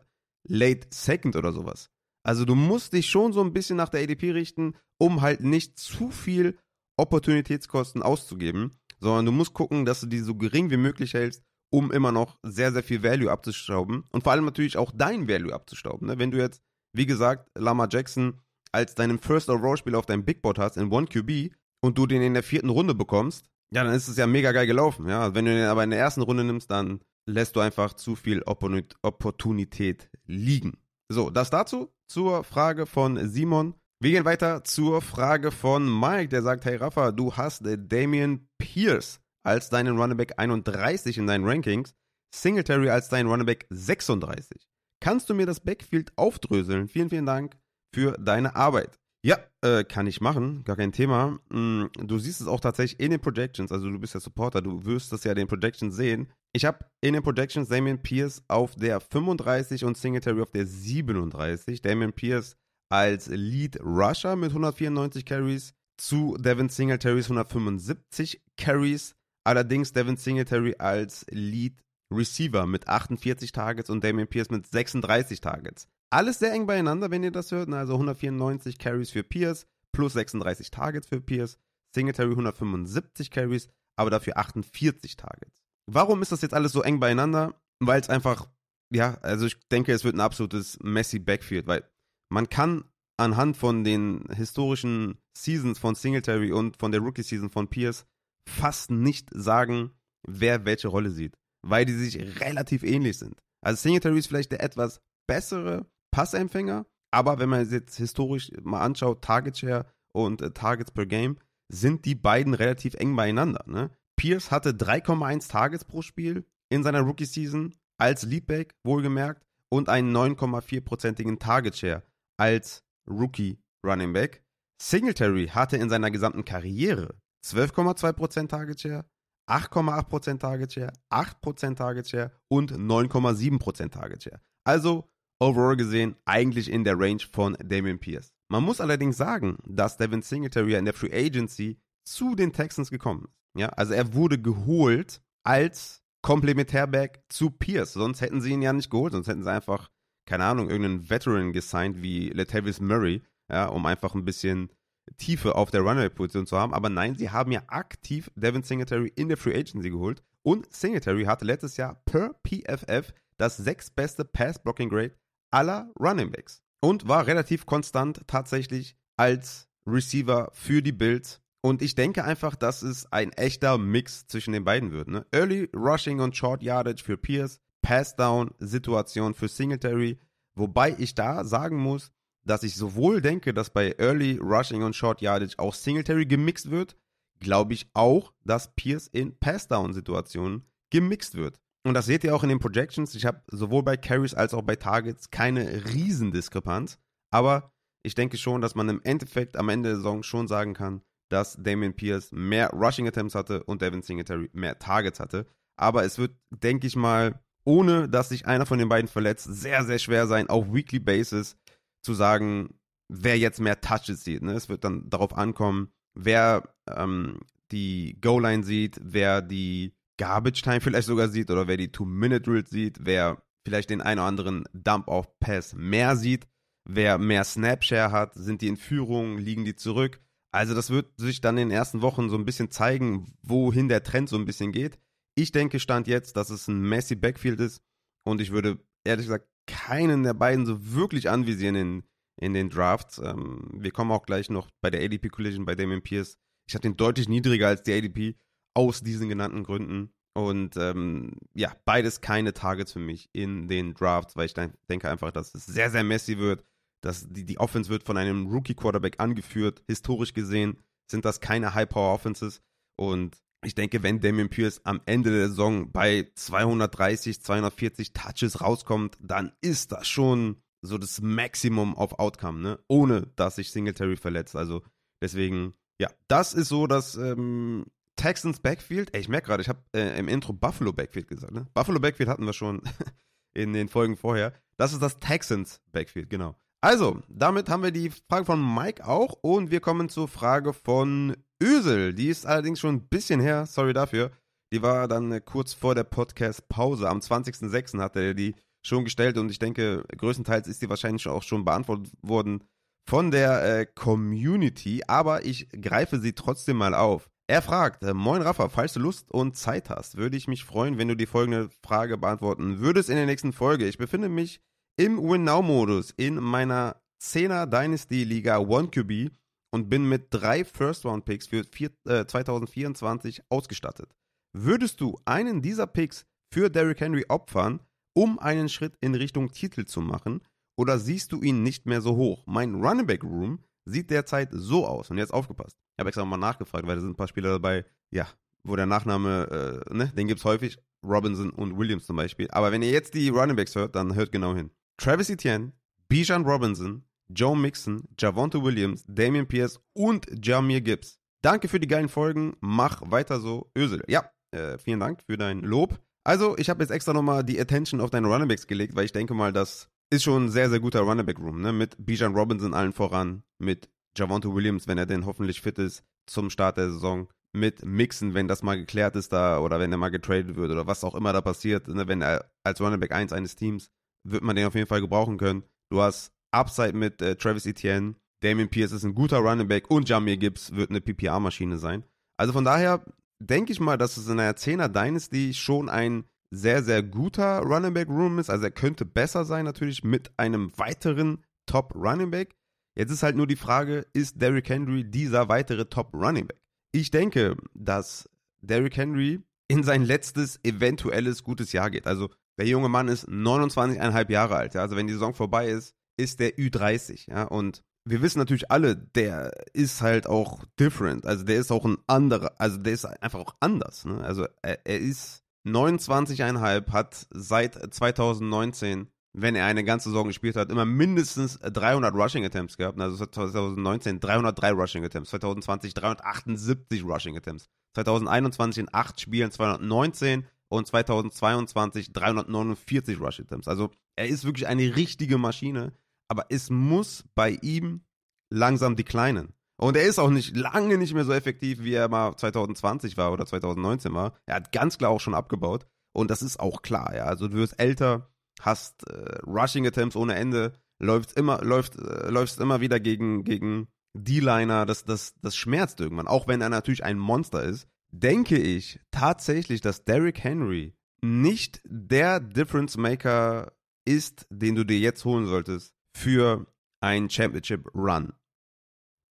Late 0.47 0.87
Second 0.89 1.35
oder 1.35 1.51
sowas. 1.51 1.91
Also 2.23 2.45
du 2.45 2.55
musst 2.55 2.93
dich 2.93 3.07
schon 3.07 3.31
so 3.31 3.43
ein 3.43 3.53
bisschen 3.53 3.77
nach 3.77 3.89
der 3.89 4.01
ADP 4.01 4.31
richten, 4.31 4.73
um 4.97 5.21
halt 5.21 5.41
nicht 5.41 5.77
zu 5.77 6.09
viel 6.09 6.57
Opportunitätskosten 7.01 8.01
auszugeben, 8.01 8.72
sondern 9.00 9.25
du 9.25 9.31
musst 9.31 9.53
gucken, 9.53 9.86
dass 9.86 10.01
du 10.01 10.08
die 10.08 10.20
so 10.20 10.36
gering 10.36 10.70
wie 10.70 10.77
möglich 10.77 11.13
hältst, 11.13 11.43
um 11.74 11.91
immer 11.91 12.12
noch 12.12 12.38
sehr, 12.43 12.72
sehr 12.72 12.84
viel 12.84 13.03
Value 13.03 13.31
abzustauben 13.31 14.03
und 14.12 14.24
vor 14.24 14.31
allem 14.31 14.46
natürlich 14.46 14.77
auch 14.77 14.91
dein 14.93 15.27
Value 15.27 15.53
abzustauben. 15.53 16.08
Ne? 16.08 16.20
Wenn 16.20 16.31
du 16.31 16.38
jetzt, 16.38 16.62
wie 16.93 17.05
gesagt, 17.05 17.50
Lama 17.58 17.88
Jackson 17.89 18.39
als 18.72 18.96
deinen 18.96 19.20
First 19.20 19.50
Overall-Spieler 19.50 19.98
auf 19.98 20.05
deinem 20.05 20.25
Big 20.25 20.41
Board 20.41 20.60
hast 20.60 20.77
in 20.77 20.93
1 20.93 21.10
QB 21.10 21.53
und 21.81 21.98
du 21.98 22.08
den 22.08 22.22
in 22.22 22.34
der 22.34 22.43
vierten 22.43 22.70
Runde 22.70 22.93
bekommst, 22.93 23.46
ja, 23.74 23.84
dann 23.84 23.93
ist 23.93 24.08
es 24.08 24.17
ja 24.17 24.27
mega 24.27 24.51
geil 24.51 24.67
gelaufen. 24.67 25.08
Ja? 25.08 25.34
Wenn 25.34 25.46
du 25.46 25.53
den 25.53 25.65
aber 25.65 25.84
in 25.84 25.89
der 25.89 26.00
ersten 26.00 26.22
Runde 26.22 26.43
nimmst, 26.43 26.70
dann 26.70 27.01
lässt 27.25 27.55
du 27.55 27.60
einfach 27.62 27.93
zu 27.93 28.15
viel 28.15 28.43
Opportunität 28.43 30.10
liegen. 30.25 30.77
So, 31.10 31.29
das 31.29 31.50
dazu 31.50 31.93
zur 32.08 32.43
Frage 32.43 32.86
von 32.86 33.27
Simon. 33.27 33.75
Wir 34.03 34.10
gehen 34.10 34.25
weiter 34.25 34.63
zur 34.63 35.00
Frage 35.03 35.51
von 35.51 35.86
Mike, 36.00 36.29
der 36.29 36.41
sagt, 36.41 36.65
hey 36.65 36.75
Rafa, 36.75 37.12
du 37.12 37.38
hast 37.38 37.62
Damian 37.63 38.48
Pierce 38.58 39.20
als 39.43 39.70
deinen 39.70 39.96
Runnerback 39.96 40.39
31 40.39 41.20
in 41.20 41.27
deinen 41.27 41.48
Rankings, 41.48 41.93
Singletary 42.34 42.89
als 42.89 43.10
deinen 43.10 43.29
Runnerback 43.29 43.67
36. 43.70 44.67
Kannst 45.00 45.29
du 45.29 45.36
mir 45.36 45.46
das 45.46 45.60
Backfield 45.60 46.12
aufdröseln? 46.15 46.88
Vielen, 46.88 47.12
vielen 47.12 47.27
Dank 47.27 47.55
für 47.93 48.13
deine 48.13 48.55
Arbeit. 48.55 48.98
Ja, 49.24 49.38
äh, 49.63 49.84
kann 49.84 50.08
ich 50.08 50.20
machen, 50.20 50.63
gar 50.63 50.77
kein 50.77 50.93
Thema. 50.93 51.38
Mm, 51.50 51.86
du 51.93 52.17
siehst 52.17 52.41
es 52.41 52.48
auch 52.48 52.60
tatsächlich 52.60 53.00
in 53.00 53.12
den 53.12 53.22
Projections, 53.22 53.72
also 53.72 53.88
du 53.88 54.00
bist 54.00 54.15
ja 54.15 54.20
Supporter, 54.20 54.63
du 54.63 54.84
wirst 54.84 55.12
das 55.12 55.25
ja 55.25 55.34
in 55.34 55.38
den 55.38 55.48
Projections 55.48 55.96
sehen. 55.96 56.34
Ich 56.53 56.65
habe 56.65 56.79
in 57.01 57.13
den 57.13 57.22
Projections 57.22 57.70
Damian 57.70 58.01
Pierce 58.01 58.41
auf 58.48 58.74
der 58.74 59.00
35 59.00 59.86
und 59.86 59.96
Singletary 59.96 60.41
auf 60.41 60.50
der 60.50 60.65
37. 60.65 61.84
Damian 61.84 62.13
Pierce 62.13 62.55
als 62.91 63.27
Lead 63.27 63.79
Rusher 63.81 64.36
mit 64.36 64.50
194 64.51 65.25
Carries 65.25 65.74
zu 65.98 66.38
Devin 66.38 66.69
Singletary's 66.69 67.25
175 67.25 68.41
Carries. 68.57 69.15
Allerdings 69.43 69.93
Devin 69.93 70.17
Singletary 70.17 70.75
als 70.77 71.25
Lead 71.29 71.81
Receiver 72.13 72.67
mit 72.67 72.88
48 72.88 73.51
Targets 73.51 73.89
und 73.89 74.03
Damian 74.03 74.27
Pierce 74.27 74.51
mit 74.51 74.67
36 74.67 75.39
Targets. 75.41 75.88
Alles 76.12 76.39
sehr 76.39 76.51
eng 76.51 76.67
beieinander, 76.67 77.10
wenn 77.10 77.24
ihr 77.24 77.31
das 77.31 77.51
hört. 77.51 77.69
Ne? 77.69 77.77
Also 77.77 77.93
194 77.93 78.77
Carries 78.77 79.12
für 79.12 79.24
Pierce 79.24 79.65
plus 79.93 80.13
36 80.13 80.69
Targets 80.69 81.07
für 81.07 81.21
Pierce. 81.21 81.57
Singletary 81.95 82.31
175 82.31 83.31
Carries, 83.31 83.69
aber 83.95 84.10
dafür 84.10 84.38
48 84.38 85.15
Targets. 85.17 85.62
Warum 85.88 86.21
ist 86.21 86.31
das 86.31 86.41
jetzt 86.41 86.53
alles 86.53 86.71
so 86.71 86.81
eng 86.81 87.00
beieinander? 87.00 87.53
Weil 87.79 88.00
es 88.00 88.10
einfach, 88.10 88.48
ja, 88.93 89.17
also 89.21 89.45
ich 89.45 89.57
denke, 89.69 89.91
es 89.91 90.03
wird 90.03 90.15
ein 90.15 90.21
absolutes 90.21 90.77
messy 90.81 91.19
Backfield, 91.19 91.67
weil 91.67 91.83
man 92.31 92.50
kann 92.50 92.85
anhand 93.17 93.57
von 93.57 93.83
den 93.83 94.25
historischen 94.33 95.17
Seasons 95.38 95.77
von 95.77 95.95
Singletary 95.95 96.51
und 96.51 96.77
von 96.77 96.91
der 96.91 97.01
Rookie-Season 97.01 97.50
von 97.50 97.67
Pierce 97.67 98.05
fast 98.50 98.89
nicht 98.89 99.29
sagen, 99.31 99.91
wer 100.27 100.65
welche 100.65 100.88
Rolle 100.88 101.11
sieht, 101.11 101.35
weil 101.61 101.85
die 101.85 101.93
sich 101.93 102.39
relativ 102.39 102.83
ähnlich 102.83 103.17
sind. 103.17 103.35
Also 103.63 103.81
Singletary 103.81 104.17
ist 104.17 104.27
vielleicht 104.27 104.51
der 104.51 104.63
etwas 104.63 105.01
bessere 105.27 105.85
Passempfänger, 106.11 106.85
aber 107.11 107.38
wenn 107.38 107.50
man 107.50 107.61
es 107.61 107.71
jetzt 107.71 107.97
historisch 107.97 108.51
mal 108.63 108.81
anschaut, 108.81 109.21
Target 109.21 109.57
Share 109.57 109.85
und 110.13 110.41
äh, 110.41 110.51
Targets 110.51 110.91
per 110.91 111.05
Game, 111.05 111.38
sind 111.71 112.05
die 112.05 112.15
beiden 112.15 112.53
relativ 112.53 112.95
eng 112.95 113.15
beieinander. 113.15 113.63
Ne? 113.67 113.91
Pierce 114.17 114.51
hatte 114.51 114.71
3,1 114.71 115.50
Targets 115.50 115.85
pro 115.85 116.01
Spiel 116.01 116.45
in 116.69 116.83
seiner 116.83 117.01
Rookie-Season 117.01 117.75
als 117.97 118.23
Leadback, 118.23 118.73
wohlgemerkt, 118.83 119.43
und 119.69 119.89
einen 119.89 120.15
9,4%igen 120.15 121.39
Target 121.39 121.77
Share 121.77 122.03
als 122.41 122.83
Rookie 123.07 123.62
Running 123.86 124.13
Back. 124.13 124.43
Singletary 124.81 125.48
hatte 125.48 125.77
in 125.77 125.89
seiner 125.89 126.10
gesamten 126.10 126.43
Karriere 126.43 127.13
12,2% 127.45 128.48
Target 128.48 128.81
Share, 128.81 129.05
8,8% 129.48 130.39
Target 130.39 130.74
Share, 130.74 130.93
8% 131.12 131.75
Target 131.75 132.10
Share 132.10 132.31
und 132.50 132.71
9,7% 132.71 133.91
Target 133.91 134.24
Share. 134.24 134.41
Also 134.63 135.07
overall 135.39 135.77
gesehen 135.77 136.15
eigentlich 136.25 136.71
in 136.71 136.83
der 136.83 137.00
Range 137.00 137.21
von 137.31 137.55
Damian 137.63 138.00
Pierce. 138.00 138.31
Man 138.50 138.63
muss 138.63 138.81
allerdings 138.81 139.17
sagen, 139.17 139.60
dass 139.65 139.98
Devin 139.98 140.24
Singletary 140.24 140.74
in 140.74 140.86
der 140.86 140.95
Free 140.95 141.13
Agency 141.13 141.79
zu 142.07 142.33
den 142.33 142.53
Texans 142.53 142.89
gekommen 142.89 143.25
ist. 143.25 143.36
Ja, 143.62 143.69
also 143.69 143.93
er 143.93 144.15
wurde 144.15 144.41
geholt 144.41 145.21
als 145.43 146.01
Komplementärback 146.24 147.24
zu 147.29 147.51
Pierce. 147.51 147.93
Sonst 147.93 148.21
hätten 148.21 148.41
sie 148.41 148.51
ihn 148.51 148.63
ja 148.63 148.74
nicht 148.74 148.89
geholt, 148.89 149.13
sonst 149.13 149.27
hätten 149.27 149.43
sie 149.43 149.51
einfach, 149.51 149.89
keine 150.31 150.45
Ahnung, 150.45 150.69
irgendeinen 150.69 151.09
Veteran 151.09 151.51
gesigned 151.51 152.01
wie 152.01 152.29
Latavius 152.29 152.79
Murray, 152.79 153.21
ja, 153.50 153.65
um 153.65 153.85
einfach 153.85 154.15
ein 154.15 154.23
bisschen 154.23 154.69
Tiefe 155.17 155.55
auf 155.55 155.71
der 155.71 155.81
Runaway-Position 155.81 156.45
zu 156.45 156.57
haben. 156.57 156.73
Aber 156.73 156.88
nein, 156.89 157.17
sie 157.17 157.31
haben 157.31 157.51
ja 157.51 157.63
aktiv 157.67 158.31
Devin 158.35 158.63
Singletary 158.63 159.11
in 159.17 159.27
der 159.27 159.35
Free 159.35 159.53
Agency 159.53 159.89
geholt. 159.89 160.23
Und 160.41 160.73
Singletary 160.73 161.25
hatte 161.25 161.43
letztes 161.43 161.75
Jahr 161.75 162.01
per 162.05 162.33
PFF 162.47 163.13
das 163.35 163.57
sechstbeste 163.57 164.23
Pass-Blocking-Grade 164.23 165.11
aller 165.51 165.91
Running 166.00 166.31
Backs 166.31 166.63
und 166.79 167.09
war 167.09 167.27
relativ 167.27 167.65
konstant 167.65 168.21
tatsächlich 168.25 168.95
als 169.17 169.67
Receiver 169.85 170.50
für 170.53 170.81
die 170.81 170.93
Bills. 170.93 171.41
Und 171.59 171.81
ich 171.81 171.95
denke 171.95 172.23
einfach, 172.23 172.55
dass 172.55 172.83
es 172.83 173.11
ein 173.11 173.33
echter 173.33 173.77
Mix 173.77 174.27
zwischen 174.27 174.53
den 174.53 174.63
beiden 174.63 174.93
wird. 174.93 175.09
Ne? 175.09 175.25
Early 175.33 175.69
Rushing 175.75 176.21
und 176.21 176.38
Short 176.38 176.63
Yardage 176.63 177.03
für 177.03 177.17
Pierce, 177.17 177.59
Pass-Down-Situation 177.81 179.33
für 179.33 179.47
Singletary. 179.47 180.19
Wobei 180.55 180.95
ich 180.97 181.15
da 181.15 181.43
sagen 181.43 181.77
muss, 181.77 182.11
dass 182.43 182.63
ich 182.63 182.75
sowohl 182.75 183.21
denke, 183.21 183.53
dass 183.53 183.69
bei 183.69 183.95
Early 183.97 184.38
Rushing 184.38 184.83
und 184.83 184.95
Short 184.95 185.21
Yardage 185.21 185.55
auch 185.57 185.73
Singletary 185.73 186.25
gemixt 186.25 186.71
wird, 186.71 186.95
glaube 187.39 187.73
ich 187.73 187.89
auch, 187.93 188.33
dass 188.43 188.73
Pierce 188.75 189.07
in 189.07 189.38
Pass-Down-Situationen 189.38 190.65
gemixt 190.89 191.35
wird. 191.35 191.59
Und 191.83 191.95
das 191.95 192.05
seht 192.05 192.23
ihr 192.23 192.35
auch 192.35 192.43
in 192.43 192.50
den 192.50 192.59
Projections. 192.59 193.15
Ich 193.15 193.25
habe 193.25 193.41
sowohl 193.47 193.83
bei 193.83 193.97
Carries 193.97 194.33
als 194.33 194.53
auch 194.53 194.61
bei 194.61 194.75
Targets 194.75 195.31
keine 195.31 195.85
Riesendiskrepanz. 195.85 197.00
Aber 197.31 197.73
ich 198.03 198.13
denke 198.13 198.38
schon, 198.38 198.61
dass 198.61 198.75
man 198.75 198.89
im 198.89 199.01
Endeffekt 199.03 199.57
am 199.57 199.69
Ende 199.69 199.89
der 199.89 199.95
Saison 199.97 200.21
schon 200.23 200.47
sagen 200.47 200.73
kann, 200.73 201.01
dass 201.29 201.57
Damien 201.59 201.95
Pierce 201.95 202.31
mehr 202.31 202.69
Rushing 202.69 203.07
Attempts 203.07 203.35
hatte 203.35 203.63
und 203.63 203.81
Devin 203.81 204.01
Singletary 204.01 204.50
mehr 204.53 204.77
Targets 204.77 205.19
hatte. 205.19 205.47
Aber 205.75 206.03
es 206.03 206.17
wird, 206.17 206.35
denke 206.50 206.85
ich 206.85 206.95
mal, 206.95 207.39
ohne 207.63 208.10
dass 208.10 208.30
sich 208.30 208.46
einer 208.46 208.65
von 208.65 208.80
den 208.80 208.89
beiden 208.89 209.08
verletzt, 209.08 209.46
sehr, 209.46 209.84
sehr 209.84 210.00
schwer 210.00 210.27
sein, 210.27 210.50
auf 210.50 210.74
Weekly 210.74 211.00
Basis 211.00 211.58
zu 212.01 212.13
sagen, 212.13 212.75
wer 213.08 213.38
jetzt 213.38 213.60
mehr 213.60 213.82
Touches 213.82 214.24
sieht. 214.24 214.41
Ne? 214.41 214.53
Es 214.53 214.70
wird 214.70 214.84
dann 214.84 215.10
darauf 215.10 215.38
ankommen, 215.38 215.89
wer 216.13 216.74
ähm, 216.89 217.39
die 217.72 218.18
Goal-Line 218.22 218.63
sieht, 218.63 219.00
wer 219.01 219.41
die 219.41 219.94
Garbage 220.18 220.62
Time 220.62 220.82
vielleicht 220.82 221.08
sogar 221.08 221.30
sieht 221.30 221.50
oder 221.51 221.68
wer 221.68 221.77
die 221.77 221.91
Two-Minute-Drill 221.91 222.68
sieht, 222.68 222.98
wer 223.01 223.41
vielleicht 223.65 223.89
den 223.89 224.01
einen 224.01 224.20
oder 224.20 224.27
anderen 224.27 224.63
Dump-Off-Pass 224.74 225.74
mehr 225.75 226.15
sieht, 226.15 226.48
wer 226.86 227.18
mehr 227.18 227.44
Snapshare 227.44 228.12
hat, 228.12 228.34
sind 228.36 228.62
die 228.62 228.68
in 228.68 228.77
Führung, 228.77 229.38
liegen 229.38 229.65
die 229.65 229.75
zurück. 229.75 230.22
Also 230.51 230.74
das 230.74 230.89
wird 230.89 231.18
sich 231.18 231.41
dann 231.41 231.58
in 231.58 231.70
den 231.70 231.77
ersten 231.77 232.01
Wochen 232.01 232.30
so 232.30 232.38
ein 232.38 232.46
bisschen 232.46 232.72
zeigen, 232.72 233.34
wohin 233.41 233.88
der 233.88 234.03
Trend 234.03 234.30
so 234.30 234.38
ein 234.38 234.46
bisschen 234.46 234.72
geht. 234.72 235.00
Ich 235.35 235.51
denke, 235.51 235.79
stand 235.79 236.07
jetzt, 236.07 236.35
dass 236.35 236.50
es 236.50 236.67
ein 236.67 236.81
messy 236.81 237.15
Backfield 237.15 237.59
ist 237.59 237.81
und 238.23 238.41
ich 238.41 238.51
würde 238.51 238.79
ehrlich 239.03 239.25
gesagt 239.25 239.47
keinen 239.67 240.23
der 240.23 240.33
beiden 240.33 240.65
so 240.65 240.93
wirklich 240.93 241.29
anvisieren 241.29 241.75
in, 241.75 242.03
in 242.38 242.53
den 242.53 242.69
Drafts. 242.69 243.19
Ähm, 243.19 243.69
wir 243.73 243.91
kommen 243.91 244.11
auch 244.11 244.25
gleich 244.25 244.50
noch 244.50 244.69
bei 244.81 244.89
der 244.89 245.01
ADP 245.01 245.29
Collision 245.29 245.65
bei 245.65 245.75
Damien 245.75 246.01
Pierce. 246.01 246.38
Ich 246.67 246.75
habe 246.75 246.81
den 246.81 246.97
deutlich 246.97 247.29
niedriger 247.29 247.67
als 247.67 247.83
die 247.83 247.93
ADP 247.93 248.35
aus 248.73 249.01
diesen 249.01 249.29
genannten 249.29 249.63
Gründen. 249.63 250.13
Und 250.33 250.77
ähm, 250.77 251.33
ja, 251.53 251.75
beides 251.83 252.21
keine 252.21 252.53
Targets 252.53 252.93
für 252.93 253.00
mich 253.00 253.29
in 253.33 253.67
den 253.67 253.93
Drafts, 253.93 254.35
weil 254.35 254.45
ich 254.45 254.53
denke 254.53 255.09
einfach, 255.09 255.31
dass 255.31 255.53
es 255.53 255.65
sehr, 255.65 255.89
sehr 255.89 256.03
messy 256.03 256.38
wird. 256.38 256.63
Dass 257.01 257.27
die, 257.27 257.45
die 257.45 257.59
Offense 257.59 257.89
wird 257.89 258.03
von 258.03 258.17
einem 258.17 258.47
Rookie-Quarterback 258.47 259.19
angeführt. 259.19 259.83
Historisch 259.88 260.33
gesehen 260.33 260.77
sind 261.09 261.25
das 261.25 261.41
keine 261.41 261.73
High-Power-Offenses. 261.73 262.61
Und 262.95 263.38
ich 263.63 263.75
denke, 263.75 264.03
wenn 264.03 264.20
Damian 264.20 264.50
Pierce 264.50 264.82
am 264.86 265.01
Ende 265.06 265.32
der 265.32 265.50
Saison 265.50 265.91
bei 265.91 266.32
230, 266.36 267.41
240 267.41 268.13
Touches 268.13 268.62
rauskommt, 268.62 269.18
dann 269.22 269.51
ist 269.62 269.91
das 269.91 270.08
schon 270.08 270.58
so 270.82 270.98
das 270.98 271.22
Maximum 271.22 271.96
of 271.96 272.18
Outcome, 272.20 272.60
ne? 272.60 272.80
Ohne 272.88 273.27
dass 273.36 273.56
sich 273.56 273.72
Singletary 273.72 274.18
verletzt. 274.18 274.56
Also 274.56 274.82
deswegen, 275.22 275.75
ja, 276.00 276.10
das 276.27 276.53
ist 276.53 276.70
so 276.70 276.88
das 276.88 277.15
ähm, 277.15 277.86
Texans 278.15 278.60
Backfield, 278.60 279.13
ey, 279.13 279.22
ich 279.22 279.30
merke 279.30 279.48
gerade, 279.48 279.62
ich 279.62 279.70
habe 279.70 279.84
äh, 279.96 280.18
im 280.18 280.27
Intro 280.27 280.53
Buffalo 280.53 280.91
Backfield 280.91 281.27
gesagt, 281.27 281.53
ne? 281.53 281.68
Buffalo 281.74 282.00
Backfield 282.00 282.30
hatten 282.30 282.46
wir 282.46 282.53
schon 282.53 282.82
in 283.53 283.74
den 283.74 283.89
Folgen 283.89 284.18
vorher. 284.18 284.53
Das 284.77 284.94
ist 284.94 285.01
das 285.01 285.20
Texans 285.20 285.82
Backfield, 285.91 286.30
genau. 286.30 286.56
Also, 286.83 287.21
damit 287.29 287.69
haben 287.69 287.83
wir 287.83 287.91
die 287.91 288.09
Frage 288.09 288.45
von 288.45 288.75
Mike 288.75 289.07
auch 289.07 289.33
und 289.41 289.69
wir 289.69 289.81
kommen 289.81 290.09
zur 290.09 290.27
Frage 290.27 290.73
von 290.73 291.38
Ösel. 291.61 292.15
Die 292.15 292.27
ist 292.27 292.47
allerdings 292.47 292.79
schon 292.79 292.95
ein 292.95 293.07
bisschen 293.07 293.39
her, 293.39 293.67
sorry 293.67 293.93
dafür. 293.93 294.31
Die 294.73 294.81
war 294.81 295.07
dann 295.07 295.31
äh, 295.31 295.41
kurz 295.41 295.73
vor 295.73 295.93
der 295.93 296.05
Podcast-Pause. 296.05 297.07
Am 297.07 297.19
20.06. 297.19 298.00
hat 298.00 298.15
er 298.15 298.33
die 298.33 298.55
schon 298.83 299.03
gestellt 299.03 299.38
und 299.38 299.51
ich 299.51 299.59
denke, 299.59 300.03
größtenteils 300.17 300.67
ist 300.67 300.81
die 300.81 300.89
wahrscheinlich 300.89 301.27
auch 301.27 301.43
schon 301.43 301.65
beantwortet 301.65 302.13
worden 302.23 302.63
von 303.07 303.29
der 303.29 303.63
äh, 303.81 303.85
Community, 303.85 305.03
aber 305.05 305.45
ich 305.45 305.69
greife 305.69 306.19
sie 306.19 306.33
trotzdem 306.33 306.77
mal 306.77 306.95
auf. 306.95 307.29
Er 307.47 307.61
fragt, 307.61 308.01
äh, 308.03 308.15
moin 308.15 308.41
Rafa, 308.41 308.69
falls 308.69 308.93
du 308.93 309.01
Lust 309.01 309.29
und 309.29 309.55
Zeit 309.55 309.91
hast, 309.91 310.17
würde 310.17 310.38
ich 310.38 310.47
mich 310.47 310.63
freuen, 310.63 310.97
wenn 310.97 311.09
du 311.09 311.15
die 311.15 311.27
folgende 311.27 311.69
Frage 311.83 312.17
beantworten 312.17 312.79
würdest 312.79 313.09
in 313.09 313.17
der 313.17 313.27
nächsten 313.27 313.53
Folge. 313.53 313.88
Ich 313.88 314.00
befinde 314.00 314.29
mich 314.29 314.61
im 315.01 315.17
Win-Now-Modus 315.17 316.12
in 316.12 316.36
meiner 316.36 316.96
10er 317.20 317.65
Dynasty 317.65 318.24
Liga 318.24 318.58
1QB 318.58 319.31
und 319.72 319.89
bin 319.89 320.08
mit 320.08 320.27
drei 320.29 320.63
First-Round-Picks 320.63 321.48
für 321.48 321.63
vier, 321.63 321.89
äh, 322.08 322.27
2024 322.27 323.41
ausgestattet. 323.50 324.13
Würdest 324.53 325.01
du 325.01 325.17
einen 325.25 325.63
dieser 325.63 325.88
Picks 325.88 326.27
für 326.53 326.70
Derrick 326.70 327.00
Henry 327.00 327.25
opfern, 327.29 327.79
um 328.13 328.38
einen 328.38 328.70
Schritt 328.70 328.93
in 329.01 329.15
Richtung 329.15 329.51
Titel 329.51 329.86
zu 329.86 330.01
machen, 330.01 330.41
oder 330.77 331.00
siehst 331.00 331.31
du 331.31 331.41
ihn 331.41 331.63
nicht 331.63 331.88
mehr 331.88 332.01
so 332.01 332.15
hoch? 332.15 332.43
Mein 332.46 332.75
Running 332.75 333.08
Back 333.08 333.24
Room 333.24 333.58
sieht 333.86 334.12
derzeit 334.12 334.50
so 334.51 334.86
aus. 334.86 335.10
Und 335.10 335.17
jetzt 335.17 335.34
aufgepasst. 335.34 335.77
Ich 335.96 336.00
habe 336.00 336.10
extra 336.10 336.25
mal 336.25 336.38
nachgefragt, 336.38 336.86
weil 336.86 336.96
da 336.96 337.01
sind 337.01 337.12
ein 337.12 337.15
paar 337.15 337.27
Spieler 337.27 337.50
dabei, 337.50 337.86
ja, 338.12 338.27
wo 338.63 338.75
der 338.75 338.86
Nachname, 338.86 339.84
äh, 339.89 339.93
ne, 339.96 340.12
den 340.15 340.27
gibt 340.27 340.41
es 340.41 340.46
häufig. 340.46 340.77
Robinson 341.03 341.50
und 341.50 341.79
Williams 341.79 342.05
zum 342.05 342.17
Beispiel. 342.17 342.48
Aber 342.51 342.72
wenn 342.72 342.84
ihr 342.84 342.91
jetzt 342.91 343.15
die 343.15 343.29
Running 343.29 343.55
Backs 343.55 343.74
hört, 343.74 343.96
dann 343.96 344.13
hört 344.13 344.31
genau 344.31 344.53
hin. 344.53 344.70
Travis 344.98 345.29
Etienne, 345.29 345.74
Bijan 346.10 346.45
Robinson, 346.45 347.03
Joe 347.29 347.55
Mixon, 347.55 348.03
Javonte 348.17 348.62
Williams, 348.62 349.03
Damian 349.07 349.48
Pierce 349.48 349.79
und 349.93 350.27
Jamir 350.43 350.81
Gibbs. 350.81 351.19
Danke 351.41 351.67
für 351.67 351.79
die 351.79 351.88
geilen 351.88 352.10
Folgen. 352.10 352.55
Mach 352.60 353.01
weiter 353.05 353.39
so, 353.39 353.71
Ösel. 353.75 354.03
Ja, 354.07 354.29
äh, 354.51 354.77
vielen 354.77 355.00
Dank 355.00 355.21
für 355.25 355.38
dein 355.38 355.62
Lob. 355.62 356.00
Also, 356.24 356.57
ich 356.57 356.69
habe 356.69 356.83
jetzt 356.83 356.91
extra 356.91 357.13
nochmal 357.13 357.43
die 357.43 357.60
Attention 357.60 358.00
auf 358.00 358.12
deine 358.12 358.27
Running 358.27 358.48
Backs 358.48 358.67
gelegt, 358.67 358.95
weil 358.95 359.05
ich 359.05 359.12
denke 359.12 359.33
mal, 359.33 359.51
das 359.51 359.89
ist 360.12 360.24
schon 360.24 360.45
ein 360.45 360.50
sehr, 360.50 360.69
sehr 360.69 360.79
guter 360.79 361.01
Running 361.01 361.25
Back 361.25 361.39
Room, 361.39 361.62
ne? 361.62 361.74
Mit 361.74 361.95
Bijan 361.98 362.36
Robinson 362.36 362.74
allen 362.74 362.93
voran, 362.93 363.43
mit 363.57 363.89
Javonte 364.15 364.53
Williams, 364.53 364.88
wenn 364.88 364.98
er 364.98 365.05
denn 365.05 365.25
hoffentlich 365.25 365.62
fit 365.62 365.79
ist 365.79 366.03
zum 366.27 366.50
Start 366.50 366.77
der 366.77 366.91
Saison, 366.91 367.27
mit 367.53 367.83
Mixon, 367.83 368.33
wenn 368.33 368.48
das 368.48 368.63
mal 368.63 368.77
geklärt 368.77 369.15
ist 369.15 369.33
da 369.33 369.60
oder 369.60 369.79
wenn 369.79 369.91
er 369.91 369.98
mal 369.98 370.10
getradet 370.10 370.55
wird 370.55 370.71
oder 370.71 370.88
was 370.88 371.03
auch 371.03 371.15
immer 371.15 371.33
da 371.33 371.41
passiert, 371.41 371.88
ne? 371.88 372.07
wenn 372.07 372.21
er 372.21 372.51
als 372.63 372.79
Running 372.79 373.00
Back 373.00 373.12
1 373.12 373.33
eines 373.33 373.55
Teams 373.55 373.89
wird 374.23 374.43
man 374.43 374.55
den 374.55 374.65
auf 374.65 374.75
jeden 374.75 374.87
Fall 374.87 375.01
gebrauchen 375.01 375.37
können. 375.37 375.63
Du 375.89 376.01
hast 376.01 376.31
Upside 376.51 376.93
mit 376.93 377.21
äh, 377.21 377.35
Travis 377.35 377.65
Etienne, 377.65 378.15
Damien 378.41 378.69
Pierce 378.69 378.91
ist 378.91 379.03
ein 379.03 379.15
guter 379.15 379.37
Running 379.37 379.67
Back 379.67 379.89
und 379.89 380.09
Jamir 380.09 380.37
Gibbs 380.37 380.73
wird 380.73 380.89
eine 380.89 381.01
PPR-Maschine 381.01 381.77
sein. 381.77 382.03
Also 382.37 382.53
von 382.53 382.65
daher 382.65 383.05
denke 383.39 383.71
ich 383.71 383.79
mal, 383.79 383.97
dass 383.97 384.17
es 384.17 384.27
in 384.27 384.37
der 384.37 384.55
10er 384.55 384.87
Dynasty 384.87 385.53
schon 385.53 385.89
ein 385.89 386.25
sehr, 386.49 386.83
sehr 386.83 387.03
guter 387.03 387.59
Running 387.59 387.93
Back 387.93 388.09
Room 388.09 388.39
ist. 388.39 388.49
Also 388.49 388.65
er 388.65 388.71
könnte 388.71 389.05
besser 389.05 389.45
sein 389.45 389.65
natürlich 389.65 390.03
mit 390.03 390.31
einem 390.37 390.71
weiteren 390.77 391.43
Top 391.65 391.95
Running 391.95 392.31
Back. 392.31 392.55
Jetzt 392.97 393.11
ist 393.11 393.23
halt 393.23 393.37
nur 393.37 393.47
die 393.47 393.55
Frage, 393.55 394.05
ist 394.13 394.41
Derrick 394.41 394.67
Henry 394.69 395.03
dieser 395.03 395.47
weitere 395.47 395.85
Top 395.85 396.13
Running 396.13 396.47
Back? 396.47 396.59
Ich 396.91 397.11
denke, 397.11 397.55
dass 397.73 398.27
Derrick 398.61 398.97
Henry 398.97 399.39
in 399.69 399.83
sein 399.83 400.03
letztes 400.03 400.59
eventuelles 400.63 401.43
gutes 401.43 401.71
Jahr 401.71 401.89
geht. 401.89 402.05
Also 402.05 402.29
der 402.58 402.67
junge 402.67 402.89
Mann 402.89 403.08
ist 403.08 403.27
29,5 403.27 404.31
Jahre 404.31 404.55
alt. 404.55 404.74
Ja? 404.74 404.81
Also 404.81 404.96
wenn 404.96 405.08
die 405.08 405.13
Saison 405.13 405.34
vorbei 405.34 405.67
ist, 405.67 405.96
ist 406.17 406.39
der 406.39 406.58
Ü30. 406.58 407.29
Ja? 407.29 407.43
Und 407.43 407.84
wir 408.05 408.22
wissen 408.22 408.39
natürlich 408.39 408.72
alle, 408.72 408.96
der 408.96 409.51
ist 409.74 410.02
halt 410.02 410.28
auch 410.28 410.63
different. 410.80 411.25
Also 411.25 411.43
der 411.43 411.58
ist 411.58 411.71
auch 411.71 411.86
ein 411.86 411.97
anderer, 412.08 412.54
also 412.58 412.78
der 412.78 412.93
ist 412.93 413.06
einfach 413.06 413.39
auch 413.39 413.56
anders. 413.60 414.06
Ne? 414.06 414.23
Also 414.23 414.47
er, 414.62 414.86
er 414.86 414.99
ist 414.99 415.43
29,5, 415.65 416.91
hat 416.91 417.28
seit 417.32 417.93
2019, 417.93 419.08
wenn 419.34 419.56
er 419.56 419.65
eine 419.65 419.84
ganze 419.84 420.10
Saison 420.10 420.28
gespielt 420.28 420.56
hat, 420.56 420.71
immer 420.71 420.86
mindestens 420.86 421.60
300 421.60 422.13
Rushing 422.15 422.43
Attempts 422.43 422.78
gehabt. 422.78 422.99
Also 422.99 423.23
2019 423.25 424.19
303 424.19 424.71
Rushing 424.71 425.06
Attempts, 425.06 425.30
2020 425.30 425.93
378 425.93 427.04
Rushing 427.04 427.38
Attempts, 427.38 427.69
2021 427.93 428.84
in 428.84 428.89
8 428.91 429.21
Spielen 429.21 429.52
219 429.52 430.47
und 430.71 430.88
2022 430.88 432.13
349 432.13 433.19
Rush 433.19 433.41
Attempts. 433.41 433.67
Also 433.67 433.91
er 434.15 434.27
ist 434.27 434.45
wirklich 434.45 434.67
eine 434.67 434.95
richtige 434.95 435.38
Maschine, 435.38 435.91
aber 436.29 436.45
es 436.49 436.69
muss 436.69 437.25
bei 437.36 437.57
ihm 437.62 438.05
langsam 438.49 438.95
declinen. 438.95 439.53
Und 439.77 439.97
er 439.97 440.03
ist 440.03 440.17
auch 440.17 440.29
nicht 440.29 440.55
lange 440.55 440.97
nicht 440.97 441.13
mehr 441.13 441.25
so 441.25 441.34
effektiv, 441.34 441.84
wie 441.84 441.93
er 441.93 442.07
mal 442.07 442.38
2020 442.38 443.17
war 443.17 443.34
oder 443.34 443.45
2019 443.45 444.13
war. 444.13 444.34
Er 444.45 444.55
hat 444.55 444.71
ganz 444.71 444.97
klar 444.97 445.12
auch 445.12 445.19
schon 445.19 445.34
abgebaut. 445.34 445.88
Und 446.13 446.31
das 446.31 446.41
ist 446.41 446.60
auch 446.60 446.81
klar, 446.81 447.15
ja. 447.15 447.23
Also 447.23 447.47
du 447.47 447.55
wirst 447.55 447.79
älter, 447.79 448.29
hast 448.62 449.07
äh, 449.10 449.39
Rushing 449.45 449.88
Attempts 449.88 450.15
ohne 450.15 450.36
Ende, 450.36 450.73
läufst 450.99 451.38
immer, 451.38 451.62
läuft, 451.63 451.97
äh, 451.97 452.29
läufst 452.29 452.60
immer 452.60 452.79
wieder 452.79 452.99
gegen, 452.99 453.43
gegen 453.43 453.88
D-Liner, 454.13 454.86
das, 454.86 455.03
das, 455.03 455.34
das 455.41 455.55
schmerzt 455.55 455.99
irgendwann. 455.99 456.27
Auch 456.27 456.47
wenn 456.47 456.62
er 456.62 456.69
natürlich 456.69 457.03
ein 457.03 457.17
Monster 457.17 457.63
ist 457.63 457.88
denke 458.12 458.58
ich 458.58 459.00
tatsächlich, 459.12 459.82
dass 459.82 460.04
Derrick 460.04 460.43
Henry 460.43 460.93
nicht 461.21 461.82
der 461.86 462.39
Difference 462.39 462.97
Maker 462.97 463.74
ist, 464.06 464.47
den 464.50 464.76
du 464.76 464.84
dir 464.84 465.00
jetzt 465.00 465.26
holen 465.26 465.45
solltest 465.45 465.93
für 466.15 466.65
einen 467.02 467.30
Championship 467.30 467.93
Run. 467.95 468.34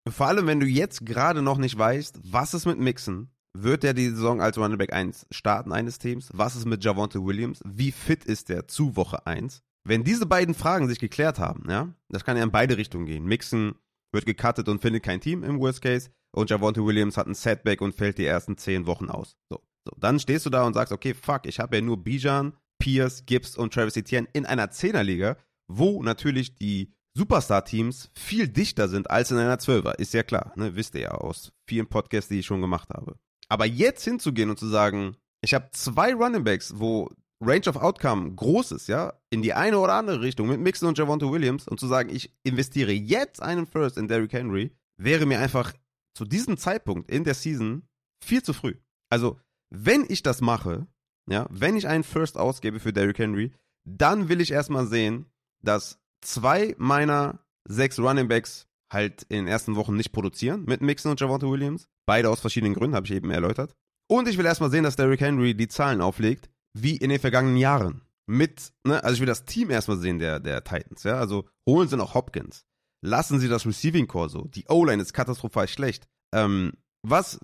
Vor 0.09 0.27
allem, 0.27 0.47
wenn 0.47 0.61
du 0.61 0.67
jetzt 0.67 1.05
gerade 1.05 1.43
noch 1.43 1.59
nicht 1.59 1.77
weißt, 1.77 2.21
was 2.25 2.55
ist 2.55 2.67
mit 2.67 2.79
Mixon? 2.79 3.31
Wird 3.55 3.83
er 3.85 3.95
die 3.95 4.09
Saison 4.09 4.41
als 4.41 4.59
Running 4.59 4.79
Back 4.79 4.93
1 4.93 5.27
starten 5.31 5.73
eines 5.73 5.99
Teams? 5.99 6.31
Was 6.33 6.55
ist 6.55 6.67
mit 6.67 6.85
Javonte 6.85 7.25
Williams? 7.25 7.61
Wie 7.65 7.93
fit 7.93 8.25
ist 8.25 8.49
der 8.49 8.69
zu 8.69 8.97
Woche 8.97 9.27
1? 9.27 9.63
Wenn 9.85 10.05
diese 10.05 10.27
beiden 10.27 10.55
Fragen 10.55 10.87
sich 10.89 10.99
geklärt 10.99 11.39
haben, 11.39 11.69
ja, 11.69 11.93
das 12.09 12.25
kann 12.25 12.37
ja 12.37 12.45
in 12.45 12.53
beide 12.53 12.77
Richtungen 12.77 13.07
gehen. 13.07 13.25
Mixon 13.25 13.75
wird 14.13 14.27
gecuttet 14.27 14.69
und 14.69 14.81
findet 14.81 15.03
kein 15.03 15.21
Team 15.21 15.43
im 15.45 15.61
Worst 15.61 15.83
Case 15.83 16.11
und 16.33 16.51
Javonte 16.51 16.85
Williams 16.85 17.17
hat 17.17 17.27
ein 17.27 17.35
Setback 17.35 17.81
und 17.81 17.95
fällt 17.95 18.19
die 18.19 18.27
ersten 18.27 18.57
zehn 18.57 18.87
Wochen 18.87 19.09
aus. 19.09 19.37
So, 19.51 19.61
so. 19.87 19.95
Dann 19.99 20.21
stehst 20.21 20.47
du 20.47 20.51
da 20.51 20.65
und 20.65 20.75
sagst, 20.75 20.93
okay, 20.93 21.15
fuck, 21.15 21.47
ich 21.47 21.59
habe 21.61 21.77
ja 21.77 21.83
nur 21.83 22.03
Bijan, 22.03 22.55
Pierce, 22.79 23.25
Gibbs 23.27 23.57
und 23.57 23.73
Travis 23.73 23.97
Etienne 23.97 24.29
in 24.33 24.47
einer 24.47 24.71
Zehnerliga, 24.71 25.37
wo 25.69 26.03
natürlich 26.03 26.55
die 26.55 26.95
Superstar-Teams 27.15 28.11
viel 28.15 28.49
dichter 28.49 28.89
sind 28.89 29.11
als 29.11 29.31
in 29.31 29.39
einer 29.39 29.59
Zwölfer. 29.59 29.99
Ist 29.99 30.15
ja 30.15 30.23
klar, 30.23 30.53
ne? 30.57 30.77
wisst 30.77 30.95
ihr 30.95 31.03
ja 31.03 31.11
aus 31.13 31.53
vielen 31.67 31.89
Podcasts, 31.89 32.29
die 32.29 32.41
ich 32.41 32.47
schon 32.47 32.61
gemacht 32.61 32.91
habe. 32.91 33.17
Aber 33.49 33.67
jetzt 33.67 34.05
hinzugehen 34.05 34.51
und 34.51 34.59
zu 34.59 34.69
sagen, 34.69 35.17
ich 35.41 35.55
habe 35.55 35.71
zwei 35.73 36.15
Runningbacks, 36.15 36.75
wo 36.79 37.11
Range 37.41 37.69
of 37.69 37.77
Outcome 37.77 38.35
groß 38.35 38.73
ist, 38.73 38.89
ja, 38.89 39.15
in 39.31 39.43
die 39.43 39.55
eine 39.55 39.79
oder 39.79 39.95
andere 39.95 40.21
Richtung 40.21 40.49
mit 40.49 40.61
Mixon 40.61 40.89
und 40.89 40.99
Javonte 40.99 41.31
Williams 41.31 41.69
und 41.69 41.79
zu 41.79 41.87
sagen, 41.87 42.11
ich 42.11 42.35
investiere 42.43 42.93
jetzt 42.93 43.41
einen 43.41 43.67
First 43.67 43.97
in 43.97 44.09
Derrick 44.09 44.33
Henry, 44.33 44.73
wäre 44.97 45.25
mir 45.27 45.39
einfach 45.39 45.73
zu 46.17 46.25
diesem 46.25 46.57
Zeitpunkt 46.57 47.09
in 47.11 47.25
der 47.25 47.35
Season 47.35 47.87
viel 48.25 48.43
zu 48.43 48.53
früh. 48.53 48.75
Also, 49.09 49.39
wenn 49.71 50.05
ich 50.09 50.23
das 50.23 50.41
mache, 50.41 50.89
ja, 51.31 51.47
wenn 51.51 51.77
ich 51.77 51.87
einen 51.87 52.05
First 52.05 52.37
ausgebe 52.37 52.81
für 52.81 52.93
Derrick 52.93 53.19
Henry, 53.19 53.53
dann 53.85 54.29
will 54.29 54.41
ich 54.41 54.51
erstmal 54.51 54.87
sehen, 54.87 55.27
dass 55.63 56.01
zwei 56.21 56.75
meiner 56.79 57.45
sechs 57.69 57.99
Running 57.99 58.29
Backs 58.29 58.67
halt 58.93 59.23
in 59.25 59.37
den 59.37 59.47
ersten 59.47 59.77
Wochen 59.77 59.97
nicht 59.97 60.13
produzieren 60.13 60.65
mit 60.65 60.81
Mixon 60.81 61.13
und 61.13 61.21
Javonte 61.21 61.49
Williams. 61.49 61.89
Beide 62.07 62.31
aus 62.31 62.41
verschiedenen 62.41 62.75
Gründen, 62.75 62.97
habe 62.97 63.07
ich 63.07 63.13
eben 63.13 63.31
erläutert. 63.31 63.75
Und 64.11 64.27
ich 64.27 64.39
will 64.39 64.47
erstmal 64.47 64.71
sehen, 64.71 64.85
dass 64.85 64.97
Derrick 64.97 65.21
Henry 65.21 65.55
die 65.55 65.69
Zahlen 65.69 66.01
auflegt, 66.01 66.51
wie 66.75 66.97
in 66.97 67.11
den 67.11 67.21
vergangenen 67.21 67.57
Jahren. 67.57 68.03
Mit, 68.27 68.73
ne, 68.85 69.03
also 69.03 69.15
ich 69.15 69.21
will 69.21 69.27
das 69.27 69.47
Team 69.47 69.71
erstmal 69.71 69.97
sehen 69.97 70.19
der, 70.19 70.39
der 70.39 70.63
Titans, 70.63 71.03
ja. 71.03 71.19
Also 71.19 71.49
holen 71.69 71.89
sie 71.89 71.97
noch 71.97 72.15
Hopkins, 72.15 72.65
lassen 73.03 73.41
sie 73.41 73.49
das 73.49 73.67
Receiving 73.67 74.07
Core 74.07 74.29
so. 74.29 74.45
Die 74.45 74.67
O-Line 74.69 75.03
ist 75.03 75.15
katastrophal 75.15 75.69
schlecht. 75.69 76.07
Ähm, 76.35 76.73
was 77.03 77.41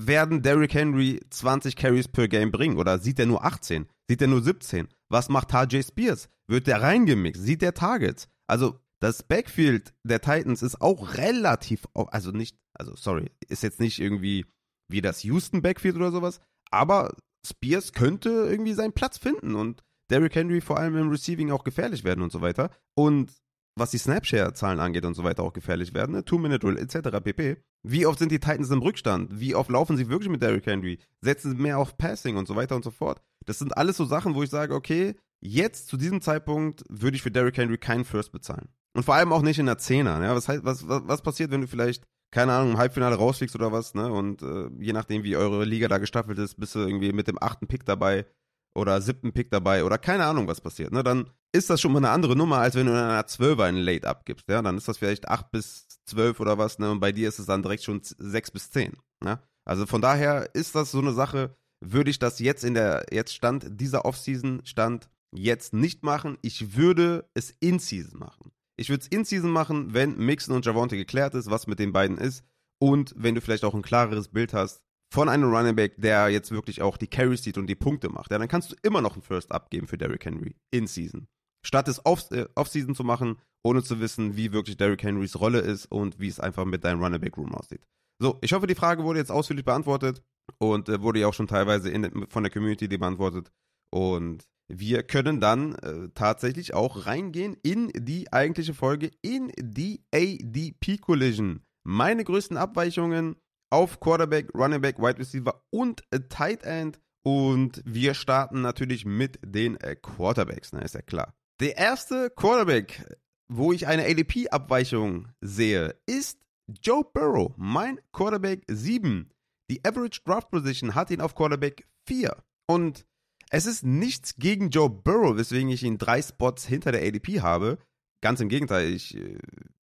werden 0.00 0.42
Derrick 0.42 0.74
Henry 0.74 1.20
20 1.30 1.74
Carries 1.76 2.08
per 2.08 2.28
Game 2.28 2.52
bringen? 2.52 2.78
Oder 2.78 2.98
sieht 2.98 3.18
er 3.18 3.26
nur 3.26 3.44
18? 3.44 3.86
Sieht 4.08 4.22
er 4.22 4.28
nur 4.28 4.42
17? 4.42 4.88
Was 5.08 5.28
macht 5.28 5.48
Tajay 5.48 5.82
Spears? 5.82 6.28
Wird 6.46 6.66
der 6.66 6.82
reingemixt? 6.82 7.42
Sieht 7.42 7.62
der 7.62 7.74
Targets? 7.74 8.28
Also, 8.46 8.78
das 9.00 9.22
Backfield 9.22 9.92
der 10.04 10.20
Titans 10.20 10.62
ist 10.62 10.80
auch 10.80 11.14
relativ, 11.14 11.86
also 11.94 12.30
nicht, 12.30 12.56
also 12.74 12.96
sorry, 12.96 13.30
ist 13.48 13.62
jetzt 13.62 13.80
nicht 13.80 14.00
irgendwie 14.00 14.46
wie 14.88 15.02
das 15.02 15.22
Houston 15.22 15.62
Backfield 15.62 15.96
oder 15.96 16.10
sowas, 16.10 16.40
aber 16.70 17.14
Spears 17.48 17.92
könnte 17.92 18.28
irgendwie 18.28 18.74
seinen 18.74 18.92
Platz 18.92 19.18
finden 19.18 19.54
und 19.54 19.82
Derrick 20.10 20.34
Henry 20.34 20.60
vor 20.60 20.78
allem 20.78 20.96
im 20.96 21.10
Receiving 21.10 21.50
auch 21.50 21.64
gefährlich 21.64 22.04
werden 22.04 22.22
und 22.22 22.32
so 22.32 22.40
weiter. 22.40 22.70
Und 22.94 23.32
was 23.78 23.90
die 23.90 23.98
Snapshare-Zahlen 23.98 24.80
angeht 24.80 25.04
und 25.04 25.14
so 25.14 25.24
weiter 25.24 25.42
auch 25.42 25.52
gefährlich 25.52 25.94
werden, 25.94 26.12
ne? 26.12 26.24
Two-Minute-Rule 26.24 26.80
etc. 26.80 27.22
pp. 27.22 27.56
Wie 27.84 28.06
oft 28.06 28.18
sind 28.18 28.32
die 28.32 28.40
Titans 28.40 28.70
im 28.70 28.82
Rückstand? 28.82 29.38
Wie 29.38 29.54
oft 29.54 29.70
laufen 29.70 29.96
sie 29.96 30.08
wirklich 30.08 30.30
mit 30.30 30.42
Derrick 30.42 30.66
Henry? 30.66 30.98
Setzen 31.20 31.52
sie 31.52 31.62
mehr 31.62 31.78
auf 31.78 31.96
Passing 31.96 32.36
und 32.36 32.48
so 32.48 32.56
weiter 32.56 32.74
und 32.74 32.84
so 32.84 32.90
fort? 32.90 33.22
Das 33.46 33.58
sind 33.58 33.76
alles 33.76 33.96
so 33.96 34.04
Sachen, 34.04 34.34
wo 34.34 34.42
ich 34.42 34.50
sage, 34.50 34.74
okay, 34.74 35.14
jetzt 35.40 35.86
zu 35.88 35.96
diesem 35.96 36.20
Zeitpunkt 36.20 36.82
würde 36.88 37.16
ich 37.16 37.22
für 37.22 37.30
Derrick 37.30 37.56
Henry 37.56 37.78
keinen 37.78 38.04
First 38.04 38.32
bezahlen. 38.32 38.68
Und 38.94 39.04
vor 39.04 39.14
allem 39.14 39.32
auch 39.32 39.42
nicht 39.42 39.60
in 39.60 39.66
der 39.66 39.78
Zehner. 39.78 40.22
Ja? 40.22 40.34
Was, 40.34 40.48
was, 40.48 40.88
was 40.88 41.22
passiert, 41.22 41.50
wenn 41.50 41.60
du 41.60 41.68
vielleicht, 41.68 42.04
keine 42.30 42.52
Ahnung, 42.52 42.72
im 42.72 42.78
Halbfinale 42.78 43.16
rausfliegst 43.16 43.54
oder 43.54 43.72
was, 43.72 43.94
ne? 43.94 44.12
Und 44.12 44.42
äh, 44.42 44.68
je 44.78 44.92
nachdem, 44.92 45.24
wie 45.24 45.36
eure 45.36 45.64
Liga 45.64 45.88
da 45.88 45.98
gestaffelt 45.98 46.38
ist, 46.38 46.56
bist 46.56 46.74
du 46.74 46.80
irgendwie 46.80 47.12
mit 47.12 47.28
dem 47.28 47.40
achten 47.40 47.66
Pick 47.66 47.84
dabei 47.84 48.26
oder 48.74 49.00
siebten 49.00 49.32
Pick 49.32 49.50
dabei 49.50 49.84
oder 49.84 49.98
keine 49.98 50.24
Ahnung, 50.24 50.46
was 50.46 50.60
passiert. 50.60 50.92
Ne? 50.92 51.02
Dann 51.02 51.30
ist 51.52 51.70
das 51.70 51.80
schon 51.80 51.92
mal 51.92 51.98
eine 51.98 52.10
andere 52.10 52.36
Nummer, 52.36 52.58
als 52.58 52.74
wenn 52.74 52.86
du 52.86 52.92
in 52.92 52.98
einer 52.98 53.26
Zwölfer 53.26 53.64
einen 53.64 53.78
Late 53.78 54.06
abgibst. 54.06 54.48
Ja? 54.48 54.62
Dann 54.62 54.76
ist 54.76 54.88
das 54.88 54.98
vielleicht 54.98 55.28
acht 55.28 55.50
bis 55.50 55.88
zwölf 56.04 56.40
oder 56.40 56.58
was, 56.58 56.78
ne? 56.78 56.90
Und 56.90 57.00
bei 57.00 57.12
dir 57.12 57.28
ist 57.28 57.38
es 57.38 57.46
dann 57.46 57.62
direkt 57.62 57.82
schon 57.82 58.00
sechs 58.02 58.50
bis 58.50 58.70
zehn. 58.70 58.96
Ne? 59.22 59.40
Also 59.64 59.86
von 59.86 60.00
daher 60.00 60.54
ist 60.54 60.74
das 60.74 60.90
so 60.90 60.98
eine 60.98 61.12
Sache, 61.12 61.56
würde 61.80 62.10
ich 62.10 62.18
das 62.18 62.38
jetzt 62.38 62.64
in 62.64 62.74
der, 62.74 63.06
jetzt 63.10 63.34
Stand 63.34 63.80
dieser 63.80 64.04
Offseason, 64.04 64.62
Stand 64.64 65.08
jetzt 65.34 65.74
nicht 65.74 66.02
machen. 66.02 66.38
Ich 66.42 66.76
würde 66.76 67.28
es 67.34 67.50
in 67.60 67.78
Season 67.78 68.18
machen. 68.18 68.52
Ich 68.78 68.88
würde 68.88 69.02
es 69.02 69.08
in 69.08 69.24
Season 69.24 69.50
machen, 69.50 69.92
wenn 69.92 70.16
Mixon 70.16 70.54
und 70.54 70.64
Javonte 70.64 70.96
geklärt 70.96 71.34
ist, 71.34 71.50
was 71.50 71.66
mit 71.66 71.78
den 71.78 71.92
beiden 71.92 72.16
ist. 72.16 72.44
Und 72.80 73.12
wenn 73.16 73.34
du 73.34 73.40
vielleicht 73.40 73.64
auch 73.64 73.74
ein 73.74 73.82
klareres 73.82 74.28
Bild 74.28 74.54
hast 74.54 74.82
von 75.12 75.28
einem 75.28 75.52
Running 75.52 75.74
Back, 75.74 75.96
der 75.96 76.28
jetzt 76.28 76.52
wirklich 76.52 76.80
auch 76.80 76.96
die 76.96 77.08
Carries 77.08 77.42
sieht 77.42 77.58
und 77.58 77.66
die 77.66 77.74
Punkte 77.74 78.08
macht, 78.08 78.30
ja, 78.30 78.38
dann 78.38 78.46
kannst 78.46 78.70
du 78.70 78.76
immer 78.82 79.00
noch 79.00 79.14
einen 79.14 79.22
First 79.22 79.50
abgeben 79.50 79.88
für 79.88 79.98
Derrick 79.98 80.24
Henry 80.24 80.54
in 80.70 80.86
Season. 80.86 81.26
Statt 81.66 81.88
es 81.88 82.04
off, 82.06 82.30
äh, 82.30 82.46
Off-Season 82.54 82.94
zu 82.94 83.02
machen, 83.02 83.36
ohne 83.64 83.82
zu 83.82 83.98
wissen, 83.98 84.36
wie 84.36 84.52
wirklich 84.52 84.76
Derrick 84.76 85.02
Henrys 85.02 85.40
Rolle 85.40 85.58
ist 85.58 85.86
und 85.86 86.20
wie 86.20 86.28
es 86.28 86.38
einfach 86.38 86.64
mit 86.64 86.84
deinem 86.84 87.02
Running 87.02 87.20
Back 87.20 87.36
Room 87.36 87.54
aussieht. 87.54 87.84
So, 88.20 88.38
ich 88.42 88.52
hoffe, 88.52 88.68
die 88.68 88.76
Frage 88.76 89.02
wurde 89.02 89.18
jetzt 89.18 89.32
ausführlich 89.32 89.64
beantwortet 89.64 90.22
und 90.58 90.88
äh, 90.88 91.02
wurde 91.02 91.20
ja 91.20 91.26
auch 91.26 91.34
schon 91.34 91.48
teilweise 91.48 91.90
in, 91.90 92.26
von 92.28 92.44
der 92.44 92.52
Community 92.52 92.86
beantwortet. 92.86 93.50
Und 93.90 94.46
wir 94.68 95.02
können 95.02 95.40
dann 95.40 95.74
äh, 95.76 96.08
tatsächlich 96.14 96.74
auch 96.74 97.06
reingehen 97.06 97.56
in 97.62 97.90
die 97.94 98.32
eigentliche 98.32 98.74
Folge, 98.74 99.10
in 99.22 99.50
die 99.58 100.02
ADP 100.14 100.98
Collision. 100.98 101.62
Meine 101.84 102.24
größten 102.24 102.56
Abweichungen 102.56 103.36
auf 103.70 104.00
Quarterback, 104.00 104.54
Running 104.54 104.80
Back, 104.80 104.98
Wide 104.98 105.18
Receiver 105.18 105.62
und 105.70 106.02
Tight 106.28 106.62
End. 106.62 107.00
Und 107.24 107.82
wir 107.84 108.14
starten 108.14 108.60
natürlich 108.60 109.04
mit 109.04 109.38
den 109.44 109.78
äh, 109.80 109.96
Quarterbacks, 109.96 110.72
ne, 110.72 110.82
ist 110.82 110.94
ja 110.94 111.02
klar. 111.02 111.34
Der 111.60 111.76
erste 111.76 112.30
Quarterback, 112.30 113.18
wo 113.48 113.72
ich 113.72 113.86
eine 113.86 114.04
ADP-Abweichung 114.04 115.28
sehe, 115.40 115.96
ist 116.06 116.38
Joe 116.82 117.04
Burrow, 117.04 117.52
mein 117.56 118.00
Quarterback 118.12 118.64
7. 118.68 119.30
Die 119.70 119.84
Average 119.84 120.20
Draft 120.24 120.50
Position 120.50 120.94
hat 120.94 121.10
ihn 121.10 121.20
auf 121.20 121.34
Quarterback 121.34 121.86
4. 122.06 122.36
Und 122.66 123.06
es 123.50 123.66
ist 123.66 123.84
nichts 123.84 124.36
gegen 124.36 124.70
Joe 124.70 124.90
Burrow, 124.90 125.36
weswegen 125.36 125.70
ich 125.70 125.82
ihn 125.82 125.98
drei 125.98 126.20
Spots 126.22 126.66
hinter 126.66 126.92
der 126.92 127.06
ADP 127.06 127.40
habe. 127.40 127.78
Ganz 128.20 128.40
im 128.40 128.48
Gegenteil, 128.48 128.92
ich 128.92 129.16
äh, 129.16 129.38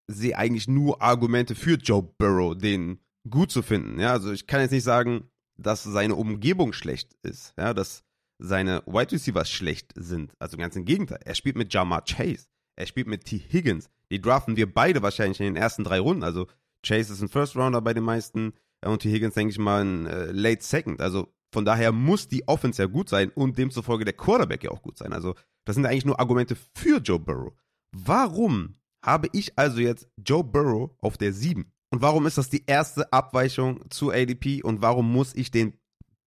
sehe 0.07 0.37
eigentlich 0.37 0.67
nur 0.67 1.01
Argumente 1.01 1.55
für 1.55 1.75
Joe 1.75 2.03
Burrow, 2.17 2.55
den 2.55 2.99
gut 3.29 3.51
zu 3.51 3.61
finden. 3.61 3.99
Ja, 3.99 4.11
also 4.11 4.31
ich 4.31 4.47
kann 4.47 4.61
jetzt 4.61 4.71
nicht 4.71 4.83
sagen, 4.83 5.29
dass 5.57 5.83
seine 5.83 6.15
Umgebung 6.15 6.73
schlecht 6.73 7.15
ist, 7.23 7.53
ja, 7.57 7.73
dass 7.73 8.03
seine 8.37 8.83
Wide 8.85 9.13
Receivers 9.13 9.49
schlecht 9.49 9.93
sind. 9.95 10.33
Also 10.39 10.57
ganz 10.57 10.75
im 10.75 10.85
Gegenteil. 10.85 11.19
Er 11.23 11.35
spielt 11.35 11.55
mit 11.55 11.73
Jamar 11.73 12.03
Chase. 12.03 12.47
Er 12.75 12.85
spielt 12.85 13.07
mit 13.07 13.25
T. 13.25 13.39
Higgins. 13.39 13.89
Die 14.11 14.21
draften 14.21 14.57
wir 14.57 14.71
beide 14.71 15.01
wahrscheinlich 15.01 15.39
in 15.39 15.45
den 15.45 15.55
ersten 15.55 15.83
drei 15.83 15.99
Runden. 15.99 16.23
Also 16.23 16.47
Chase 16.85 17.13
ist 17.13 17.21
ein 17.21 17.29
First 17.29 17.55
Rounder 17.55 17.81
bei 17.81 17.93
den 17.93 18.03
meisten 18.03 18.53
und 18.83 19.01
T. 19.01 19.09
Higgins, 19.09 19.33
denke 19.33 19.51
ich 19.51 19.57
mal, 19.57 19.83
ein 19.83 20.05
äh, 20.05 20.31
Late 20.31 20.63
Second. 20.63 21.01
Also 21.01 21.33
von 21.55 21.63
daher 21.63 21.93
muss 21.93 22.27
die 22.27 22.45
Offense 22.49 22.81
ja 22.81 22.87
gut 22.89 23.07
sein 23.07 23.29
und 23.29 23.57
demzufolge 23.57 24.03
der 24.03 24.13
Quarterback 24.13 24.65
ja 24.65 24.71
auch 24.71 24.81
gut 24.81 24.97
sein. 24.97 25.13
Also 25.13 25.35
das 25.63 25.75
sind 25.75 25.85
eigentlich 25.85 26.03
nur 26.03 26.19
Argumente 26.19 26.57
für 26.75 26.99
Joe 26.99 27.17
Burrow. 27.17 27.53
Warum 27.93 28.75
habe 29.01 29.29
ich 29.31 29.57
also 29.57 29.79
jetzt 29.79 30.09
Joe 30.17 30.43
Burrow 30.43 30.91
auf 30.99 31.17
der 31.17 31.31
7? 31.31 31.71
Und 31.91 32.01
warum 32.01 32.25
ist 32.25 32.37
das 32.37 32.49
die 32.49 32.65
erste 32.67 33.13
Abweichung 33.13 33.89
zu 33.89 34.11
ADP 34.11 34.63
und 34.63 34.81
warum 34.81 35.09
muss 35.09 35.33
ich 35.33 35.49
den 35.49 35.79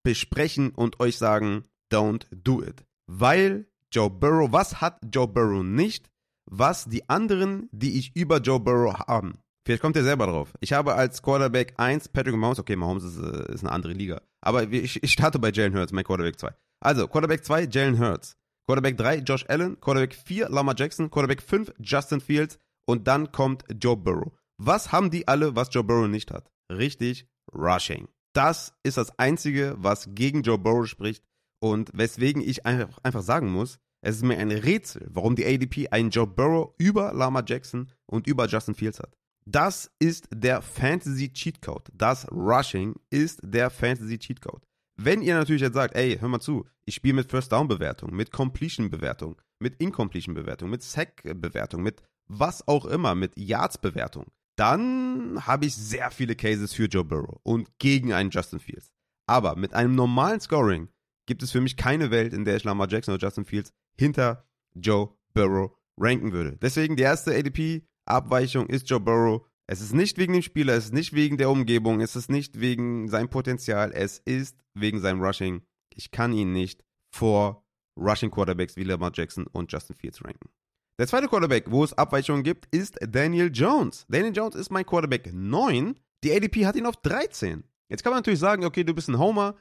besprechen 0.03 0.71
und 0.71 0.99
euch 0.99 1.19
sagen, 1.19 1.64
don't 1.93 2.25
do 2.31 2.62
it? 2.62 2.87
Weil 3.07 3.67
Joe 3.93 4.09
Burrow, 4.09 4.51
was 4.51 4.81
hat 4.81 4.99
Joe 5.12 5.29
Burrow 5.29 5.62
nicht, 5.62 6.11
was 6.47 6.87
die 6.87 7.07
anderen, 7.11 7.69
die 7.71 7.99
ich 7.99 8.17
über 8.17 8.38
Joe 8.38 8.61
Burrow 8.61 8.99
haben? 9.01 9.41
Vielleicht 9.68 9.83
kommt 9.83 9.96
ihr 9.96 10.02
selber 10.02 10.26
drauf. 10.26 10.54
Ich 10.61 10.72
habe 10.72 10.94
als 10.94 11.20
Quarterback 11.20 11.74
1 11.76 12.09
Patrick 12.09 12.35
Mahomes, 12.35 12.59
okay, 12.59 12.74
Mahomes 12.74 13.04
ist, 13.04 13.18
äh, 13.18 13.52
ist 13.52 13.62
eine 13.62 13.70
andere 13.70 13.92
Liga. 13.92 14.22
Aber 14.40 14.62
ich, 14.62 15.02
ich 15.02 15.12
starte 15.12 15.38
bei 15.38 15.50
Jalen 15.50 15.74
Hurts, 15.76 15.92
mein 15.92 16.04
Quarterback 16.04 16.38
2. 16.38 16.54
Also, 16.81 17.07
Quarterback 17.07 17.44
2, 17.44 17.64
Jalen 17.64 17.98
Hurts. 17.98 18.35
Quarterback 18.66 18.96
3, 18.96 19.16
Josh 19.18 19.44
Allen. 19.46 19.78
Quarterback 19.78 20.14
4, 20.14 20.48
Lama 20.48 20.72
Jackson. 20.74 21.11
Quarterback 21.11 21.42
5, 21.42 21.74
Justin 21.81 22.22
Fields. 22.22 22.59
Und 22.87 23.09
dann 23.09 23.31
kommt 23.31 23.66
Joe 23.78 23.94
Burrow. 23.94 24.33
Was 24.57 24.90
haben 24.90 25.11
die 25.11 25.28
alle, 25.28 25.54
was 25.54 25.68
Joe 25.70 25.85
Burrow 25.85 26.09
nicht 26.09 26.31
hat? 26.31 26.50
Richtig, 26.72 27.28
Rushing. 27.54 28.09
Das 28.33 28.72
ist 28.85 28.96
das 28.96 29.18
Einzige, 29.18 29.74
was 29.76 30.09
gegen 30.14 30.44
Joe 30.44 30.57
Burrow 30.57 30.87
spricht 30.87 31.22
und 31.61 31.90
weswegen 31.92 32.40
ich 32.40 32.64
einfach 32.64 33.20
sagen 33.20 33.52
muss, 33.52 33.78
es 34.00 34.16
ist 34.16 34.24
mir 34.24 34.38
ein 34.38 34.50
Rätsel, 34.50 35.09
warum 35.11 35.37
die 35.37 35.44
ADP 35.44 35.88
einen 35.90 36.09
Joe 36.09 36.26
Burrow 36.26 36.72
über 36.78 37.12
Lama 37.12 37.42
Jackson 37.46 37.92
und 38.07 38.26
über 38.26 38.46
Justin 38.46 38.74
Fields 38.74 38.98
hat. 39.00 39.18
Das 39.51 39.91
ist 39.99 40.29
der 40.31 40.61
Fantasy 40.61 41.33
Cheat 41.33 41.63
Code. 41.63 41.91
Das 41.95 42.31
Rushing 42.31 42.97
ist 43.09 43.41
der 43.43 43.71
Fantasy 43.71 44.19
Cheat 44.19 44.43
Code. 44.43 44.61
Wenn 45.01 45.23
ihr 45.23 45.35
natürlich 45.37 45.63
jetzt 45.63 45.73
sagt, 45.73 45.97
ey, 45.97 46.19
hör 46.19 46.29
mal 46.29 46.41
zu, 46.41 46.67
ich 46.85 46.97
spiele 46.97 47.15
mit 47.15 47.31
First 47.31 47.51
Down 47.51 47.67
Bewertung, 47.67 48.15
mit 48.15 48.31
Completion 48.31 48.91
Bewertung, 48.91 49.41
mit 49.59 49.81
Incompletion 49.81 50.35
Bewertung, 50.35 50.69
mit 50.69 50.83
Sack 50.83 51.23
Bewertung, 51.23 51.83
mit 51.83 52.03
was 52.27 52.69
auch 52.69 52.85
immer, 52.85 53.15
mit 53.15 53.39
Yards 53.39 53.79
Bewertung, 53.79 54.27
dann 54.57 55.47
habe 55.47 55.65
ich 55.65 55.75
sehr 55.75 56.11
viele 56.11 56.37
Cases 56.37 56.75
für 56.75 56.85
Joe 56.85 57.05
Burrow 57.05 57.41
und 57.43 57.71
gegen 57.79 58.13
einen 58.13 58.29
Justin 58.29 58.59
Fields. 58.59 58.91
Aber 59.27 59.57
mit 59.57 59.73
einem 59.73 59.95
normalen 59.95 60.41
Scoring 60.41 60.89
gibt 61.27 61.43
es 61.43 61.53
für 61.53 61.63
mich 61.63 61.79
keine 61.79 62.11
Welt, 62.11 62.35
in 62.35 62.45
der 62.45 62.57
ich 62.57 62.65
Lamar 62.65 62.91
Jackson 62.91 63.15
oder 63.15 63.27
Justin 63.27 63.47
Fields 63.47 63.73
hinter 63.97 64.45
Joe 64.75 65.15
Burrow 65.33 65.71
ranken 65.97 66.33
würde. 66.33 66.59
Deswegen 66.61 66.97
die 66.97 67.03
erste 67.05 67.35
ADP 67.35 67.89
Abweichung 68.09 68.66
ist 68.66 68.88
Joe 68.88 69.01
Burrow. 69.01 69.47
Es 69.66 69.81
ist 69.81 69.94
nicht 69.94 70.16
wegen 70.16 70.33
dem 70.33 70.42
Spieler, 70.42 70.75
es 70.75 70.87
ist 70.87 70.94
nicht 70.94 71.12
wegen 71.12 71.37
der 71.37 71.51
Umgebung, 71.51 72.01
es 72.01 72.16
ist 72.16 72.31
nicht 72.31 72.59
wegen 72.59 73.09
seinem 73.09 73.29
Potenzial, 73.29 73.92
es 73.92 74.18
ist 74.18 74.57
wegen 74.75 75.01
seinem 75.01 75.23
Rushing. 75.23 75.62
Ich 75.94 76.11
kann 76.11 76.33
ihn 76.33 76.53
nicht 76.53 76.85
vor 77.11 77.64
Rushing 77.99 78.31
Quarterbacks 78.31 78.77
wie 78.77 78.85
Lamar 78.85 79.11
Jackson 79.14 79.47
und 79.47 79.71
Justin 79.71 79.97
Fields 79.97 80.25
ranken. 80.25 80.49
Der 80.99 81.07
zweite 81.07 81.29
Quarterback, 81.29 81.71
wo 81.71 81.85
es 81.85 81.92
Abweichungen 81.92 82.42
gibt, 82.42 82.66
ist 82.75 82.99
Daniel 83.07 83.51
Jones. 83.53 84.07
Daniel 84.09 84.35
Jones 84.35 84.57
ist 84.57 84.71
mein 84.71 84.87
Quarterback 84.87 85.33
9. 85.33 85.99
Die 86.25 86.33
ADP 86.33 86.66
hat 86.66 86.77
ihn 86.77 86.87
auf 86.87 86.97
13. 86.97 87.62
Jetzt 87.88 88.03
kann 88.03 88.11
man 88.11 88.18
natürlich 88.18 88.40
sagen, 88.40 88.64
okay, 88.64 88.85
du 88.85 88.94
bist 88.94 89.09
ein 89.09 89.18
Homer. 89.18 89.57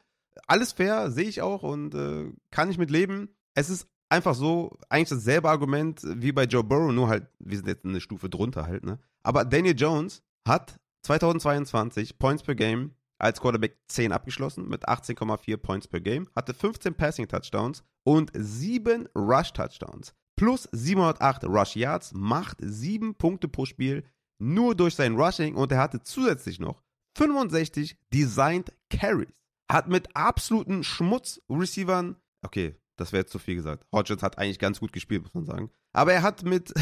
Alles 0.47 0.71
fair, 0.71 1.11
sehe 1.11 1.27
ich 1.27 1.41
auch 1.41 1.63
und 1.63 1.93
äh, 1.93 2.31
kann 2.49 2.71
ich 2.71 2.77
mit 2.77 2.91
leben. 2.91 3.35
Es 3.53 3.69
ist 3.69 3.87
einfach 4.09 4.35
so, 4.35 4.77
eigentlich 4.89 5.09
dasselbe 5.09 5.49
Argument 5.49 6.01
wie 6.03 6.31
bei 6.31 6.43
Joe 6.43 6.63
Burrow, 6.63 6.91
nur 6.91 7.07
halt, 7.07 7.27
wir 7.39 7.57
sind 7.57 7.67
jetzt 7.67 7.85
eine 7.85 8.01
Stufe 8.01 8.29
drunter 8.29 8.65
halt, 8.65 8.83
ne? 8.83 8.99
Aber 9.23 9.45
Daniel 9.45 9.75
Jones 9.77 10.23
hat 10.47 10.79
2022 11.03 12.17
Points 12.17 12.43
per 12.43 12.55
Game 12.55 12.91
als 13.19 13.41
Quarterback 13.41 13.77
10 13.87 14.11
abgeschlossen 14.11 14.67
mit 14.67 14.87
18,4 14.87 15.57
Points 15.57 15.87
per 15.87 15.99
Game, 15.99 16.27
hatte 16.35 16.53
15 16.53 16.93
Passing 16.93 17.27
Touchdowns 17.27 17.83
und 18.03 18.31
7 18.33 19.09
Rush 19.15 19.53
Touchdowns. 19.53 20.13
Plus 20.35 20.69
708 20.71 21.45
Rush 21.45 21.75
Yards, 21.75 22.13
macht 22.13 22.57
7 22.61 23.15
Punkte 23.15 23.47
pro 23.47 23.65
Spiel 23.65 24.03
nur 24.39 24.75
durch 24.75 24.95
sein 24.95 25.15
Rushing 25.15 25.55
und 25.55 25.71
er 25.71 25.79
hatte 25.79 26.01
zusätzlich 26.03 26.59
noch 26.59 26.83
65 27.17 27.97
Designed 28.13 28.71
Carries. 28.89 29.33
Hat 29.69 29.89
mit 29.89 30.15
absoluten 30.15 30.83
Schmutz-Receivern, 30.83 32.15
okay, 32.45 32.75
das 32.97 33.11
wäre 33.11 33.21
jetzt 33.21 33.31
zu 33.31 33.39
viel 33.39 33.55
gesagt. 33.55 33.85
Hodgins 33.91 34.23
hat 34.23 34.37
eigentlich 34.37 34.59
ganz 34.59 34.79
gut 34.79 34.91
gespielt, 34.91 35.23
muss 35.23 35.33
man 35.33 35.45
sagen. 35.45 35.71
Aber 35.93 36.13
er 36.13 36.21
hat 36.21 36.43
mit. 36.43 36.73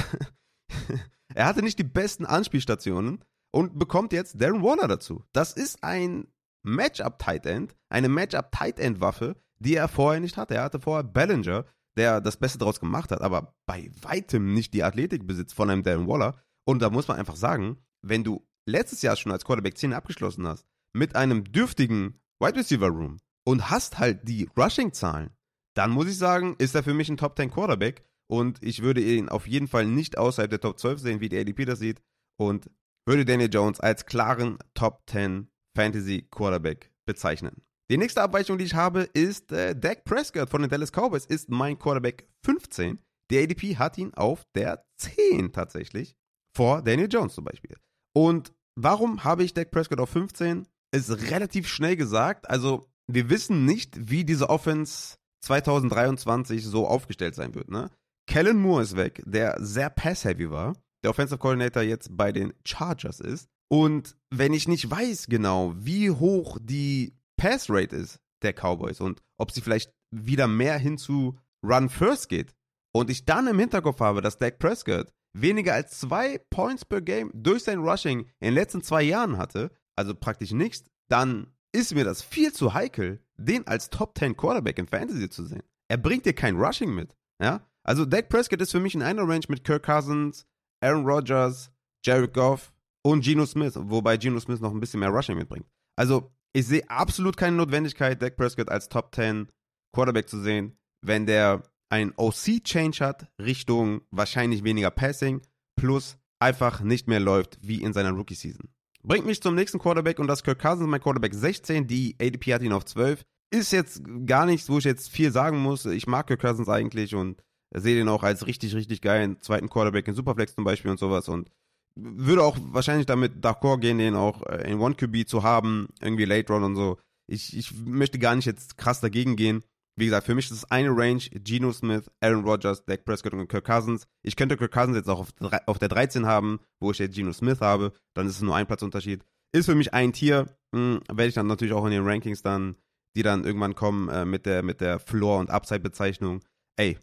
er 1.33 1.45
hatte 1.45 1.61
nicht 1.61 1.79
die 1.79 1.83
besten 1.83 2.25
Anspielstationen 2.25 3.23
und 3.51 3.77
bekommt 3.77 4.13
jetzt 4.13 4.41
Darren 4.41 4.63
Warner 4.63 4.87
dazu. 4.87 5.23
Das 5.33 5.53
ist 5.53 5.83
ein 5.83 6.27
Matchup-Tight 6.63 7.45
End, 7.45 7.75
eine 7.89 8.09
Matchup-Tight 8.09 8.79
End-Waffe, 8.79 9.35
die 9.59 9.75
er 9.75 9.87
vorher 9.87 10.19
nicht 10.19 10.37
hatte. 10.37 10.55
Er 10.55 10.63
hatte 10.63 10.79
vorher 10.79 11.03
Bellinger, 11.03 11.65
der 11.95 12.21
das 12.21 12.37
Beste 12.37 12.57
daraus 12.57 12.79
gemacht 12.79 13.11
hat, 13.11 13.21
aber 13.21 13.55
bei 13.65 13.91
weitem 14.01 14.53
nicht 14.53 14.73
die 14.73 14.83
Athletik 14.83 15.27
besitzt 15.27 15.53
von 15.53 15.69
einem 15.69 15.83
Darren 15.83 16.07
Waller. 16.07 16.41
Und 16.65 16.81
da 16.81 16.89
muss 16.89 17.07
man 17.07 17.17
einfach 17.17 17.35
sagen, 17.35 17.77
wenn 18.01 18.23
du 18.23 18.45
letztes 18.65 19.01
Jahr 19.01 19.15
schon 19.15 19.31
als 19.31 19.45
Quarterback 19.45 19.77
10 19.77 19.93
abgeschlossen 19.93 20.47
hast, 20.47 20.65
mit 20.93 21.15
einem 21.15 21.43
dürftigen 21.43 22.19
Wide 22.39 22.57
Receiver 22.57 22.87
Room 22.87 23.17
und 23.45 23.69
hast 23.69 23.99
halt 23.99 24.27
die 24.27 24.49
Rushing-Zahlen, 24.57 25.29
dann 25.75 25.91
muss 25.91 26.07
ich 26.07 26.17
sagen, 26.17 26.55
ist 26.57 26.75
er 26.75 26.83
für 26.83 26.93
mich 26.93 27.09
ein 27.09 27.17
Top 27.17 27.37
10 27.37 27.51
Quarterback 27.51 28.03
und 28.27 28.61
ich 28.63 28.81
würde 28.81 29.01
ihn 29.01 29.29
auf 29.29 29.47
jeden 29.47 29.67
Fall 29.67 29.85
nicht 29.85 30.17
außerhalb 30.17 30.49
der 30.49 30.61
Top 30.61 30.79
12 30.79 30.99
sehen, 30.99 31.19
wie 31.21 31.29
die 31.29 31.37
ADP 31.37 31.65
das 31.65 31.79
sieht 31.79 32.01
und 32.39 32.69
würde 33.05 33.25
Daniel 33.25 33.53
Jones 33.53 33.79
als 33.79 34.05
klaren 34.05 34.57
Top 34.73 35.03
10 35.09 35.47
Fantasy 35.75 36.27
Quarterback 36.31 36.91
bezeichnen. 37.05 37.61
Die 37.91 37.97
nächste 37.97 38.23
Abweichung, 38.23 38.57
die 38.57 38.65
ich 38.65 38.73
habe, 38.73 39.01
ist 39.01 39.51
äh, 39.51 39.75
Dak 39.75 40.05
Prescott 40.05 40.49
von 40.49 40.61
den 40.61 40.71
Dallas 40.71 40.91
Cowboys, 40.91 41.25
ist 41.25 41.49
mein 41.49 41.77
Quarterback 41.77 42.27
15. 42.43 42.99
Die 43.29 43.37
ADP 43.37 43.77
hat 43.77 43.97
ihn 43.97 44.13
auf 44.15 44.43
der 44.55 44.85
10 44.97 45.51
tatsächlich. 45.53 46.15
vor 46.55 46.81
Daniel 46.81 47.09
Jones 47.11 47.35
zum 47.35 47.43
Beispiel. 47.43 47.75
Und 48.15 48.53
warum 48.75 49.23
habe 49.23 49.43
ich 49.43 49.53
Dak 49.53 49.71
Prescott 49.71 49.99
auf 49.99 50.09
15? 50.09 50.65
Ist 50.91 51.29
relativ 51.29 51.67
schnell 51.67 51.95
gesagt. 51.97 52.49
Also, 52.49 52.89
wir 53.07 53.29
wissen 53.29 53.65
nicht, 53.65 54.09
wie 54.09 54.23
diese 54.23 54.49
Offense 54.49 55.17
2023 55.41 56.63
so 56.63 56.87
aufgestellt 56.87 57.35
sein 57.35 57.55
wird. 57.55 57.69
Ne? 57.69 57.89
Kellen 58.27 58.57
Moore 58.57 58.83
ist 58.83 58.95
weg, 58.95 59.21
der 59.25 59.57
sehr 59.59 59.89
pass-heavy 59.89 60.49
war, 60.49 60.75
der 61.03 61.11
Offensive 61.11 61.37
Coordinator 61.37 61.83
jetzt 61.83 62.15
bei 62.15 62.31
den 62.31 62.53
Chargers 62.65 63.19
ist. 63.19 63.47
Und 63.69 64.15
wenn 64.29 64.53
ich 64.53 64.67
nicht 64.67 64.89
weiß 64.89 65.27
genau, 65.27 65.73
wie 65.77 66.11
hoch 66.11 66.57
die 66.61 67.17
Pass-Rate 67.37 67.95
ist 67.95 68.19
der 68.41 68.53
Cowboys 68.53 69.01
und 69.01 69.21
ob 69.37 69.51
sie 69.51 69.61
vielleicht 69.61 69.91
wieder 70.11 70.47
mehr 70.47 70.77
hin 70.77 70.97
zu 70.97 71.37
Run 71.63 71.89
First 71.89 72.29
geht 72.29 72.53
und 72.93 73.09
ich 73.09 73.25
dann 73.25 73.47
im 73.47 73.59
Hinterkopf 73.59 73.99
habe, 73.99 74.21
dass 74.21 74.37
Dak 74.37 74.59
Prescott 74.59 75.11
weniger 75.33 75.73
als 75.73 75.99
zwei 75.99 76.39
Points 76.49 76.85
per 76.85 77.01
Game 77.01 77.31
durch 77.33 77.63
sein 77.63 77.79
Rushing 77.79 78.21
in 78.39 78.45
den 78.45 78.53
letzten 78.53 78.81
zwei 78.81 79.03
Jahren 79.03 79.37
hatte, 79.37 79.71
also 79.95 80.15
praktisch 80.15 80.51
nichts, 80.51 80.89
dann 81.09 81.54
ist 81.75 81.93
mir 81.93 82.05
das 82.05 82.21
viel 82.21 82.53
zu 82.53 82.73
heikel, 82.73 83.19
den 83.37 83.67
als 83.67 83.89
Top 83.89 84.17
10 84.17 84.37
Quarterback 84.37 84.79
im 84.79 84.87
Fantasy 84.87 85.29
zu 85.29 85.45
sehen. 85.45 85.63
Er 85.87 85.97
bringt 85.97 86.25
dir 86.25 86.33
kein 86.33 86.55
Rushing 86.55 86.93
mit. 86.93 87.15
Ja? 87.41 87.61
Also 87.83 88.05
Dak 88.05 88.29
Prescott 88.29 88.61
ist 88.61 88.71
für 88.71 88.79
mich 88.79 88.95
in 88.95 89.03
einer 89.03 89.27
Range 89.27 89.45
mit 89.49 89.63
Kirk 89.63 89.83
Cousins, 89.83 90.47
Aaron 90.81 91.05
Rodgers, 91.05 91.69
Jared 92.03 92.33
Goff 92.33 92.73
und 93.03 93.23
Geno 93.23 93.45
Smith, 93.45 93.73
wobei 93.75 94.17
Geno 94.17 94.39
Smith 94.39 94.61
noch 94.61 94.71
ein 94.71 94.79
bisschen 94.79 95.01
mehr 95.01 95.09
Rushing 95.09 95.37
mitbringt. 95.37 95.67
Also 95.95 96.31
ich 96.53 96.65
sehe 96.65 96.89
absolut 96.89 97.37
keine 97.37 97.57
Notwendigkeit, 97.57 98.21
Dak 98.21 98.37
Prescott 98.37 98.69
als 98.69 98.89
Top 98.89 99.13
10 99.13 99.49
Quarterback 99.93 100.29
zu 100.29 100.41
sehen, 100.41 100.77
wenn 101.01 101.25
der 101.25 101.63
ein 101.89 102.13
OC-Change 102.15 103.05
hat, 103.05 103.27
Richtung 103.39 104.01
wahrscheinlich 104.11 104.63
weniger 104.63 104.91
Passing, 104.91 105.41
plus 105.75 106.17
einfach 106.39 106.81
nicht 106.81 107.07
mehr 107.07 107.19
läuft 107.19 107.59
wie 107.61 107.81
in 107.81 107.93
seiner 107.93 108.11
Rookie-Season. 108.11 108.69
Bringt 109.07 109.27
mich 109.27 109.41
zum 109.41 109.53
nächsten 109.53 109.77
Quarterback 109.77 110.17
und 110.17 110.27
das 110.27 110.43
Kirk 110.43 110.59
Cousins, 110.59 110.89
mein 110.89 111.01
Quarterback 111.01 111.33
16, 111.33 111.85
die 111.85 112.15
ADP 112.19 112.55
hat 112.55 112.63
ihn 112.63 112.73
auf 112.73 112.85
12. 112.85 113.23
Ist 113.51 113.71
jetzt 113.71 114.01
gar 114.25 114.47
nichts, 114.47 114.67
wo 114.67 114.79
ich 114.79 114.83
jetzt 114.83 115.09
viel 115.09 115.31
sagen 115.31 115.59
muss. 115.59 115.85
Ich 115.85 116.07
mag 116.07 116.25
Kirk 116.25 116.41
Cousins 116.41 116.69
eigentlich 116.69 117.13
und 117.13 117.43
sehe 117.71 117.95
den 117.95 118.09
auch 118.09 118.23
als 118.23 118.47
richtig, 118.47 118.73
richtig 118.73 119.01
geilen 119.01 119.39
zweiten 119.41 119.69
Quarterback 119.69 120.07
in 120.07 120.15
Superflex 120.15 120.55
zum 120.55 120.63
Beispiel 120.63 120.89
und 120.89 120.99
sowas 120.99 121.29
und 121.29 121.51
würde 121.95 122.43
auch 122.43 122.57
wahrscheinlich 122.59 123.05
damit 123.05 123.45
d'accord 123.45 123.79
gehen, 123.79 123.99
den 123.99 124.15
auch 124.15 124.41
äh, 124.43 124.69
in 124.69 124.79
One 124.79 124.95
QB 124.95 125.27
zu 125.27 125.43
haben, 125.43 125.87
irgendwie 126.01 126.25
Late 126.25 126.51
Run 126.51 126.63
und 126.63 126.75
so. 126.75 126.97
Ich, 127.27 127.55
ich 127.55 127.73
möchte 127.85 128.17
gar 128.17 128.35
nicht 128.35 128.45
jetzt 128.45 128.77
krass 128.77 129.01
dagegen 129.01 129.35
gehen. 129.35 129.63
Wie 129.97 130.05
gesagt, 130.05 130.25
für 130.25 130.35
mich 130.35 130.45
ist 130.45 130.57
es 130.57 130.71
eine 130.71 130.89
Range, 130.89 131.21
Geno 131.31 131.71
Smith, 131.71 132.09
Aaron 132.19 132.43
Rodgers, 132.43 132.83
Dak 132.85 133.05
Prescott 133.05 133.33
und 133.33 133.47
Kirk 133.47 133.65
Cousins. 133.65 134.07
Ich 134.23 134.35
könnte 134.35 134.57
Kirk 134.57 134.73
Cousins 134.73 134.97
jetzt 134.97 135.09
auch 135.09 135.19
auf, 135.19 135.33
auf 135.67 135.79
der 135.79 135.87
13 135.87 136.25
haben, 136.25 136.59
wo 136.81 136.91
ich 136.91 136.99
jetzt 136.99 137.15
Geno 137.15 137.31
Smith 137.31 137.61
habe. 137.61 137.93
Dann 138.13 138.27
ist 138.27 138.35
es 138.35 138.41
nur 138.41 138.55
ein 138.55 138.67
Platzunterschied. 138.67 139.23
Ist 139.53 139.67
für 139.67 139.75
mich 139.75 139.93
ein 139.93 140.11
Tier. 140.11 140.57
Hm, 140.73 140.99
werde 141.07 141.27
ich 141.27 141.35
dann 141.35 141.47
natürlich 141.47 141.73
auch 141.73 141.85
in 141.85 141.91
den 141.91 142.05
Rankings 142.05 142.41
dann, 142.41 142.75
die 143.15 143.23
dann 143.23 143.45
irgendwann 143.45 143.75
kommen, 143.75 144.09
äh, 144.09 144.25
mit 144.25 144.45
der, 144.45 144.63
mit 144.63 144.81
der 144.81 144.99
Floor- 144.99 145.39
und 145.39 145.49
Upside-Bezeichnung. 145.49 146.43
Ey, 146.75 146.99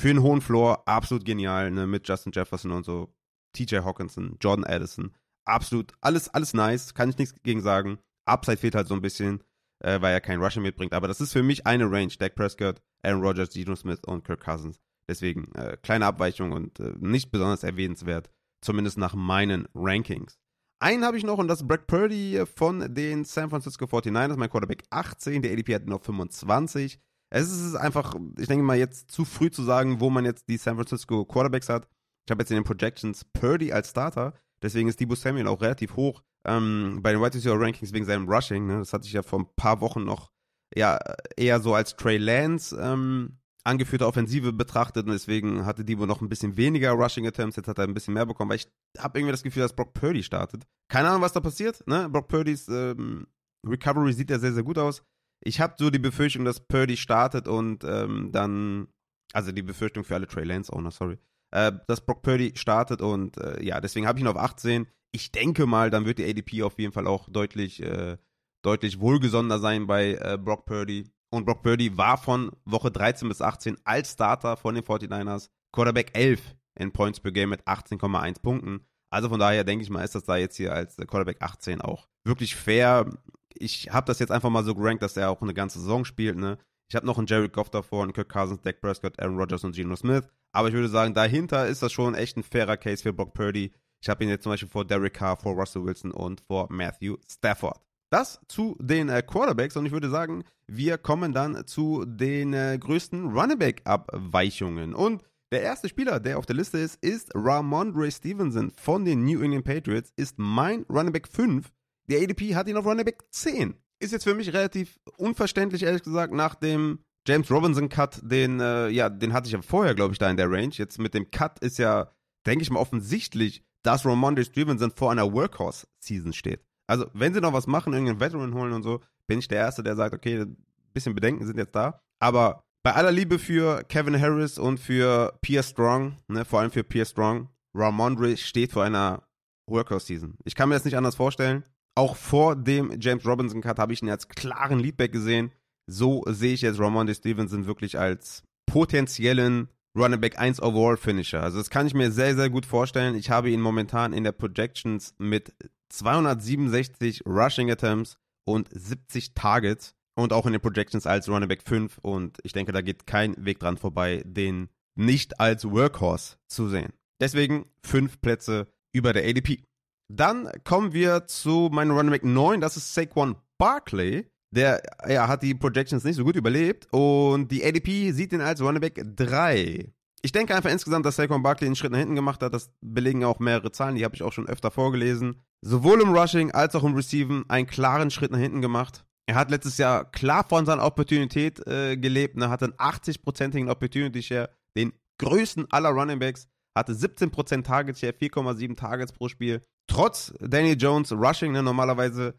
für 0.00 0.10
einen 0.10 0.22
hohen 0.22 0.40
Floor 0.40 0.86
absolut 0.86 1.24
genial, 1.24 1.72
ne, 1.72 1.86
mit 1.86 2.06
Justin 2.06 2.32
Jefferson 2.32 2.70
und 2.70 2.84
so. 2.84 3.12
TJ 3.54 3.78
Hawkinson, 3.78 4.36
Jordan 4.40 4.64
Addison. 4.64 5.12
Absolut, 5.46 5.92
alles, 6.00 6.28
alles 6.28 6.54
nice, 6.54 6.94
kann 6.94 7.08
ich 7.08 7.18
nichts 7.18 7.34
gegen 7.42 7.62
sagen. 7.62 7.98
Upside 8.26 8.58
fehlt 8.58 8.74
halt 8.74 8.88
so 8.88 8.94
ein 8.94 9.02
bisschen 9.02 9.42
äh, 9.80 10.00
weil 10.00 10.12
er 10.12 10.20
kein 10.20 10.40
Rushing 10.42 10.62
mitbringt. 10.62 10.92
Aber 10.92 11.08
das 11.08 11.20
ist 11.20 11.32
für 11.32 11.42
mich 11.42 11.66
eine 11.66 11.90
Range. 11.90 12.12
Dak 12.18 12.34
Prescott, 12.34 12.80
Aaron 13.02 13.22
Rodgers, 13.22 13.50
Geno 13.50 13.76
Smith 13.76 14.00
und 14.06 14.24
Kirk 14.24 14.44
Cousins. 14.44 14.80
Deswegen 15.08 15.52
äh, 15.54 15.76
kleine 15.82 16.06
Abweichung 16.06 16.52
und 16.52 16.80
äh, 16.80 16.94
nicht 16.98 17.30
besonders 17.30 17.62
erwähnenswert, 17.62 18.30
zumindest 18.60 18.98
nach 18.98 19.14
meinen 19.14 19.68
Rankings. 19.74 20.38
Einen 20.78 21.04
habe 21.04 21.16
ich 21.16 21.24
noch 21.24 21.38
und 21.38 21.48
das 21.48 21.62
ist 21.62 21.68
Brad 21.68 21.86
Purdy 21.86 22.42
von 22.54 22.94
den 22.94 23.24
San 23.24 23.48
Francisco 23.48 23.86
49ers, 23.86 24.36
mein 24.36 24.50
Quarterback 24.50 24.82
18, 24.90 25.40
der 25.40 25.52
ADP 25.52 25.74
hat 25.74 25.86
noch 25.86 26.02
25. 26.02 26.98
Es 27.30 27.50
ist 27.50 27.74
einfach, 27.76 28.14
ich 28.38 28.46
denke 28.46 28.64
mal, 28.64 28.76
jetzt 28.76 29.10
zu 29.10 29.24
früh 29.24 29.50
zu 29.50 29.62
sagen, 29.62 30.00
wo 30.00 30.10
man 30.10 30.24
jetzt 30.24 30.48
die 30.48 30.58
San 30.58 30.76
Francisco 30.76 31.24
Quarterbacks 31.24 31.68
hat. 31.68 31.88
Ich 32.26 32.30
habe 32.30 32.42
jetzt 32.42 32.50
in 32.50 32.56
den 32.56 32.64
Projections 32.64 33.24
Purdy 33.24 33.72
als 33.72 33.90
Starter, 33.90 34.34
deswegen 34.60 34.88
ist 34.88 35.00
Debo 35.00 35.14
Samuel 35.14 35.48
auch 35.48 35.62
relativ 35.62 35.96
hoch 35.96 36.22
ähm, 36.46 37.00
bei 37.02 37.12
den 37.12 37.20
Wide 37.20 37.34
Receiver 37.34 37.60
Rankings 37.60 37.92
wegen 37.92 38.04
seinem 38.04 38.28
Rushing. 38.28 38.66
Ne? 38.66 38.78
Das 38.78 38.92
hatte 38.92 39.06
ich 39.06 39.12
ja 39.12 39.22
vor 39.22 39.40
ein 39.40 39.46
paar 39.56 39.80
Wochen 39.80 40.04
noch 40.04 40.30
ja, 40.74 40.98
eher 41.36 41.60
so 41.60 41.74
als 41.74 41.96
Trey 41.96 42.18
Lance 42.18 42.76
ähm, 42.80 43.38
angeführte 43.64 44.06
Offensive 44.06 44.52
betrachtet 44.52 45.06
und 45.06 45.12
deswegen 45.12 45.66
hatte 45.66 45.84
Debo 45.84 46.06
noch 46.06 46.20
ein 46.20 46.28
bisschen 46.28 46.56
weniger 46.56 46.92
Rushing 46.92 47.26
Attempts. 47.26 47.56
Jetzt 47.56 47.68
hat 47.68 47.78
er 47.78 47.84
ein 47.84 47.94
bisschen 47.94 48.14
mehr 48.14 48.26
bekommen, 48.26 48.50
weil 48.50 48.58
ich 48.58 48.68
habe 48.98 49.18
irgendwie 49.18 49.32
das 49.32 49.42
Gefühl, 49.42 49.62
dass 49.62 49.74
Brock 49.74 49.92
Purdy 49.92 50.22
startet. 50.22 50.66
Keine 50.88 51.08
Ahnung, 51.08 51.22
was 51.22 51.32
da 51.32 51.40
passiert. 51.40 51.86
Ne? 51.86 52.08
Brock 52.08 52.28
Purdys 52.28 52.68
ähm, 52.68 53.26
Recovery 53.66 54.12
sieht 54.12 54.30
ja 54.30 54.38
sehr, 54.38 54.52
sehr 54.52 54.62
gut 54.62 54.78
aus. 54.78 55.02
Ich 55.42 55.60
habe 55.60 55.74
so 55.78 55.90
die 55.90 55.98
Befürchtung, 55.98 56.44
dass 56.44 56.60
Purdy 56.60 56.96
startet 56.96 57.48
und 57.48 57.84
ähm, 57.84 58.30
dann, 58.32 58.88
also 59.32 59.52
die 59.52 59.62
Befürchtung 59.62 60.04
für 60.04 60.14
alle 60.14 60.26
Trey 60.26 60.44
Lance-Owner, 60.44 60.90
sorry, 60.90 61.18
äh, 61.52 61.72
dass 61.86 62.04
Brock 62.04 62.22
Purdy 62.22 62.52
startet 62.56 63.00
und 63.02 63.38
äh, 63.38 63.62
ja, 63.62 63.80
deswegen 63.80 64.06
habe 64.06 64.18
ich 64.18 64.24
ihn 64.24 64.28
auf 64.28 64.36
18 64.36 64.86
ich 65.16 65.32
denke 65.32 65.66
mal, 65.66 65.90
dann 65.90 66.04
wird 66.04 66.18
die 66.18 66.28
ADP 66.28 66.62
auf 66.62 66.78
jeden 66.78 66.92
Fall 66.92 67.06
auch 67.06 67.28
deutlich, 67.28 67.82
äh, 67.82 68.18
deutlich 68.62 69.00
wohlgesonnener 69.00 69.58
sein 69.58 69.86
bei 69.86 70.12
äh, 70.14 70.38
Brock 70.38 70.66
Purdy. 70.66 71.10
Und 71.30 71.46
Brock 71.46 71.62
Purdy 71.62 71.96
war 71.96 72.18
von 72.18 72.52
Woche 72.66 72.90
13 72.90 73.28
bis 73.28 73.40
18 73.40 73.78
als 73.84 74.12
Starter 74.12 74.56
von 74.56 74.74
den 74.74 74.84
49ers 74.84 75.48
Quarterback 75.72 76.10
11 76.12 76.54
in 76.78 76.92
Points 76.92 77.20
per 77.20 77.32
Game 77.32 77.48
mit 77.48 77.64
18,1 77.64 78.42
Punkten. 78.42 78.86
Also 79.10 79.28
von 79.30 79.40
daher 79.40 79.64
denke 79.64 79.82
ich 79.82 79.90
mal, 79.90 80.04
ist 80.04 80.14
das 80.14 80.24
da 80.24 80.36
jetzt 80.36 80.56
hier 80.56 80.72
als 80.72 80.96
Quarterback 80.96 81.38
18 81.40 81.80
auch 81.80 82.08
wirklich 82.24 82.54
fair. 82.54 83.10
Ich 83.54 83.90
habe 83.90 84.06
das 84.06 84.18
jetzt 84.18 84.30
einfach 84.30 84.50
mal 84.50 84.64
so 84.64 84.74
gerankt, 84.74 85.02
dass 85.02 85.16
er 85.16 85.30
auch 85.30 85.40
eine 85.40 85.54
ganze 85.54 85.80
Saison 85.80 86.04
spielt. 86.04 86.36
Ne? 86.36 86.58
Ich 86.88 86.94
habe 86.94 87.06
noch 87.06 87.18
einen 87.18 87.26
Jared 87.26 87.52
Goff 87.52 87.68
davor, 87.70 88.02
einen 88.02 88.12
Kirk 88.12 88.28
Cousins, 88.28 88.62
Dak 88.62 88.80
Prescott, 88.80 89.18
Aaron 89.18 89.36
Rodgers 89.36 89.64
und 89.64 89.74
Geno 89.74 89.96
Smith. 89.96 90.28
Aber 90.52 90.68
ich 90.68 90.74
würde 90.74 90.88
sagen, 90.88 91.14
dahinter 91.14 91.66
ist 91.66 91.82
das 91.82 91.92
schon 91.92 92.14
echt 92.14 92.36
ein 92.36 92.44
fairer 92.44 92.76
Case 92.76 93.02
für 93.02 93.12
Brock 93.12 93.34
Purdy. 93.34 93.72
Ich 94.00 94.08
habe 94.08 94.22
ihn 94.22 94.30
jetzt 94.30 94.44
zum 94.44 94.52
Beispiel 94.52 94.68
vor 94.68 94.84
Derek 94.84 95.14
Carr, 95.14 95.36
vor 95.36 95.54
Russell 95.54 95.84
Wilson 95.84 96.12
und 96.12 96.40
vor 96.42 96.68
Matthew 96.70 97.16
Stafford. 97.28 97.80
Das 98.10 98.40
zu 98.46 98.76
den 98.80 99.08
äh, 99.08 99.22
Quarterbacks 99.22 99.76
und 99.76 99.84
ich 99.84 99.92
würde 99.92 100.10
sagen, 100.10 100.44
wir 100.68 100.96
kommen 100.96 101.32
dann 101.32 101.66
zu 101.66 102.04
den 102.04 102.52
äh, 102.54 102.78
größten 102.78 103.36
Running 103.36 103.58
Back 103.58 103.82
Abweichungen. 103.84 104.94
Und 104.94 105.24
der 105.50 105.62
erste 105.62 105.88
Spieler, 105.88 106.20
der 106.20 106.38
auf 106.38 106.46
der 106.46 106.56
Liste 106.56 106.78
ist, 106.78 107.02
ist 107.04 107.32
Ramondre 107.34 108.10
Stevenson 108.10 108.70
von 108.70 109.04
den 109.04 109.24
New 109.24 109.42
England 109.42 109.64
Patriots, 109.64 110.12
ist 110.16 110.38
mein 110.38 110.86
Running 110.88 111.12
Back 111.12 111.26
5. 111.26 111.72
Der 112.08 112.22
ADP 112.22 112.54
hat 112.54 112.68
ihn 112.68 112.76
auf 112.76 112.86
Running 112.86 113.04
Back 113.04 113.24
10. 113.30 113.74
Ist 113.98 114.12
jetzt 114.12 114.24
für 114.24 114.34
mich 114.34 114.52
relativ 114.52 114.98
unverständlich, 115.16 115.82
ehrlich 115.82 116.02
gesagt, 116.02 116.32
nach 116.32 116.54
dem 116.54 117.00
James 117.26 117.50
Robinson 117.50 117.88
Cut, 117.88 118.20
den, 118.22 118.60
äh, 118.60 118.88
ja, 118.88 119.08
den 119.08 119.32
hatte 119.32 119.46
ich 119.46 119.52
ja 119.52 119.62
vorher, 119.62 119.94
glaube 119.94 120.12
ich, 120.12 120.18
da 120.18 120.30
in 120.30 120.36
der 120.36 120.50
Range. 120.50 120.72
Jetzt 120.72 120.98
mit 120.98 121.14
dem 121.14 121.30
Cut 121.30 121.58
ist 121.58 121.78
ja, 121.78 122.12
denke 122.46 122.62
ich 122.62 122.70
mal, 122.70 122.78
offensichtlich, 122.78 123.64
dass 123.82 124.06
Ramondre 124.06 124.44
Stevenson 124.44 124.92
vor 124.92 125.10
einer 125.10 125.32
Workhorse-Season 125.32 126.32
steht. 126.32 126.64
Also, 126.86 127.06
wenn 127.14 127.34
sie 127.34 127.40
noch 127.40 127.52
was 127.52 127.66
machen, 127.66 127.92
irgendeinen 127.92 128.20
Veteran 128.20 128.54
holen 128.54 128.72
und 128.72 128.82
so, 128.82 129.00
bin 129.26 129.40
ich 129.40 129.48
der 129.48 129.58
Erste, 129.58 129.82
der 129.82 129.96
sagt, 129.96 130.14
okay, 130.14 130.40
ein 130.40 130.56
bisschen 130.92 131.14
Bedenken 131.14 131.44
sind 131.44 131.58
jetzt 131.58 131.74
da. 131.74 132.00
Aber 132.20 132.62
bei 132.84 132.94
aller 132.94 133.10
Liebe 133.10 133.40
für 133.40 133.82
Kevin 133.84 134.20
Harris 134.20 134.58
und 134.58 134.78
für 134.78 135.36
Pierre 135.40 135.64
Strong, 135.64 136.16
ne, 136.28 136.44
vor 136.44 136.60
allem 136.60 136.70
für 136.70 136.84
Pierre 136.84 137.06
Strong, 137.06 137.48
Ramondre 137.74 138.36
steht 138.36 138.72
vor 138.72 138.84
einer 138.84 139.26
Workhorse-Season. 139.68 140.36
Ich 140.44 140.54
kann 140.54 140.68
mir 140.68 140.76
das 140.76 140.84
nicht 140.84 140.96
anders 140.96 141.16
vorstellen. 141.16 141.64
Auch 141.96 142.16
vor 142.16 142.56
dem 142.56 142.92
James 143.00 143.26
Robinson 143.26 143.62
Cut 143.62 143.78
habe 143.78 143.92
ich 143.92 144.02
ihn 144.02 144.10
als 144.10 144.28
klaren 144.28 144.78
Leadback 144.78 145.12
gesehen. 145.12 145.50
So 145.86 146.22
sehe 146.26 146.52
ich 146.52 146.60
jetzt 146.62 146.78
Ramondre 146.78 147.14
Stevenson 147.14 147.66
wirklich 147.66 147.98
als 147.98 148.42
potenziellen 148.66 149.68
Running 149.96 150.20
Back 150.20 150.38
1 150.38 150.60
Overall 150.60 150.98
Finisher. 150.98 151.42
Also 151.42 151.58
das 151.58 151.70
kann 151.70 151.86
ich 151.86 151.94
mir 151.94 152.10
sehr, 152.10 152.34
sehr 152.36 152.50
gut 152.50 152.66
vorstellen. 152.66 153.14
Ich 153.14 153.30
habe 153.30 153.50
ihn 153.50 153.60
momentan 153.60 154.12
in 154.12 154.24
der 154.24 154.32
Projections 154.32 155.14
mit 155.18 155.54
267 155.88 157.24
Rushing 157.24 157.70
Attempts 157.70 158.18
und 158.44 158.68
70 158.70 159.32
Targets 159.34 159.94
und 160.14 160.32
auch 160.32 160.44
in 160.44 160.52
den 160.52 160.60
Projections 160.60 161.06
als 161.06 161.28
Running 161.28 161.48
Back 161.48 161.62
5 161.62 161.98
und 161.98 162.38
ich 162.42 162.52
denke, 162.52 162.72
da 162.72 162.82
geht 162.82 163.06
kein 163.06 163.34
Weg 163.42 163.58
dran 163.58 163.78
vorbei, 163.78 164.22
den 164.26 164.68
nicht 164.96 165.40
als 165.40 165.64
Workhorse 165.70 166.36
zu 166.46 166.68
sehen. 166.68 166.92
Deswegen 167.20 167.66
fünf 167.82 168.20
Plätze 168.20 168.66
über 168.92 169.12
der 169.12 169.24
ADP. 169.24 169.62
Dann 170.08 170.50
kommen 170.64 170.92
wir 170.92 171.26
zu 171.26 171.68
meinem 171.72 171.96
Running 171.96 172.12
Back 172.12 172.24
9, 172.24 172.60
das 172.60 172.76
ist 172.76 172.94
Saquon 172.94 173.36
Barkley. 173.58 174.26
Der 174.54 174.80
ja, 175.08 175.28
hat 175.28 175.42
die 175.42 175.54
Projections 175.54 176.04
nicht 176.04 176.16
so 176.16 176.24
gut 176.24 176.36
überlebt 176.36 176.86
und 176.92 177.50
die 177.50 177.64
ADP 177.64 178.12
sieht 178.12 178.32
ihn 178.32 178.40
als 178.40 178.62
Runnerback 178.62 179.02
3. 179.16 179.92
Ich 180.22 180.32
denke 180.32 180.54
einfach 180.54 180.70
insgesamt, 180.70 181.04
dass 181.04 181.16
Saquon 181.16 181.42
Barkley 181.42 181.66
einen 181.66 181.76
Schritt 181.76 181.92
nach 181.92 181.98
hinten 181.98 182.14
gemacht 182.14 182.42
hat. 182.42 182.54
Das 182.54 182.70
belegen 182.80 183.24
auch 183.24 183.38
mehrere 183.38 183.70
Zahlen, 183.72 183.96
die 183.96 184.04
habe 184.04 184.14
ich 184.14 184.22
auch 184.22 184.32
schon 184.32 184.48
öfter 184.48 184.70
vorgelesen. 184.70 185.42
Sowohl 185.62 186.00
im 186.00 186.14
Rushing 186.14 186.52
als 186.52 186.74
auch 186.74 186.84
im 186.84 186.94
Receiven 186.94 187.44
einen 187.48 187.66
klaren 187.66 188.10
Schritt 188.10 188.30
nach 188.30 188.38
hinten 188.38 188.62
gemacht. 188.62 189.04
Er 189.28 189.34
hat 189.34 189.50
letztes 189.50 189.78
Jahr 189.78 190.04
klar 190.10 190.44
von 190.48 190.64
seiner 190.64 190.84
Opportunität 190.84 191.66
äh, 191.66 191.96
gelebt. 191.96 192.40
Er 192.40 192.48
hatte 192.50 192.66
einen 192.66 192.74
80-prozentigen 192.74 193.68
Opportunity 193.68 194.22
Share, 194.22 194.50
den 194.76 194.92
größten 195.18 195.66
aller 195.70 195.90
Running 195.90 196.20
Backs. 196.20 196.48
hatte 196.76 196.92
17% 196.92 197.64
Target 197.64 197.98
Share, 197.98 198.12
4,7 198.12 198.76
Targets 198.76 199.12
pro 199.12 199.28
Spiel. 199.28 199.62
Trotz 199.86 200.34
Daniel 200.40 200.76
Jones 200.78 201.12
Rushing, 201.12 201.52
ne, 201.52 201.62
normalerweise 201.62 202.34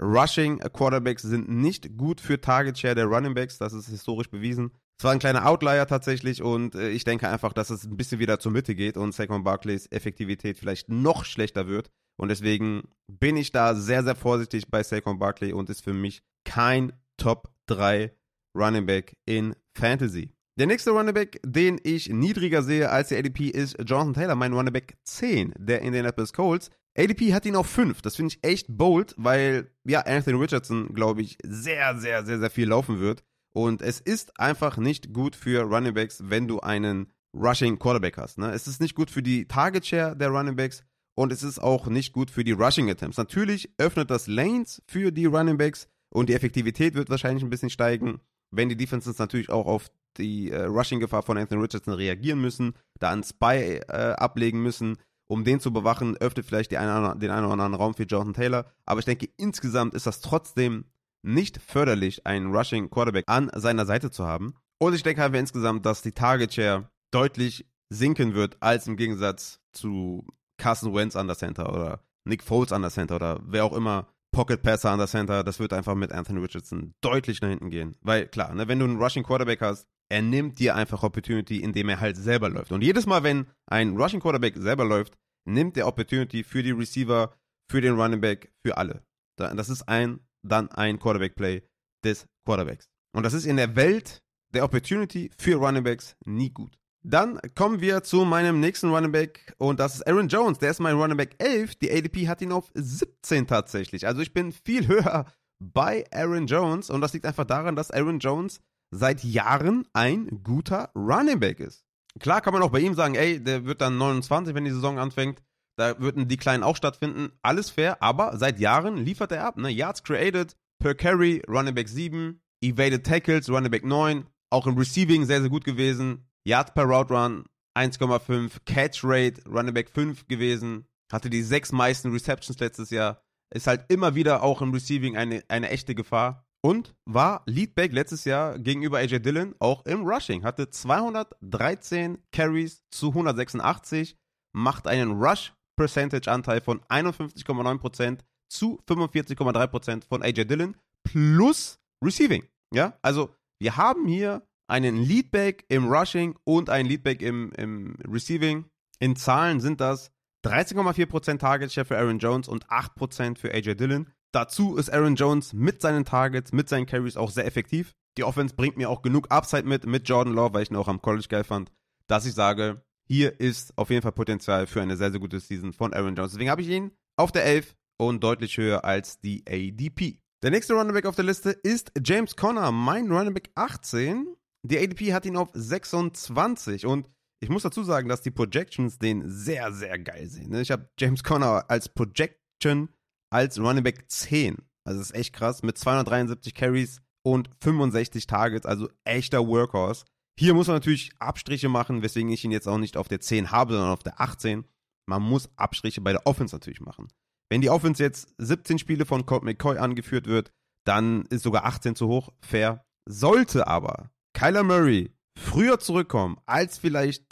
Rushing 0.00 0.58
Quarterbacks 0.58 1.22
sind 1.22 1.48
nicht 1.48 1.96
gut 1.96 2.20
für 2.20 2.40
Target 2.40 2.78
Share 2.78 2.94
der 2.94 3.06
Running 3.06 3.34
Backs, 3.34 3.58
das 3.58 3.72
ist 3.72 3.88
historisch 3.88 4.30
bewiesen. 4.30 4.70
Es 4.98 5.04
war 5.04 5.12
ein 5.12 5.18
kleiner 5.18 5.46
Outlier 5.46 5.86
tatsächlich 5.86 6.42
und 6.42 6.74
äh, 6.74 6.90
ich 6.90 7.04
denke 7.04 7.28
einfach, 7.28 7.52
dass 7.52 7.70
es 7.70 7.84
ein 7.84 7.96
bisschen 7.96 8.18
wieder 8.18 8.38
zur 8.38 8.52
Mitte 8.52 8.74
geht 8.74 8.96
und 8.96 9.14
Saquon 9.14 9.44
Barclays 9.44 9.86
Effektivität 9.90 10.58
vielleicht 10.58 10.88
noch 10.90 11.24
schlechter 11.24 11.66
wird. 11.66 11.90
Und 12.18 12.28
deswegen 12.28 12.82
bin 13.08 13.38
ich 13.38 13.50
da 13.50 13.74
sehr, 13.74 14.04
sehr 14.04 14.14
vorsichtig 14.14 14.68
bei 14.68 14.82
Saquon 14.82 15.18
Barkley 15.18 15.54
und 15.54 15.70
ist 15.70 15.82
für 15.82 15.94
mich 15.94 16.22
kein 16.44 16.92
Top 17.16 17.50
3 17.66 18.14
Running 18.54 18.84
Back 18.84 19.16
in 19.24 19.56
Fantasy. 19.74 20.34
Der 20.58 20.66
nächste 20.66 20.90
Running 20.90 21.14
Back, 21.14 21.40
den 21.46 21.80
ich 21.82 22.10
niedriger 22.10 22.62
sehe 22.62 22.90
als 22.90 23.08
der 23.08 23.20
ADP, 23.20 23.48
ist 23.48 23.78
Jonathan 23.78 24.12
Taylor, 24.12 24.34
mein 24.34 24.52
Running 24.52 24.74
Back 24.74 24.98
10 25.04 25.54
der 25.56 25.80
Indianapolis 25.80 26.34
Colts. 26.34 26.70
ADP 26.96 27.32
hat 27.32 27.46
ihn 27.46 27.56
auf 27.56 27.68
5. 27.68 28.02
Das 28.02 28.16
finde 28.16 28.34
ich 28.34 28.44
echt 28.48 28.66
bold, 28.68 29.14
weil 29.16 29.70
ja, 29.84 30.00
Anthony 30.00 30.38
Richardson, 30.38 30.92
glaube 30.94 31.22
ich, 31.22 31.38
sehr, 31.42 31.98
sehr, 31.98 32.24
sehr, 32.24 32.38
sehr 32.38 32.50
viel 32.50 32.68
laufen 32.68 33.00
wird. 33.00 33.22
Und 33.52 33.82
es 33.82 34.00
ist 34.00 34.38
einfach 34.38 34.76
nicht 34.76 35.12
gut 35.12 35.34
für 35.34 35.62
Running 35.62 35.94
Backs, 35.94 36.22
wenn 36.24 36.46
du 36.46 36.60
einen 36.60 37.12
Rushing 37.34 37.78
Quarterback 37.78 38.16
hast. 38.16 38.38
Ne? 38.38 38.52
Es 38.52 38.66
ist 38.66 38.80
nicht 38.80 38.94
gut 38.94 39.10
für 39.10 39.22
die 39.22 39.46
Target 39.46 39.86
Share 39.86 40.16
der 40.16 40.28
Running 40.28 40.56
Backs 40.56 40.82
und 41.14 41.32
es 41.32 41.42
ist 41.42 41.58
auch 41.60 41.86
nicht 41.86 42.12
gut 42.12 42.30
für 42.30 42.44
die 42.44 42.52
Rushing 42.52 42.90
Attempts. 42.90 43.18
Natürlich 43.18 43.70
öffnet 43.78 44.10
das 44.10 44.26
Lanes 44.26 44.82
für 44.86 45.12
die 45.12 45.26
Running 45.26 45.58
Backs 45.58 45.88
und 46.10 46.28
die 46.28 46.34
Effektivität 46.34 46.94
wird 46.94 47.10
wahrscheinlich 47.10 47.44
ein 47.44 47.50
bisschen 47.50 47.70
steigen, 47.70 48.20
wenn 48.50 48.68
die 48.68 48.76
Defenses 48.76 49.18
natürlich 49.18 49.50
auch 49.50 49.66
auf 49.66 49.90
die 50.16 50.50
äh, 50.50 50.64
Rushing-Gefahr 50.64 51.22
von 51.22 51.38
Anthony 51.38 51.62
Richardson 51.62 51.94
reagieren 51.94 52.40
müssen, 52.40 52.74
da 52.98 53.10
einen 53.10 53.22
Spy 53.22 53.80
äh, 53.88 54.14
ablegen 54.16 54.60
müssen, 54.60 54.96
um 55.30 55.44
den 55.44 55.60
zu 55.60 55.72
bewachen, 55.72 56.16
öffnet 56.16 56.44
vielleicht 56.44 56.74
eine, 56.74 57.16
den 57.16 57.30
einen 57.30 57.44
oder 57.44 57.52
anderen 57.52 57.74
Raum 57.74 57.94
für 57.94 58.02
Jonathan 58.02 58.34
Taylor. 58.34 58.66
Aber 58.84 58.98
ich 58.98 59.04
denke, 59.04 59.28
insgesamt 59.36 59.94
ist 59.94 60.06
das 60.06 60.20
trotzdem 60.20 60.86
nicht 61.22 61.62
förderlich, 61.62 62.26
einen 62.26 62.52
Rushing 62.52 62.90
Quarterback 62.90 63.26
an 63.28 63.48
seiner 63.54 63.86
Seite 63.86 64.10
zu 64.10 64.26
haben. 64.26 64.54
Und 64.78 64.94
ich 64.94 65.04
denke 65.04 65.22
halt 65.22 65.36
insgesamt, 65.36 65.86
dass 65.86 66.02
die 66.02 66.10
Target 66.12 66.54
Share 66.54 66.90
deutlich 67.12 67.64
sinken 67.90 68.34
wird, 68.34 68.56
als 68.58 68.88
im 68.88 68.96
Gegensatz 68.96 69.60
zu 69.72 70.26
Carson 70.58 70.94
Wentz 70.94 71.14
an 71.14 71.28
der 71.28 71.36
Center 71.36 71.72
oder 71.72 72.00
Nick 72.24 72.42
Foles 72.42 72.72
an 72.72 72.82
der 72.82 72.90
Center 72.90 73.14
oder 73.14 73.40
wer 73.44 73.64
auch 73.64 73.72
immer 73.72 74.08
Pocket 74.32 74.60
Passer 74.60 74.90
an 74.90 74.98
der 74.98 75.06
Center, 75.06 75.44
das 75.44 75.60
wird 75.60 75.72
einfach 75.72 75.94
mit 75.94 76.10
Anthony 76.10 76.40
Richardson 76.40 76.94
deutlich 77.00 77.40
nach 77.40 77.50
hinten 77.50 77.70
gehen. 77.70 77.94
Weil 78.00 78.26
klar, 78.26 78.52
ne, 78.54 78.66
wenn 78.66 78.80
du 78.80 78.84
einen 78.84 79.00
Rushing 79.00 79.22
Quarterback 79.22 79.60
hast, 79.60 79.86
er 80.10 80.22
nimmt 80.22 80.58
dir 80.58 80.74
einfach 80.74 81.02
Opportunity, 81.02 81.58
indem 81.62 81.88
er 81.88 82.00
halt 82.00 82.16
selber 82.16 82.50
läuft. 82.50 82.72
Und 82.72 82.82
jedes 82.82 83.06
Mal, 83.06 83.22
wenn 83.22 83.46
ein 83.66 83.96
Rushing 83.96 84.20
Quarterback 84.20 84.56
selber 84.56 84.84
läuft, 84.84 85.16
nimmt 85.46 85.76
er 85.76 85.86
Opportunity 85.86 86.42
für 86.42 86.62
die 86.62 86.72
Receiver, 86.72 87.32
für 87.70 87.80
den 87.80 87.94
Running 87.94 88.20
Back, 88.20 88.52
für 88.64 88.76
alle. 88.76 89.02
Das 89.36 89.68
ist 89.68 89.88
ein, 89.88 90.20
dann 90.42 90.68
ein 90.72 90.98
Quarterback 90.98 91.36
Play 91.36 91.62
des 92.04 92.26
Quarterbacks. 92.44 92.88
Und 93.12 93.22
das 93.22 93.32
ist 93.32 93.46
in 93.46 93.56
der 93.56 93.76
Welt 93.76 94.22
der 94.52 94.64
Opportunity 94.64 95.30
für 95.38 95.56
Running 95.56 95.84
Backs 95.84 96.16
nie 96.24 96.50
gut. 96.50 96.76
Dann 97.02 97.40
kommen 97.54 97.80
wir 97.80 98.02
zu 98.02 98.24
meinem 98.24 98.60
nächsten 98.60 98.90
Running 98.90 99.12
Back 99.12 99.54
und 99.58 99.80
das 99.80 99.94
ist 99.94 100.06
Aaron 100.06 100.28
Jones. 100.28 100.58
Der 100.58 100.70
ist 100.72 100.80
mein 100.80 100.96
Running 100.96 101.16
Back 101.16 101.36
11. 101.38 101.76
Die 101.76 101.90
ADP 101.90 102.28
hat 102.28 102.42
ihn 102.42 102.52
auf 102.52 102.70
17 102.74 103.46
tatsächlich. 103.46 104.06
Also 104.06 104.20
ich 104.20 104.34
bin 104.34 104.52
viel 104.52 104.86
höher 104.88 105.24
bei 105.60 106.04
Aaron 106.10 106.46
Jones 106.46 106.90
und 106.90 107.00
das 107.00 107.12
liegt 107.12 107.24
einfach 107.24 107.46
daran, 107.46 107.76
dass 107.76 107.90
Aaron 107.90 108.18
Jones 108.18 108.60
seit 108.90 109.24
Jahren 109.24 109.86
ein 109.92 110.42
guter 110.42 110.90
Running 110.94 111.40
Back 111.40 111.60
ist. 111.60 111.84
Klar 112.18 112.40
kann 112.40 112.52
man 112.52 112.62
auch 112.62 112.70
bei 112.70 112.80
ihm 112.80 112.94
sagen, 112.94 113.14
ey, 113.14 113.42
der 113.42 113.64
wird 113.64 113.80
dann 113.80 113.98
29, 113.98 114.54
wenn 114.54 114.64
die 114.64 114.72
Saison 114.72 114.98
anfängt. 114.98 115.42
Da 115.76 115.98
würden 116.00 116.28
die 116.28 116.36
Kleinen 116.36 116.62
auch 116.62 116.76
stattfinden. 116.76 117.32
Alles 117.42 117.70
fair, 117.70 118.02
aber 118.02 118.36
seit 118.36 118.58
Jahren 118.58 118.96
liefert 118.96 119.32
er 119.32 119.44
ab. 119.44 119.56
Ne? 119.56 119.70
Yards 119.70 120.02
created, 120.02 120.56
per 120.78 120.94
carry, 120.94 121.42
Running 121.48 121.74
Back 121.74 121.88
7, 121.88 122.40
evaded 122.60 123.06
tackles, 123.06 123.48
Running 123.48 123.70
Back 123.70 123.84
9. 123.84 124.26
Auch 124.50 124.66
im 124.66 124.76
Receiving 124.76 125.24
sehr, 125.24 125.40
sehr 125.40 125.50
gut 125.50 125.64
gewesen. 125.64 126.28
Yards 126.44 126.74
per 126.74 126.84
Route 126.84 127.14
Run 127.14 127.44
1,5, 127.76 128.64
Catch 128.64 129.04
Rate 129.04 129.42
Running 129.48 129.74
Back 129.74 129.90
5 129.90 130.26
gewesen, 130.26 130.86
hatte 131.12 131.30
die 131.30 131.42
sechs 131.42 131.72
meisten 131.72 132.10
Receptions 132.10 132.58
letztes 132.58 132.90
Jahr, 132.90 133.22
ist 133.54 133.66
halt 133.66 133.84
immer 133.88 134.14
wieder 134.14 134.42
auch 134.42 134.60
im 134.60 134.72
Receiving 134.72 135.16
eine, 135.16 135.44
eine 135.48 135.70
echte 135.70 135.94
Gefahr 135.94 136.46
und 136.62 136.94
war 137.06 137.42
Leadback 137.46 137.92
letztes 137.92 138.24
Jahr 138.24 138.58
gegenüber 138.58 138.98
AJ 138.98 139.20
Dillon 139.20 139.54
auch 139.58 139.86
im 139.86 140.06
Rushing, 140.06 140.44
hatte 140.44 140.70
213 140.70 142.18
Carries 142.32 142.82
zu 142.90 143.08
186, 143.08 144.16
macht 144.52 144.86
einen 144.86 145.12
Rush 145.12 145.52
Percentage 145.76 146.30
Anteil 146.30 146.60
von 146.60 146.80
51,9% 146.82 148.18
zu 148.50 148.80
45,3% 148.86 150.06
von 150.06 150.22
AJ 150.22 150.44
Dillon 150.44 150.76
plus 151.04 151.78
Receiving. 152.04 152.46
Ja, 152.74 152.98
also 153.02 153.34
wir 153.58 153.76
haben 153.76 154.06
hier 154.06 154.46
einen 154.68 154.96
Leadback 154.96 155.64
im 155.68 155.92
Rushing 155.92 156.38
und 156.44 156.70
einen 156.70 156.88
Leadback 156.88 157.22
im, 157.22 157.52
im 157.52 157.96
Receiving. 158.06 158.66
In 158.98 159.16
Zahlen 159.16 159.60
sind 159.60 159.80
das 159.80 160.12
13,4% 160.46 161.38
Target 161.38 161.72
Share 161.72 161.84
für 161.84 161.98
Aaron 161.98 162.18
Jones 162.18 162.48
und 162.48 162.66
8% 162.68 163.36
für 163.36 163.52
AJ 163.52 163.74
Dillon. 163.74 164.10
Dazu 164.32 164.76
ist 164.76 164.92
Aaron 164.92 165.16
Jones 165.16 165.52
mit 165.52 165.80
seinen 165.80 166.04
Targets, 166.04 166.52
mit 166.52 166.68
seinen 166.68 166.86
Carries 166.86 167.16
auch 167.16 167.30
sehr 167.30 167.46
effektiv. 167.46 167.94
Die 168.16 168.24
Offense 168.24 168.54
bringt 168.54 168.76
mir 168.76 168.88
auch 168.88 169.02
genug 169.02 169.30
Upside 169.30 169.64
mit, 169.64 169.86
mit 169.86 170.08
Jordan 170.08 170.34
Love, 170.34 170.54
weil 170.54 170.62
ich 170.62 170.70
ihn 170.70 170.76
auch 170.76 170.88
am 170.88 171.02
College 171.02 171.26
geil 171.28 171.44
fand, 171.44 171.72
dass 172.06 172.26
ich 172.26 172.34
sage, 172.34 172.82
hier 173.06 173.40
ist 173.40 173.76
auf 173.76 173.90
jeden 173.90 174.02
Fall 174.02 174.12
Potenzial 174.12 174.66
für 174.66 174.82
eine 174.82 174.96
sehr, 174.96 175.10
sehr 175.10 175.20
gute 175.20 175.40
Season 175.40 175.72
von 175.72 175.92
Aaron 175.92 176.14
Jones. 176.14 176.32
Deswegen 176.32 176.50
habe 176.50 176.62
ich 176.62 176.68
ihn 176.68 176.92
auf 177.16 177.32
der 177.32 177.44
11 177.44 177.74
und 177.98 178.22
deutlich 178.22 178.56
höher 178.56 178.84
als 178.84 179.20
die 179.20 179.44
ADP. 179.48 180.20
Der 180.42 180.50
nächste 180.50 180.74
Running 180.74 180.94
Back 180.94 181.06
auf 181.06 181.16
der 181.16 181.24
Liste 181.24 181.50
ist 181.50 181.92
James 182.02 182.36
Conner, 182.36 182.72
mein 182.72 183.10
Running 183.10 183.34
Back 183.34 183.50
18. 183.56 184.36
Die 184.62 184.78
ADP 184.78 185.12
hat 185.12 185.26
ihn 185.26 185.36
auf 185.36 185.50
26 185.52 186.86
und 186.86 187.08
ich 187.40 187.48
muss 187.48 187.62
dazu 187.62 187.82
sagen, 187.82 188.08
dass 188.08 188.22
die 188.22 188.30
Projections 188.30 188.98
den 188.98 189.28
sehr, 189.28 189.72
sehr 189.72 189.98
geil 189.98 190.28
sehen. 190.28 190.50
Ne? 190.50 190.60
Ich 190.60 190.70
habe 190.70 190.88
James 190.98 191.24
Conner 191.24 191.64
als 191.68 191.88
Projection 191.88 192.90
als 193.30 193.58
Running 193.58 193.84
Back 193.84 194.10
10. 194.10 194.56
Also 194.84 194.98
das 194.98 195.10
ist 195.10 195.16
echt 195.16 195.32
krass. 195.32 195.62
Mit 195.62 195.78
273 195.78 196.54
Carries 196.54 197.00
und 197.22 197.50
65 197.60 198.26
Targets, 198.26 198.66
also 198.66 198.88
echter 199.04 199.46
Workhorse. 199.46 200.04
Hier 200.38 200.54
muss 200.54 200.68
man 200.68 200.76
natürlich 200.76 201.10
Abstriche 201.18 201.68
machen, 201.68 202.02
weswegen 202.02 202.30
ich 202.30 202.44
ihn 202.44 202.52
jetzt 202.52 202.66
auch 202.66 202.78
nicht 202.78 202.96
auf 202.96 203.08
der 203.08 203.20
10 203.20 203.50
habe, 203.50 203.74
sondern 203.74 203.90
auf 203.90 204.02
der 204.02 204.20
18. 204.20 204.64
Man 205.06 205.22
muss 205.22 205.50
Abstriche 205.56 206.00
bei 206.00 206.12
der 206.12 206.26
Offense 206.26 206.54
natürlich 206.54 206.80
machen. 206.80 207.08
Wenn 207.50 207.60
die 207.60 207.70
Offense 207.70 208.02
jetzt 208.02 208.32
17 208.38 208.78
Spiele 208.78 209.04
von 209.04 209.26
Colt 209.26 209.42
McCoy 209.42 209.78
angeführt 209.78 210.26
wird, 210.26 210.50
dann 210.86 211.26
ist 211.26 211.42
sogar 211.42 211.64
18 211.66 211.96
zu 211.96 212.08
hoch, 212.08 212.30
fair. 212.40 212.84
Sollte 213.06 213.66
aber 213.66 214.10
Kyler 214.32 214.62
Murray 214.62 215.12
früher 215.36 215.78
zurückkommen 215.78 216.38
als 216.46 216.78
vielleicht 216.78 217.24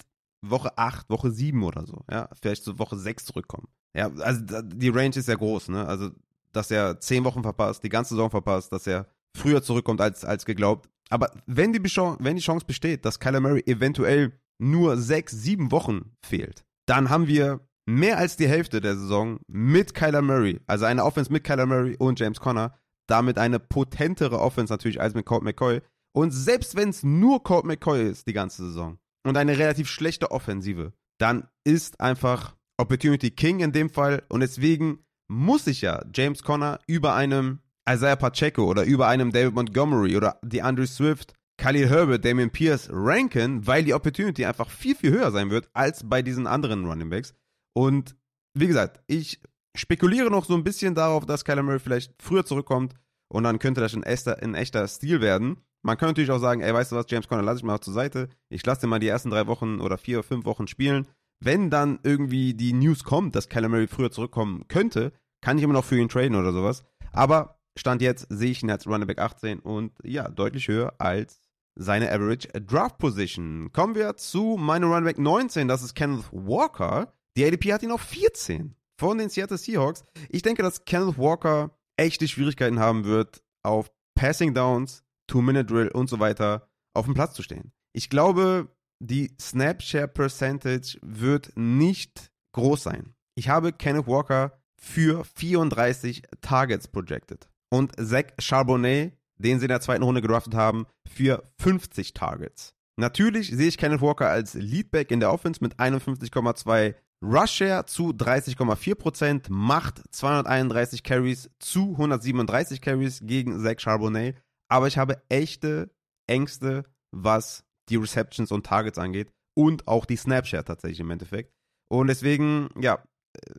Woche 0.42 0.76
8, 0.76 1.08
Woche 1.08 1.30
7 1.30 1.62
oder 1.62 1.86
so, 1.86 2.04
ja, 2.10 2.28
vielleicht 2.40 2.64
so 2.64 2.78
Woche 2.78 2.96
6 2.98 3.24
zurückkommen. 3.26 3.68
Ja, 3.96 4.10
also 4.18 4.62
die 4.62 4.90
Range 4.90 5.16
ist 5.16 5.28
ja 5.28 5.34
groß, 5.34 5.68
ne? 5.68 5.86
Also, 5.86 6.10
dass 6.52 6.70
er 6.70 7.00
10 7.00 7.24
Wochen 7.24 7.42
verpasst, 7.42 7.82
die 7.84 7.88
ganze 7.88 8.14
Saison 8.14 8.30
verpasst, 8.30 8.72
dass 8.72 8.86
er 8.86 9.06
früher 9.36 9.62
zurückkommt 9.62 10.00
als, 10.00 10.24
als 10.24 10.44
geglaubt. 10.44 10.88
Aber 11.10 11.30
wenn 11.46 11.72
die, 11.72 11.82
wenn 11.82 12.36
die 12.36 12.42
Chance 12.42 12.66
besteht, 12.66 13.04
dass 13.04 13.20
Kyler 13.20 13.40
Murray 13.40 13.62
eventuell 13.66 14.32
nur 14.58 14.96
6, 14.96 15.32
7 15.32 15.72
Wochen 15.72 16.12
fehlt, 16.24 16.64
dann 16.86 17.10
haben 17.10 17.26
wir 17.26 17.60
mehr 17.86 18.18
als 18.18 18.36
die 18.36 18.48
Hälfte 18.48 18.80
der 18.80 18.96
Saison 18.96 19.40
mit 19.46 19.94
Kyler 19.94 20.22
Murray, 20.22 20.60
also 20.66 20.84
eine 20.84 21.04
Offense 21.04 21.32
mit 21.32 21.44
Kyler 21.44 21.66
Murray 21.66 21.96
und 21.96 22.20
James 22.20 22.40
Conner, 22.40 22.74
damit 23.06 23.38
eine 23.38 23.58
potentere 23.58 24.40
Offense 24.40 24.72
natürlich 24.72 25.00
als 25.00 25.14
mit 25.14 25.24
Colt 25.24 25.42
McCoy, 25.42 25.80
und 26.12 26.32
selbst 26.32 26.76
wenn 26.76 26.90
es 26.90 27.02
nur 27.02 27.42
Colt 27.42 27.64
McCoy 27.64 28.10
ist 28.10 28.26
die 28.26 28.32
ganze 28.32 28.66
Saison 28.66 28.98
und 29.24 29.36
eine 29.36 29.56
relativ 29.56 29.88
schlechte 29.88 30.30
Offensive, 30.30 30.92
dann 31.18 31.48
ist 31.64 32.00
einfach 32.00 32.56
Opportunity 32.78 33.30
King 33.30 33.60
in 33.60 33.72
dem 33.72 33.90
Fall. 33.90 34.22
Und 34.28 34.40
deswegen 34.40 35.00
muss 35.28 35.66
ich 35.66 35.82
ja 35.82 36.02
James 36.14 36.42
Conner 36.42 36.80
über 36.86 37.14
einem 37.14 37.60
Isaiah 37.88 38.16
Pacheco 38.16 38.64
oder 38.64 38.84
über 38.84 39.08
einem 39.08 39.32
David 39.32 39.54
Montgomery 39.54 40.16
oder 40.16 40.38
die 40.42 40.62
Andrew 40.62 40.86
Swift, 40.86 41.34
Khalil 41.58 41.88
Herbert, 41.88 42.24
Damian 42.24 42.50
Pierce 42.50 42.88
ranken, 42.92 43.66
weil 43.66 43.84
die 43.84 43.94
Opportunity 43.94 44.44
einfach 44.44 44.70
viel, 44.70 44.94
viel 44.94 45.10
höher 45.10 45.30
sein 45.30 45.50
wird 45.50 45.68
als 45.72 46.08
bei 46.08 46.22
diesen 46.22 46.46
anderen 46.46 46.84
Running 46.86 47.10
Backs. 47.10 47.34
Und 47.74 48.16
wie 48.54 48.66
gesagt, 48.66 49.00
ich 49.06 49.40
spekuliere 49.76 50.30
noch 50.30 50.44
so 50.44 50.54
ein 50.54 50.64
bisschen 50.64 50.94
darauf, 50.94 51.26
dass 51.26 51.44
Kyler 51.44 51.62
Murray 51.62 51.78
vielleicht 51.78 52.14
früher 52.22 52.44
zurückkommt 52.44 52.94
und 53.28 53.44
dann 53.44 53.58
könnte 53.58 53.80
das 53.80 53.94
ein 53.94 54.02
echter, 54.02 54.42
ein 54.42 54.54
echter 54.54 54.86
Stil 54.88 55.20
werden. 55.20 55.58
Man 55.82 55.96
kann 55.96 56.08
natürlich 56.08 56.30
auch 56.30 56.38
sagen, 56.38 56.60
ey, 56.60 56.74
weißt 56.74 56.92
du 56.92 56.96
was, 56.96 57.06
James 57.08 57.28
Conner, 57.28 57.42
lass 57.42 57.58
ich 57.58 57.64
mal 57.64 57.80
zur 57.80 57.94
Seite. 57.94 58.28
Ich 58.48 58.64
lasse 58.66 58.82
den 58.82 58.90
mal 58.90 58.98
die 58.98 59.08
ersten 59.08 59.30
drei 59.30 59.46
Wochen 59.46 59.80
oder 59.80 59.96
vier, 59.96 60.22
fünf 60.22 60.44
Wochen 60.44 60.66
spielen. 60.66 61.06
Wenn 61.40 61.70
dann 61.70 62.00
irgendwie 62.02 62.54
die 62.54 62.72
News 62.72 63.04
kommt, 63.04 63.36
dass 63.36 63.48
Kyler 63.48 63.68
Murray 63.68 63.86
früher 63.86 64.10
zurückkommen 64.10 64.66
könnte, 64.68 65.12
kann 65.40 65.58
ich 65.58 65.64
immer 65.64 65.74
noch 65.74 65.84
für 65.84 65.98
ihn 65.98 66.08
traden 66.08 66.36
oder 66.36 66.52
sowas. 66.52 66.84
Aber 67.12 67.60
Stand 67.76 68.02
jetzt 68.02 68.26
sehe 68.28 68.50
ich 68.50 68.62
ihn 68.62 68.70
als 68.70 68.86
Running 68.86 69.06
Back 69.06 69.20
18 69.20 69.60
und 69.60 69.92
ja, 70.02 70.28
deutlich 70.28 70.68
höher 70.68 70.94
als 70.98 71.40
seine 71.76 72.10
Average 72.10 72.48
Draft 72.60 72.98
Position. 72.98 73.70
Kommen 73.72 73.94
wir 73.94 74.16
zu 74.16 74.56
meinem 74.58 74.92
Runback 74.92 75.18
19, 75.18 75.68
das 75.68 75.82
ist 75.82 75.94
Kenneth 75.94 76.24
Walker. 76.32 77.12
Die 77.36 77.44
ADP 77.44 77.72
hat 77.72 77.84
ihn 77.84 77.92
auf 77.92 78.00
14 78.00 78.74
von 78.98 79.18
den 79.18 79.28
Seattle 79.28 79.58
Seahawks. 79.58 80.04
Ich 80.28 80.42
denke, 80.42 80.62
dass 80.62 80.84
Kenneth 80.84 81.18
Walker 81.18 81.70
echte 81.96 82.26
Schwierigkeiten 82.26 82.80
haben 82.80 83.04
wird, 83.04 83.42
auf 83.62 83.92
Passing 84.16 84.54
Downs, 84.54 85.04
Two-Minute-Drill 85.28 85.88
und 85.88 86.10
so 86.10 86.18
weiter 86.18 86.68
auf 86.94 87.04
dem 87.04 87.14
Platz 87.14 87.34
zu 87.34 87.44
stehen. 87.44 87.72
Ich 87.92 88.10
glaube, 88.10 88.68
die 89.00 89.32
Snapshare 89.40 90.08
Percentage 90.08 90.98
wird 91.02 91.52
nicht 91.56 92.30
groß 92.54 92.82
sein. 92.82 93.14
Ich 93.36 93.48
habe 93.48 93.72
Kenneth 93.72 94.06
Walker 94.06 94.58
für 94.80 95.24
34 95.24 96.22
Targets 96.40 96.88
projected 96.88 97.48
und 97.70 97.94
Zach 97.96 98.26
Charbonnet, 98.38 99.16
den 99.38 99.58
sie 99.58 99.66
in 99.66 99.70
der 99.70 99.80
zweiten 99.80 100.02
Runde 100.02 100.22
gedraftet 100.22 100.54
haben, 100.54 100.86
für 101.08 101.48
50 101.60 102.14
Targets. 102.14 102.74
Natürlich 102.98 103.50
sehe 103.50 103.68
ich 103.68 103.78
Kenneth 103.78 104.00
Walker 104.00 104.28
als 104.28 104.54
Leadback 104.54 105.10
in 105.12 105.20
der 105.20 105.32
Offense 105.32 105.62
mit 105.62 105.76
51,2 105.76 106.94
Rush-Share 107.22 107.86
zu 107.86 108.10
30,4%, 108.10 109.46
macht 109.48 110.02
231 110.10 111.02
Carries 111.02 111.50
zu 111.58 111.92
137 111.92 112.80
Carries 112.80 113.20
gegen 113.22 113.62
Zach 113.62 113.78
Charbonnet. 113.78 114.36
Aber 114.68 114.86
ich 114.86 114.98
habe 114.98 115.22
echte 115.28 115.90
Ängste, 116.26 116.84
was 117.12 117.64
die 117.88 117.96
Receptions 117.96 118.52
und 118.52 118.66
Targets 118.66 118.98
angeht 118.98 119.30
und 119.54 119.88
auch 119.88 120.04
die 120.04 120.16
Snapshare 120.16 120.64
tatsächlich 120.64 121.00
im 121.00 121.10
Endeffekt. 121.10 121.52
Und 121.88 122.08
deswegen, 122.08 122.68
ja, 122.80 123.02
äh, 123.34 123.54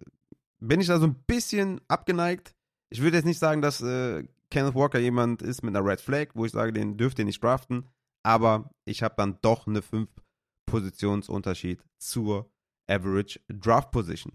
bin 0.60 0.82
ich 0.82 0.88
da 0.88 1.00
so 1.00 1.08
ein 1.08 1.16
bisschen 1.28 1.82
abgeneigt. 1.88 2.54
Ich 2.90 3.02
würde 3.02 3.18
jetzt 3.18 3.26
nicht 3.26 3.40
sagen, 3.40 3.62
dass 3.62 3.82
äh, 3.82 4.24
Kenneth 4.52 4.76
Walker 4.76 5.00
jemand 5.00 5.42
ist 5.42 5.64
mit 5.64 5.76
einer 5.76 5.86
Red 5.86 6.02
Flag, 6.02 6.28
wo 6.34 6.46
ich 6.46 6.52
sage, 6.52 6.74
den 6.74 6.98
dürft 6.98 7.20
ihr 7.20 7.26
nicht 7.26 7.44
draften. 7.44 7.88
Aber 8.24 8.70
ich 8.86 9.04
habe 9.04 9.16
dann 9.18 9.38
doch 9.42 9.68
eine 9.68 9.82
5-Positionsunterschied 9.82 11.80
zur 11.98 12.52
Average 12.88 13.40
Draft 13.48 13.92
Position. 13.92 14.34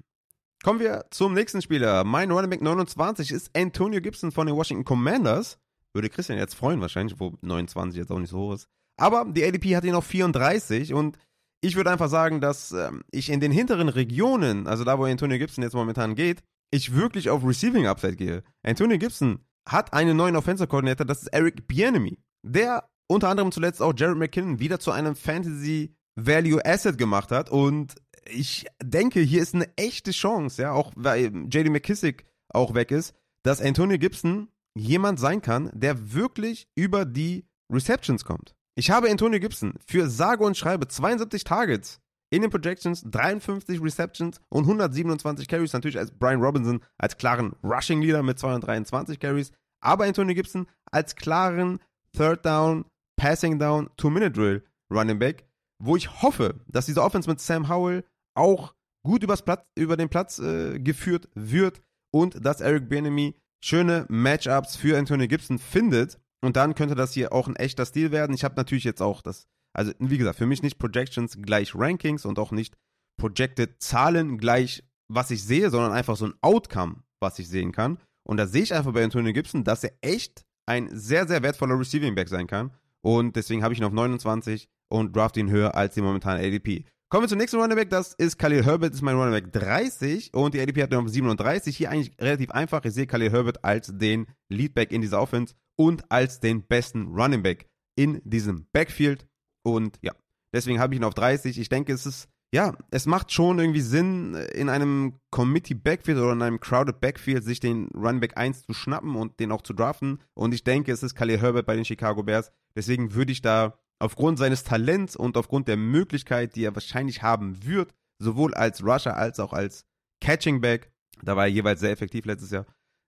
Kommen 0.63 0.81
wir 0.81 1.05
zum 1.11 1.35
nächsten 1.35 1.61
Spieler. 1.61 2.05
Mein 2.05 2.31
Running 2.31 2.51
Back 2.51 2.63
29 2.63 3.31
ist 3.33 3.55
Antonio 3.55 4.01
Gibson 4.01 4.33
von 4.33 4.47
den 4.47 4.57
Washington 4.57 4.85
Commanders. 4.85 5.59
Würde 5.93 6.09
Christian 6.09 6.39
jetzt 6.39 6.55
freuen 6.55 6.81
wahrscheinlich, 6.81 7.21
wo 7.21 7.35
29 7.43 7.99
jetzt 7.99 8.11
auch 8.11 8.19
nicht 8.19 8.31
so 8.31 8.39
hoch 8.39 8.55
ist. 8.55 8.69
Aber 8.97 9.25
die 9.25 9.45
ADP 9.45 9.77
hat 9.77 9.85
ihn 9.85 9.95
auf 9.95 10.07
34 10.07 10.95
und 10.95 11.19
ich 11.61 11.77
würde 11.77 11.91
einfach 11.91 12.11
sagen, 12.11 12.41
dass 12.41 12.73
ähm, 12.73 13.03
ich 13.11 13.31
in 13.31 13.41
den 13.41 13.51
hinteren 13.51 13.89
Regionen, 13.89 14.67
also 14.67 14.85
da, 14.85 14.99
wo 14.99 15.05
Antonio 15.05 15.39
Gibson 15.39 15.65
jetzt 15.65 15.75
momentan 15.75 16.15
geht, 16.15 16.43
ich 16.71 16.95
wirklich 16.95 17.31
auf 17.31 17.45
Receiving 17.45 17.87
Upside 17.87 18.17
gehe. 18.17 18.43
Antonio 18.63 18.99
Gibson 18.99 19.39
hat 19.67 19.93
einen 19.95 20.17
neuen 20.17 20.37
Offensive 20.37 20.69
Coordinator, 20.69 21.07
das 21.07 21.23
ist 21.23 21.29
Eric 21.29 21.67
Bienemy, 21.67 22.19
der 22.43 22.89
unter 23.07 23.29
anderem 23.29 23.51
zuletzt 23.51 23.81
auch 23.81 23.95
Jared 23.97 24.19
McKinnon 24.19 24.59
wieder 24.59 24.79
zu 24.79 24.91
einem 24.91 25.17
Fantasy 25.17 25.95
Value 26.17 26.65
Asset 26.65 26.99
gemacht 26.99 27.31
hat 27.31 27.51
und 27.51 27.95
ich 28.27 28.67
denke, 28.83 29.21
hier 29.21 29.43
ist 29.43 29.55
eine 29.55 29.69
echte 29.77 30.11
Chance, 30.11 30.63
ja, 30.63 30.73
auch 30.73 30.93
weil 30.97 31.27
JD 31.51 31.71
McKissick 31.71 32.25
auch 32.49 32.75
weg 32.75 32.91
ist, 32.91 33.15
dass 33.43 33.61
Antonio 33.61 33.99
Gibson 33.99 34.49
jemand 34.75 35.21
sein 35.21 35.43
kann, 35.43 35.71
der 35.75 36.13
wirklich 36.15 36.69
über 36.75 37.05
die 37.05 37.47
Receptions 37.71 38.25
kommt. 38.25 38.55
Ich 38.77 38.91
habe 38.91 39.09
Antonio 39.09 39.39
Gibson 39.39 39.75
für 39.87 40.09
sage 40.09 40.45
und 40.45 40.57
schreibe 40.57 40.89
72 40.89 41.45
Targets 41.45 42.01
in 42.31 42.43
den 42.43 42.51
Projections, 42.51 43.05
53 43.09 43.81
Receptions 43.81 44.41
und 44.49 44.65
127 44.65 45.47
Carries. 45.47 45.73
Natürlich 45.73 45.99
als 45.99 46.11
Brian 46.11 46.43
Robinson 46.43 46.81
als 46.99 47.17
klaren 47.17 47.55
Rushing 47.63 48.03
Leader 48.03 48.25
mit 48.25 48.39
223 48.39 49.21
Carries, 49.21 49.53
aber 49.81 50.05
Antonio 50.05 50.35
Gibson 50.35 50.67
als 50.91 51.15
klaren 51.15 51.79
Third 52.17 52.45
Down, 52.45 52.85
Passing 53.17 53.61
Down, 53.61 53.91
Two-Minute 53.97 54.33
Drill 54.33 54.65
Running 54.93 55.21
Back, 55.21 55.47
wo 55.79 55.95
ich 55.95 56.23
hoffe, 56.23 56.61
dass 56.67 56.87
diese 56.87 57.03
Offense 57.03 57.31
mit 57.31 57.41
Sam 57.41 57.69
Howell 57.69 58.05
auch 58.35 58.75
gut 59.05 59.23
übers 59.23 59.43
Platz, 59.43 59.65
über 59.77 59.97
den 59.97 60.09
Platz 60.09 60.41
äh, 60.41 60.81
geführt 60.81 61.29
wird 61.35 61.81
und 62.13 62.45
dass 62.45 62.61
Eric 62.61 62.89
Bienemy 62.89 63.37
schöne 63.63 64.07
Matchups 64.09 64.75
für 64.75 64.99
Antonio 64.99 65.29
Gibson 65.29 65.59
findet. 65.59 66.19
Und 66.45 66.57
dann 66.57 66.75
könnte 66.75 66.95
das 66.95 67.15
hier 67.15 67.33
auch 67.33 67.49
ein 67.49 67.57
echter 67.57 67.87
Stil 67.87 68.13
werden. 68.13 68.35
Ich 68.35 68.45
habe 68.45 68.55
natürlich 68.57 68.85
jetzt 68.85 69.01
auch 69.01 69.23
das, 69.23 69.47
also 69.73 69.93
wie 69.99 70.19
gesagt, 70.19 70.37
für 70.37 70.45
mich 70.45 70.63
nicht 70.63 70.79
Projections 70.79 71.39
gleich 71.41 71.75
Rankings 71.75 72.27
und 72.27 72.39
auch 72.39 72.53
nicht 72.53 72.77
Projected 73.17 73.83
Zahlen 73.83 74.37
gleich, 74.37 74.85
was 75.09 75.31
ich 75.31 75.43
sehe, 75.43 75.71
sondern 75.71 75.93
einfach 75.93 76.17
so 76.17 76.27
ein 76.27 76.35
Outcome, 76.43 76.97
was 77.19 77.39
ich 77.39 77.49
sehen 77.49 77.73
kann. 77.73 77.99
Und 78.29 78.37
da 78.37 78.47
sehe 78.47 78.63
ich 78.63 78.75
einfach 78.75 78.93
bei 78.93 79.03
Antonio 79.03 79.33
Gibson, 79.33 79.65
dass 79.65 79.85
er 79.85 79.93
echt 80.03 80.45
ein 80.67 80.91
sehr, 80.93 81.27
sehr 81.27 81.43
wertvoller 81.43 81.79
Receiving 81.79 82.15
Back 82.15 82.29
sein 82.29 82.47
kann. 82.47 82.73
Und 83.01 83.37
deswegen 83.37 83.63
habe 83.63 83.73
ich 83.73 83.81
ihn 83.81 83.87
auf 83.87 83.93
29 83.93 84.69
und 84.91 85.17
draft 85.17 85.39
ihn 85.39 85.51
höher 85.51 85.75
als 85.75 85.95
die 85.95 86.03
momentane 86.03 86.41
ADP. 86.41 86.85
Kommen 87.09 87.25
wir 87.25 87.29
zum 87.29 87.39
nächsten 87.39 87.59
Running 87.59 87.77
Back, 87.77 87.89
das 87.89 88.13
ist 88.13 88.39
Khalil 88.39 88.67
Herbert, 88.67 88.93
ist 88.93 89.01
mein 89.01 89.17
Running 89.17 89.33
Back 89.33 89.51
30 89.51 90.35
und 90.35 90.53
die 90.53 90.61
ADP 90.61 90.83
hat 90.83 90.91
noch 90.91 91.09
37. 91.09 91.75
Hier 91.75 91.91
eigentlich 91.91 92.21
relativ 92.21 92.51
einfach. 92.51 92.85
Ich 92.85 92.93
sehe 92.93 93.07
Khalil 93.07 93.31
Herbert 93.31 93.65
als 93.65 93.91
den 93.97 94.27
Leadback 94.51 94.93
in 94.93 95.01
dieser 95.01 95.23
Offense 95.23 95.55
und 95.77 96.11
als 96.11 96.41
den 96.41 96.63
besten 96.67 97.09
Running 97.15 97.43
Back 97.43 97.69
in 97.97 98.21
diesem 98.25 98.67
Backfield. 98.73 99.27
Und 99.65 99.99
ja, 100.03 100.13
deswegen 100.53 100.81
habe 100.81 100.95
ich 100.95 101.01
ihn 101.01 101.05
auf 101.05 101.15
30. 101.15 101.59
Ich 101.59 101.69
denke, 101.69 101.93
es 101.93 102.07
ist, 102.07 102.29
ja, 102.53 102.77
es 102.91 103.07
macht 103.07 103.33
schon 103.33 103.59
irgendwie 103.59 103.81
Sinn, 103.81 104.35
in 104.35 104.69
einem 104.69 105.21
Committee 105.31 105.75
Backfield 105.75 106.19
oder 106.19 106.33
in 106.33 106.43
einem 106.43 106.61
Crowded 106.61 107.01
Backfield 107.01 107.45
sich 107.45 107.61
den 107.61 107.89
Running 107.95 108.21
Back 108.21 108.37
1 108.37 108.67
zu 108.67 108.75
schnappen 108.75 109.17
und 109.17 109.41
den 109.41 109.53
auch 109.53 109.63
zu 109.63 109.73
draften. 109.73 110.21
Und 110.35 110.55
ich 110.55 110.65
denke, 110.65 110.93
es 110.93 111.03
ist 111.03 111.15
Khalil 111.15 111.41
Herbert 111.41 111.67
bei 111.67 111.77
den 111.77 111.85
Chicago 111.85 112.23
Bears. 112.23 112.51
Deswegen 112.77 113.15
würde 113.15 113.33
ich 113.33 113.43
da 113.43 113.79
aufgrund 113.99 114.39
seines 114.39 114.65
Talents 114.65 115.17
und 115.17 115.37
aufgrund 115.37 115.69
der 115.69 115.77
Möglichkeit, 115.77 116.57
die 116.57 116.65
er 116.65 116.75
wahrscheinlich 116.75 117.23
haben 117.23 117.65
wird, 117.65 117.95
sowohl 118.19 118.55
als 118.55 118.85
Rusher 118.85 119.17
als 119.17 119.41
auch 119.41 119.53
als 119.53 119.87
Catching 120.21 120.61
Back, 120.61 120.93
da 121.23 121.37
war 121.37 121.45
er 121.45 121.51
jeweils 121.51 121.81
sehr 121.81 121.91
effektiv 121.91 122.25
letztes 122.25 122.51
Jahr, 122.51 122.67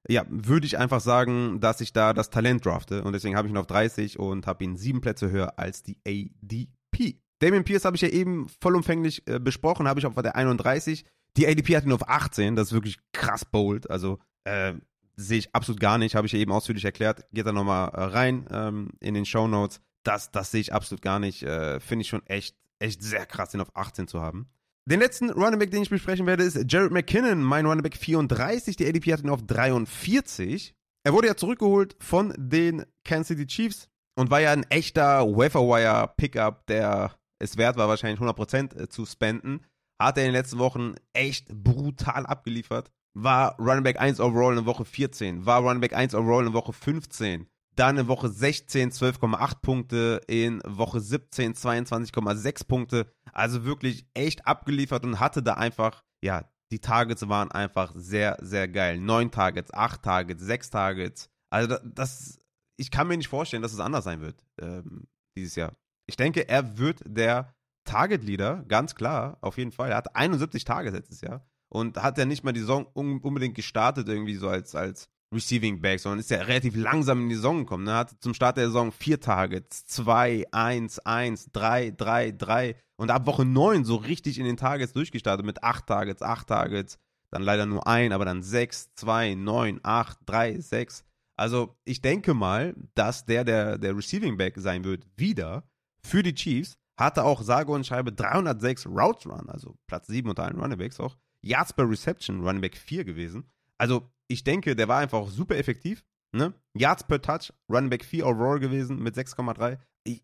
ja, 0.09 0.25
würde 0.29 0.67
ich 0.67 0.79
einfach 0.79 1.01
sagen, 1.01 1.61
dass 1.61 1.81
ich 1.81 1.93
da 1.93 2.13
das 2.13 2.31
Talent 2.31 2.65
drafte 2.65 3.03
und 3.03 3.13
deswegen 3.13 3.37
habe 3.37 3.49
ich 3.49 3.53
ihn 3.53 3.59
auf 3.59 3.67
30 3.67 4.19
und 4.19 4.47
habe 4.47 4.65
ihn 4.65 4.77
sieben 4.77 5.01
Plätze 5.01 5.31
höher 5.31 5.59
als 5.59 5.83
die 5.83 5.99
ADP. 6.07 7.21
Damien 7.41 7.65
Pierce 7.65 7.85
habe 7.85 7.97
ich 7.97 8.03
ja 8.03 8.09
eben 8.09 8.49
vollumfänglich 8.61 9.27
äh, 9.27 9.39
besprochen, 9.39 9.89
habe 9.89 10.01
ich 10.01 10.07
auf 10.07 10.15
der 10.15 10.37
31. 10.37 11.05
Die 11.37 11.47
ADP 11.47 11.77
hat 11.77 11.85
ihn 11.85 11.93
auf 11.93 12.09
18, 12.09 12.57
das 12.57 12.69
ist 12.69 12.73
wirklich 12.73 12.99
krass 13.13 13.45
bold, 13.45 13.91
also 13.91 14.19
äh, 14.45 14.75
sehe 15.17 15.39
ich 15.39 15.55
absolut 15.55 15.81
gar 15.81 15.99
nicht, 15.99 16.15
habe 16.15 16.27
ich 16.27 16.33
ja 16.33 16.39
eben 16.39 16.53
ausführlich 16.53 16.85
erklärt. 16.85 17.25
Geht 17.33 17.47
da 17.47 17.53
nochmal 17.53 17.89
äh, 17.89 18.03
rein 18.03 18.47
ähm, 18.51 18.91
in 19.01 19.15
den 19.15 19.25
Show 19.25 19.49
Notes 19.49 19.81
das, 20.07 20.31
das 20.31 20.51
sehe 20.51 20.61
ich 20.61 20.73
absolut 20.73 21.03
gar 21.03 21.19
nicht. 21.19 21.43
Äh, 21.43 21.81
Finde 21.81 22.03
ich 22.03 22.09
schon 22.09 22.25
echt, 22.27 22.57
echt 22.79 23.03
sehr 23.03 23.27
krass, 23.27 23.51
den 23.51 23.61
auf 23.61 23.75
18 23.75 24.09
zu 24.09 24.21
haben. 24.21 24.49
Den 24.89 25.01
letzten 25.01 25.31
Running 25.31 25.59
Back, 25.59 25.73
den 25.73 25.83
ich 25.83 25.91
besprechen 25.91 26.27
werde, 26.27 26.45
ist 26.45 26.73
Jared 26.73 26.93
McKinnon, 26.93 27.43
mein 27.43 27.67
Running 27.67 27.83
Back 27.83 27.97
34. 27.97 28.77
Die 28.77 28.87
ADP 28.87 29.13
hat 29.13 29.25
ihn 29.25 29.31
auf 29.31 29.43
43. 29.43 30.77
Er 31.05 31.13
wurde 31.13 31.27
ja 31.27 31.37
zurückgeholt 31.37 31.97
von 31.99 32.33
den 32.37 32.85
Kansas 33.05 33.29
City 33.29 33.49
Chiefs 33.49 33.89
und 34.17 34.31
war 34.31 34.41
ja 34.41 34.53
ein 34.53 34.63
echter 34.71 35.27
Wire 35.27 36.13
Pickup, 36.17 36.67
der 36.69 37.17
es 37.41 37.57
wert 37.57 37.77
war, 37.77 37.89
wahrscheinlich 37.89 38.21
100% 38.21 38.81
äh, 38.81 38.89
zu 38.89 39.07
spenden. 39.07 39.67
Hat 40.01 40.19
er 40.19 40.25
in 40.25 40.29
den 40.29 40.41
letzten 40.41 40.61
Wochen 40.61 40.95
echt 41.13 41.49
brutal 41.49 42.25
abgeliefert. 42.25 42.93
War 43.13 43.59
Running 43.59 43.83
Back 43.83 43.99
1 43.99 44.21
overall 44.21 44.57
in 44.57 44.67
Woche 44.67 44.85
14. 44.85 45.47
War 45.47 45.63
Running 45.63 45.81
Back 45.81 45.95
1 45.95 46.15
overall 46.15 46.47
in 46.47 46.53
Woche 46.53 46.73
15. 46.73 47.49
Dann 47.77 47.99
in 47.99 48.09
Woche 48.09 48.29
16 48.29 48.91
12,8 48.91 49.61
Punkte, 49.61 50.21
in 50.27 50.63
Woche 50.67 51.01
17 51.01 51.55
22,6 51.55 52.67
Punkte. 52.67 53.13
Also 53.33 53.65
wirklich 53.65 54.07
echt 54.15 54.47
abgeliefert 54.47 55.05
und 55.05 55.21
hatte 55.21 55.43
da 55.43 55.55
einfach, 55.55 56.03
ja, 56.23 56.45
die 56.73 56.81
Targets 56.81 57.29
waren 57.29 57.53
einfach 57.53 57.93
sehr, 57.95 58.39
sehr 58.41 58.67
geil. 58.67 58.99
Neun 58.99 59.31
Targets, 59.31 59.73
acht 59.73 60.03
Targets, 60.03 60.43
sechs 60.43 60.71
Targets. 60.71 61.31
Also 61.51 61.77
das, 61.85 62.39
ich 62.77 62.91
kann 62.91 63.09
mir 63.09 63.17
nicht 63.17 63.29
vorstellen, 63.29 63.63
dass 63.63 63.73
es 63.73 63.81
anders 63.81 64.05
sein 64.05 64.21
wird 64.21 64.43
ähm, 64.61 65.07
dieses 65.37 65.55
Jahr. 65.55 65.77
Ich 66.09 66.17
denke, 66.17 66.49
er 66.49 66.79
wird 66.79 67.03
der 67.07 67.55
Target 67.85 68.25
Leader, 68.25 68.65
ganz 68.67 68.95
klar, 68.95 69.39
auf 69.41 69.59
jeden 69.59 69.73
Fall. 69.73 69.91
Er 69.91 69.97
hat 69.99 70.17
71 70.17 70.65
Targets 70.65 70.97
letztes 70.97 71.21
Jahr 71.21 71.47
und 71.69 72.03
hat 72.03 72.19
ja 72.19 72.25
nicht 72.25 72.43
mal 72.43 72.53
die 72.53 72.61
Saison 72.61 72.87
unbedingt 72.87 73.55
gestartet, 73.55 74.09
irgendwie 74.09 74.37
so 74.37 74.49
als, 74.49 74.75
als 74.75 75.09
Receiving 75.35 75.81
Back, 75.81 76.01
sondern 76.01 76.21
ist 76.21 76.31
ja 76.31 76.39
relativ 76.43 76.77
langsam 76.77 77.23
in 77.23 77.29
die 77.29 77.35
Saison 77.35 77.59
gekommen. 77.59 77.85
Ne? 77.85 77.95
Hatte 77.95 78.19
zum 78.21 78.35
Start 78.35 78.57
der 78.57 78.67
Saison 78.67 78.93
vier 78.93 79.21
Targets, 79.21 79.85
zwei, 79.87 80.45
eins, 80.53 80.99
eins, 81.01 81.51
drei, 81.53 81.91
drei, 81.91 82.31
drei 82.31 82.77
und 82.97 83.11
ab 83.11 83.27
Woche 83.27 83.45
neun 83.45 83.85
so 83.85 83.97
richtig 83.97 84.39
in 84.39 84.45
den 84.45 84.57
Targets 84.57 84.93
durchgestartet 84.93 85.45
mit 85.45 85.63
acht 85.63 85.87
Targets, 85.87 86.23
acht 86.23 86.49
Targets, 86.49 86.99
dann 87.31 87.43
leider 87.43 87.67
nur 87.67 87.87
ein, 87.87 88.13
aber 88.13 88.25
dann 88.25 88.43
sechs, 88.43 88.95
zwei, 88.95 89.35
neun, 89.35 89.81
acht, 89.83 90.19
drei, 90.27 90.61
sechs. 90.61 91.05
Also 91.37 91.77
ich 91.85 92.01
denke 92.01 92.33
mal, 92.33 92.75
dass 92.95 93.27
der, 93.27 93.45
der 93.45 93.79
der 93.79 93.97
Receiving 93.97 94.37
Back 94.37 94.55
sein 94.57 94.85
wird, 94.85 95.05
wieder 95.17 95.65
für 96.03 96.23
die 96.23 96.35
Chiefs, 96.35 96.79
hatte 96.97 97.25
auch 97.25 97.43
sage 97.43 97.73
und 97.73 97.87
schreibe 97.87 98.13
306 98.13 98.87
Routes 98.87 99.27
Run, 99.27 99.51
also 99.51 99.77
Platz 99.87 100.07
7 100.07 100.29
unter 100.29 100.45
allen 100.45 100.59
Running 100.59 100.79
Backs 100.79 100.99
auch. 100.99 101.17
Yards 101.43 101.73
per 101.73 101.89
Reception, 101.89 102.43
Running 102.43 102.63
Back 102.63 102.77
4 102.77 103.05
gewesen. 103.05 103.45
Also 103.77 104.11
ich 104.29 104.45
denke, 104.45 104.77
der 104.77 104.89
war 104.89 104.99
einfach 104.99 105.29
super 105.29 105.57
effektiv. 105.57 106.05
Ne? 106.33 106.53
Yards 106.77 107.05
per 107.05 107.23
Touch, 107.23 107.53
Running 107.71 107.91
Back 107.91 108.05
4 108.05 108.27
overall 108.27 108.59
gewesen 108.59 109.03
mit 109.03 109.17
6,3. 109.17 109.79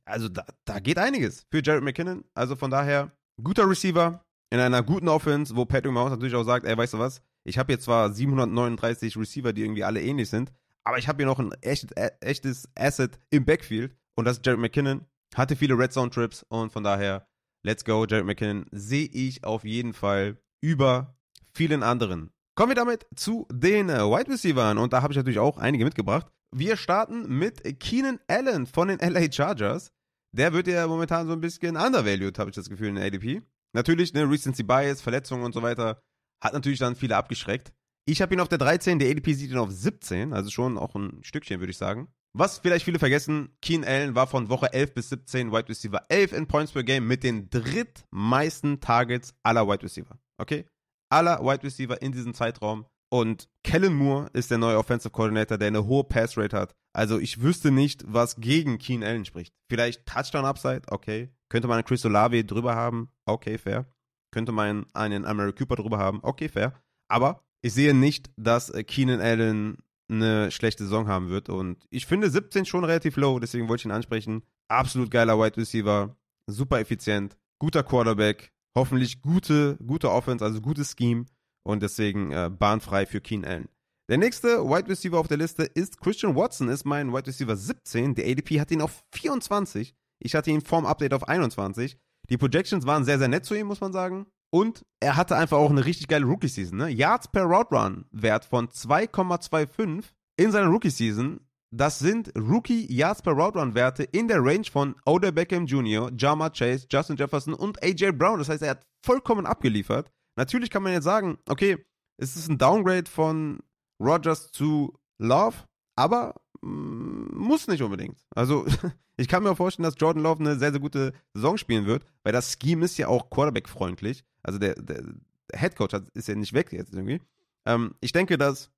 also 0.05 0.29
da, 0.29 0.45
da 0.65 0.79
geht 0.79 0.99
einiges 0.99 1.47
für 1.51 1.63
Jared 1.63 1.85
McKinnon. 1.85 2.25
Also 2.35 2.57
von 2.57 2.71
daher, 2.71 3.13
guter 3.43 3.69
Receiver 3.69 4.25
in 4.51 4.61
einer 4.61 4.83
guten 4.83 5.09
Offense, 5.09 5.57
wo 5.57 5.65
Patrick 5.65 5.93
Mahomes 5.93 6.11
natürlich 6.13 6.35
auch 6.35 6.45
sagt, 6.45 6.67
ey, 6.67 6.77
weißt 6.77 6.95
du 6.95 6.99
was, 6.99 7.23
ich 7.45 7.59
habe 7.59 7.73
jetzt 7.73 7.85
zwar 7.85 8.13
739 8.13 9.17
Receiver, 9.17 9.53
die 9.53 9.63
irgendwie 9.63 9.85
alle 9.85 10.03
ähnlich 10.03 10.29
sind, 10.29 10.53
aber 10.85 10.99
ich 10.99 11.09
habe 11.09 11.19
hier 11.19 11.27
noch 11.27 11.39
ein 11.39 11.53
echtes, 11.63 11.91
echtes 12.21 12.69
Asset 12.75 13.19
im 13.31 13.45
Backfield 13.45 13.97
und 14.15 14.27
das 14.27 14.39
ist 14.39 14.47
Jared 14.47 14.61
McKinnon. 14.61 15.07
Hatte 15.35 15.57
viele 15.57 15.79
Red 15.79 15.93
Zone 15.93 16.11
Trips 16.11 16.45
und 16.51 16.73
von 16.73 16.85
daher, 16.85 17.27
let's 17.65 17.85
go, 17.85 18.05
Jared 18.05 18.27
McKinnon 18.27 18.67
sehe 18.73 19.07
ich 19.07 19.45
auf 19.45 19.65
jeden 19.65 19.95
Fall 19.95 20.37
über 20.61 21.17
vielen 21.55 21.83
anderen. 21.83 22.31
Kommen 22.55 22.71
wir 22.71 22.75
damit 22.75 23.07
zu 23.17 23.47
den 23.51 23.89
äh, 23.89 24.01
Wide 24.01 24.31
Receivers 24.31 24.77
und 24.77 24.93
da 24.93 25.01
habe 25.01 25.13
ich 25.13 25.17
natürlich 25.17 25.39
auch 25.39 25.57
einige 25.57 25.85
mitgebracht. 25.85 26.27
Wir 26.55 26.77
starten 26.77 27.39
mit 27.39 27.81
Keenan 27.81 28.21
Allen 28.29 28.67
von 28.67 28.89
den 28.89 28.99
LA 28.99 29.33
Chargers. 29.33 29.91
Der 30.33 30.53
wird 30.53 30.67
ja 30.67 30.87
momentan 30.87 31.27
so 31.27 31.33
ein 31.33 31.41
bisschen 31.41 31.77
undervalued, 31.77 32.39
habe 32.39 32.51
ich 32.51 32.57
das 32.57 32.69
Gefühl, 32.69 32.89
in 32.89 32.97
der 32.97 33.07
ADP. 33.07 33.41
Natürlich, 33.75 34.13
ne, 34.13 34.31
Recency 34.31 34.63
Bias, 34.65 35.01
Verletzungen 35.01 35.45
und 35.45 35.55
so 35.55 35.63
weiter, 35.63 36.03
hat 36.43 36.53
natürlich 36.53 36.79
dann 36.79 36.95
viele 36.95 37.17
abgeschreckt. 37.17 37.73
Ich 38.05 38.21
habe 38.21 38.35
ihn 38.35 38.41
auf 38.41 38.49
der 38.49 38.59
13, 38.59 38.99
der 38.99 39.11
ADP 39.11 39.33
sieht 39.33 39.51
ihn 39.51 39.59
auf 39.59 39.71
17, 39.71 40.35
also 40.35 40.51
schon 40.51 40.77
auch 40.77 40.95
ein 40.95 41.23
Stückchen, 41.23 41.61
würde 41.61 41.71
ich 41.71 41.79
sagen. 41.79 42.09
Was 42.35 42.59
vielleicht 42.59 42.85
viele 42.85 42.99
vergessen, 42.99 43.57
Keen 43.63 43.85
Allen 43.85 44.15
war 44.15 44.27
von 44.27 44.51
Woche 44.51 44.73
11 44.75 44.93
bis 44.93 45.09
17 45.09 45.53
Wide 45.53 45.69
Receiver 45.71 46.05
11 46.11 46.33
in 46.33 46.49
Points 46.49 46.73
per 46.73 46.83
Game 46.83 47.07
mit 47.07 47.23
den 47.23 47.49
drittmeisten 47.49 48.81
Targets 48.81 49.35
aller 49.43 49.67
Wide 49.67 49.83
Receiver. 49.83 50.19
Okay? 50.39 50.67
Aller 51.13 51.41
Wide 51.41 51.63
Receiver 51.63 52.01
in 52.01 52.13
diesem 52.13 52.35
Zeitraum. 52.35 52.87
Und 53.11 53.49
Kellen 53.63 53.93
Moore 53.93 54.31
ist 54.33 54.51
der 54.51 54.57
neue 54.57 54.79
Offensive 54.79 55.11
Coordinator, 55.11 55.59
der 55.59 55.69
eine 55.69 55.85
hohe 55.85 56.05
Pass 56.05 56.39
Rate 56.39 56.57
hat. 56.57 56.75
Also 56.95 57.19
ich 57.19 57.43
wüsste 57.43 57.71
nicht, 57.71 58.05
was 58.07 58.37
gegen 58.37 58.79
Keen 58.79 59.05
Allen 59.05 59.27
spricht. 59.27 59.55
Vielleicht 59.71 60.07
Touchdown 60.07 60.47
Upside, 60.47 60.83
okay. 60.89 61.29
Könnte 61.51 61.69
man 61.69 61.77
einen 61.77 61.85
Chris 61.85 62.05
Olave 62.07 62.45
drüber 62.45 62.75
haben, 62.75 63.11
okay, 63.27 63.59
fair. 63.59 63.87
Könnte 64.33 64.53
man 64.53 64.87
einen 64.95 65.27
Amari 65.27 65.53
Cooper 65.53 65.77
drüber 65.77 65.99
haben, 65.99 66.21
okay, 66.23 66.49
fair. 66.49 66.73
Aber 67.09 67.45
ich 67.61 67.75
sehe 67.75 67.93
nicht, 67.93 68.31
dass 68.37 68.71
äh, 68.71 68.83
Keenan 68.83 69.21
Allen 69.21 69.77
eine 70.11 70.51
schlechte 70.51 70.85
Saison 70.85 71.09
haben 71.09 71.29
wird. 71.29 71.51
Und 71.51 71.87
ich 71.91 72.07
finde 72.07 72.31
17 72.31 72.65
schon 72.65 72.85
relativ 72.85 73.17
low, 73.17 73.39
deswegen 73.39 73.69
wollte 73.69 73.83
ich 73.83 73.87
ihn 73.87 73.93
ansprechen. 73.93 74.43
Absolut 74.69 75.11
geiler 75.11 75.39
Wide 75.39 75.59
Receiver, 75.59 76.17
super 76.47 76.81
effizient, 76.81 77.37
guter 77.59 77.83
Quarterback, 77.83 78.53
hoffentlich 78.77 79.23
gute, 79.23 79.77
gute 79.87 80.11
Offense, 80.11 80.45
also 80.45 80.61
gutes 80.61 80.95
Scheme. 80.99 81.27
Und 81.65 81.83
deswegen 81.83 82.33
äh, 82.33 82.51
bahnfrei 82.51 83.07
für 83.07 83.21
Keen 83.21 83.45
Allen. 83.45 83.69
Der 84.09 84.19
nächste 84.19 84.65
Wide 84.65 84.89
Receiver 84.89 85.19
auf 85.19 85.29
der 85.29 85.37
Liste 85.37 85.63
ist 85.63 86.01
Christian 86.01 86.35
Watson, 86.35 86.69
ist 86.69 86.85
mein 86.85 87.13
Wide 87.13 87.29
Receiver 87.29 87.57
17. 87.57 88.15
Der 88.15 88.27
ADP 88.27 88.61
hat 88.61 88.71
ihn 88.71 88.83
auf 88.83 89.05
24. 89.13 89.95
Ich 90.19 90.35
hatte 90.35 90.51
ihn 90.51 90.61
vorm 90.61 90.87
Update 90.87 91.15
auf 91.15 91.29
21. 91.29 91.97
Die 92.29 92.37
Projections 92.37 92.87
waren 92.87 93.05
sehr, 93.05 93.19
sehr 93.19 93.29
nett 93.29 93.45
zu 93.45 93.55
ihm, 93.55 93.69
muss 93.69 93.81
man 93.81 93.93
sagen. 93.93 94.27
Und 94.51 94.85
er 95.01 95.17
hatte 95.17 95.37
einfach 95.37 95.57
auch 95.57 95.71
eine 95.71 95.85
richtig 95.85 96.09
geile 96.09 96.27
Rookie-Season. 96.27 96.77
Ne? 96.77 96.91
Yards 96.91 97.29
per 97.29 97.45
Route 97.45 97.75
Run 97.75 98.05
Wert 98.11 98.45
von 98.45 98.69
2,25 98.69 100.05
in 100.37 100.53
seiner 100.53 100.69
Rookie-Season. 100.69 101.41
Das 101.75 101.99
sind 101.99 102.31
Rookie 102.37 102.87
Yards 102.93 103.23
per 103.23 103.33
Route 103.33 103.75
Werte 103.75 104.03
in 104.03 104.29
der 104.29 104.45
Range 104.45 104.67
von 104.71 104.95
Odell 105.07 105.33
Beckham 105.33 105.65
Jr., 105.65 106.13
Jama 106.19 106.51
Chase, 106.51 106.87
Justin 106.91 107.17
Jefferson 107.17 107.55
und 107.55 107.83
AJ 107.83 108.13
Brown. 108.13 108.39
Das 108.39 108.51
heißt, 108.51 108.63
er 108.63 108.71
hat 108.71 108.87
vollkommen 109.03 109.47
abgeliefert. 109.47 110.13
Natürlich 110.37 110.69
kann 110.69 110.83
man 110.83 110.93
jetzt 110.93 111.05
sagen, 111.05 111.39
okay, 111.49 111.79
es 112.19 112.37
ist 112.37 112.49
ein 112.49 112.59
Downgrade 112.59 113.11
von 113.11 113.61
Rogers 113.99 114.53
zu 114.53 114.99
Love, 115.19 115.57
aber 115.97 116.35
mm, 116.61 117.39
muss 117.39 117.67
nicht 117.69 117.83
unbedingt. 117.83 118.19
Also, 118.35 118.67
ich 119.17 119.27
kann 119.27 119.43
mir 119.43 119.53
auch 119.53 119.57
vorstellen, 119.57 119.85
dass 119.85 119.97
Jordan 119.99 120.23
Love 120.23 120.41
eine 120.41 120.59
sehr, 120.59 120.73
sehr 120.73 120.81
gute 120.81 121.15
Saison 121.33 121.57
spielen 121.57 121.87
wird, 121.87 122.05
weil 122.23 122.35
das 122.35 122.59
Scheme 122.61 122.85
ist 122.85 122.99
ja 122.99 123.09
auch 123.09 123.31
Quarterback-freundlich. 123.31 124.25
Also, 124.43 124.59
der, 124.59 124.75
der, 124.75 125.05
der 125.51 125.59
Head 125.59 125.77
Coach 125.77 125.99
ist 126.13 126.29
ja 126.29 126.35
nicht 126.35 126.53
weg 126.53 126.71
jetzt 126.73 126.93
irgendwie. 126.93 127.23
Ähm, 127.65 127.95
ich 128.01 128.13
denke, 128.13 128.37
dass 128.37 128.71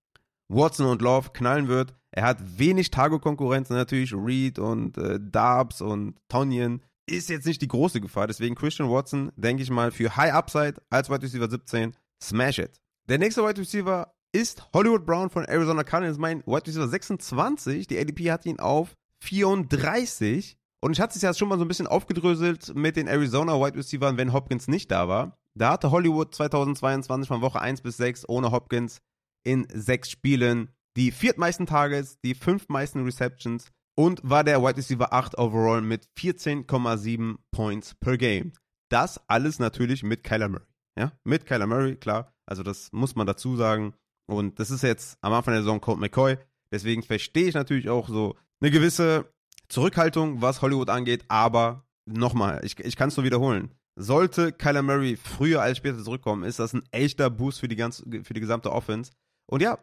Watson 0.48 0.86
und 0.86 1.02
Love 1.02 1.30
knallen 1.32 1.66
wird. 1.68 1.94
Er 2.16 2.26
hat 2.26 2.58
wenig 2.58 2.92
Tago-Konkurrenz 2.92 3.70
natürlich. 3.70 4.14
Reed 4.14 4.60
und 4.60 4.96
äh, 4.98 5.18
Darbs 5.20 5.80
und 5.80 6.14
Tonyan 6.28 6.80
ist 7.06 7.28
jetzt 7.28 7.44
nicht 7.44 7.60
die 7.60 7.68
große 7.68 8.00
Gefahr. 8.00 8.28
Deswegen 8.28 8.54
Christian 8.54 8.88
Watson, 8.88 9.32
denke 9.34 9.64
ich 9.64 9.70
mal, 9.70 9.90
für 9.90 10.14
High 10.16 10.32
Upside 10.32 10.74
als 10.90 11.10
Wide 11.10 11.22
Receiver 11.22 11.50
17. 11.50 11.96
Smash 12.22 12.60
it. 12.60 12.80
Der 13.08 13.18
nächste 13.18 13.42
Wide 13.42 13.60
Receiver 13.60 14.14
ist 14.32 14.68
Hollywood 14.72 15.04
Brown 15.04 15.28
von 15.28 15.44
Arizona 15.44 15.82
Cardinals, 15.82 16.16
mein 16.16 16.42
Wide 16.46 16.68
Receiver 16.68 16.86
26. 16.86 17.88
Die 17.88 17.98
ADP 17.98 18.30
hat 18.30 18.46
ihn 18.46 18.60
auf 18.60 18.94
34. 19.20 20.56
Und 20.80 20.92
ich 20.92 21.00
hatte 21.00 21.16
es 21.16 21.22
ja 21.22 21.34
schon 21.34 21.48
mal 21.48 21.58
so 21.58 21.64
ein 21.64 21.68
bisschen 21.68 21.88
aufgedröselt 21.88 22.76
mit 22.76 22.94
den 22.94 23.08
Arizona 23.08 23.54
Wide 23.54 23.76
Receivers, 23.76 24.16
wenn 24.16 24.32
Hopkins 24.32 24.68
nicht 24.68 24.88
da 24.92 25.08
war. 25.08 25.36
Da 25.54 25.72
hatte 25.72 25.90
Hollywood 25.90 26.32
2022 26.32 27.26
von 27.26 27.40
Woche 27.40 27.60
1 27.60 27.80
bis 27.80 27.96
6 27.96 28.28
ohne 28.28 28.52
Hopkins 28.52 29.00
in 29.42 29.66
sechs 29.72 30.10
Spielen 30.10 30.70
die 30.96 31.10
viertmeisten 31.10 31.66
Targets, 31.66 32.20
die 32.20 32.34
fünftmeisten 32.34 33.04
Receptions 33.04 33.70
und 33.96 34.20
war 34.22 34.44
der 34.44 34.62
Wide 34.62 34.76
Receiver 34.76 35.12
8 35.12 35.38
overall 35.38 35.80
mit 35.80 36.08
14,7 36.18 37.36
Points 37.50 37.94
per 37.94 38.16
Game. 38.16 38.52
Das 38.90 39.20
alles 39.28 39.58
natürlich 39.58 40.02
mit 40.02 40.24
Kyler 40.24 40.48
Murray. 40.48 40.66
Ja, 40.98 41.12
mit 41.24 41.46
Kyler 41.46 41.66
Murray, 41.66 41.96
klar. 41.96 42.32
Also 42.46 42.62
das 42.62 42.90
muss 42.92 43.16
man 43.16 43.26
dazu 43.26 43.56
sagen. 43.56 43.94
Und 44.26 44.58
das 44.58 44.70
ist 44.70 44.82
jetzt 44.82 45.18
am 45.20 45.32
Anfang 45.32 45.54
der 45.54 45.62
Saison 45.62 45.80
Colt 45.80 45.98
McCoy. 45.98 46.38
Deswegen 46.70 47.02
verstehe 47.02 47.48
ich 47.48 47.54
natürlich 47.54 47.88
auch 47.88 48.08
so 48.08 48.36
eine 48.60 48.70
gewisse 48.70 49.32
Zurückhaltung, 49.68 50.42
was 50.42 50.62
Hollywood 50.62 50.90
angeht. 50.90 51.24
Aber 51.28 51.86
nochmal, 52.06 52.60
ich, 52.64 52.78
ich 52.78 52.96
kann 52.96 53.08
es 53.08 53.16
nur 53.16 53.24
wiederholen. 53.24 53.70
Sollte 53.96 54.52
Kyler 54.52 54.82
Murray 54.82 55.16
früher 55.16 55.62
als 55.62 55.78
später 55.78 56.02
zurückkommen, 56.02 56.42
ist 56.42 56.58
das 56.58 56.72
ein 56.72 56.82
echter 56.90 57.30
Boost 57.30 57.60
für 57.60 57.68
die, 57.68 57.76
ganze, 57.76 58.02
für 58.24 58.34
die 58.34 58.40
gesamte 58.40 58.72
Offense. 58.72 59.12
Und 59.46 59.62
ja, 59.62 59.78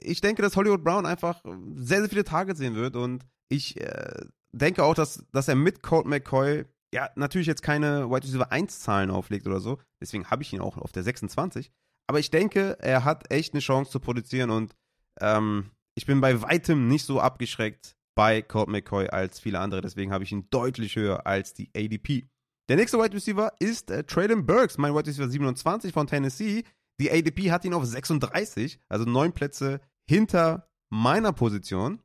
ich 0.00 0.20
denke, 0.20 0.42
dass 0.42 0.56
Hollywood 0.56 0.84
Brown 0.84 1.06
einfach 1.06 1.42
sehr, 1.74 2.00
sehr 2.00 2.08
viele 2.08 2.24
Targets 2.24 2.58
sehen 2.58 2.74
wird. 2.74 2.96
Und 2.96 3.24
ich 3.48 3.80
äh, 3.80 4.24
denke 4.52 4.84
auch, 4.84 4.94
dass, 4.94 5.24
dass 5.32 5.48
er 5.48 5.54
mit 5.54 5.82
Colt 5.82 6.06
McCoy 6.06 6.64
ja 6.92 7.10
natürlich 7.16 7.46
jetzt 7.46 7.62
keine 7.62 8.10
White 8.10 8.26
Receiver 8.26 8.50
1 8.50 8.80
Zahlen 8.80 9.10
auflegt 9.10 9.46
oder 9.46 9.60
so. 9.60 9.78
Deswegen 10.00 10.26
habe 10.30 10.42
ich 10.42 10.52
ihn 10.52 10.60
auch 10.60 10.76
auf 10.76 10.92
der 10.92 11.02
26. 11.02 11.70
Aber 12.06 12.18
ich 12.18 12.30
denke, 12.30 12.78
er 12.80 13.04
hat 13.04 13.30
echt 13.30 13.52
eine 13.52 13.60
Chance 13.60 13.90
zu 13.90 14.00
produzieren 14.00 14.50
und 14.50 14.74
ähm, 15.20 15.70
ich 15.94 16.06
bin 16.06 16.20
bei 16.20 16.40
weitem 16.40 16.88
nicht 16.88 17.04
so 17.04 17.20
abgeschreckt 17.20 17.96
bei 18.14 18.40
Colt 18.40 18.68
McCoy 18.68 19.08
als 19.08 19.38
viele 19.40 19.60
andere. 19.60 19.80
Deswegen 19.80 20.12
habe 20.12 20.24
ich 20.24 20.32
ihn 20.32 20.48
deutlich 20.50 20.96
höher 20.96 21.26
als 21.26 21.54
die 21.54 21.70
ADP. 21.76 22.28
Der 22.68 22.76
nächste 22.76 22.98
Wide 22.98 23.14
Receiver 23.14 23.52
ist 23.58 23.90
äh, 23.90 24.04
Traylon 24.04 24.46
Burks, 24.46 24.78
mein 24.78 24.94
Wide 24.94 25.06
Receiver 25.06 25.28
27 25.28 25.92
von 25.92 26.06
Tennessee. 26.06 26.64
Die 27.00 27.10
ADP 27.10 27.50
hat 27.50 27.64
ihn 27.64 27.74
auf 27.74 27.84
36, 27.84 28.80
also 28.88 29.04
neun 29.04 29.32
Plätze 29.32 29.80
hinter 30.08 30.68
meiner 30.90 31.32
Position 31.32 32.02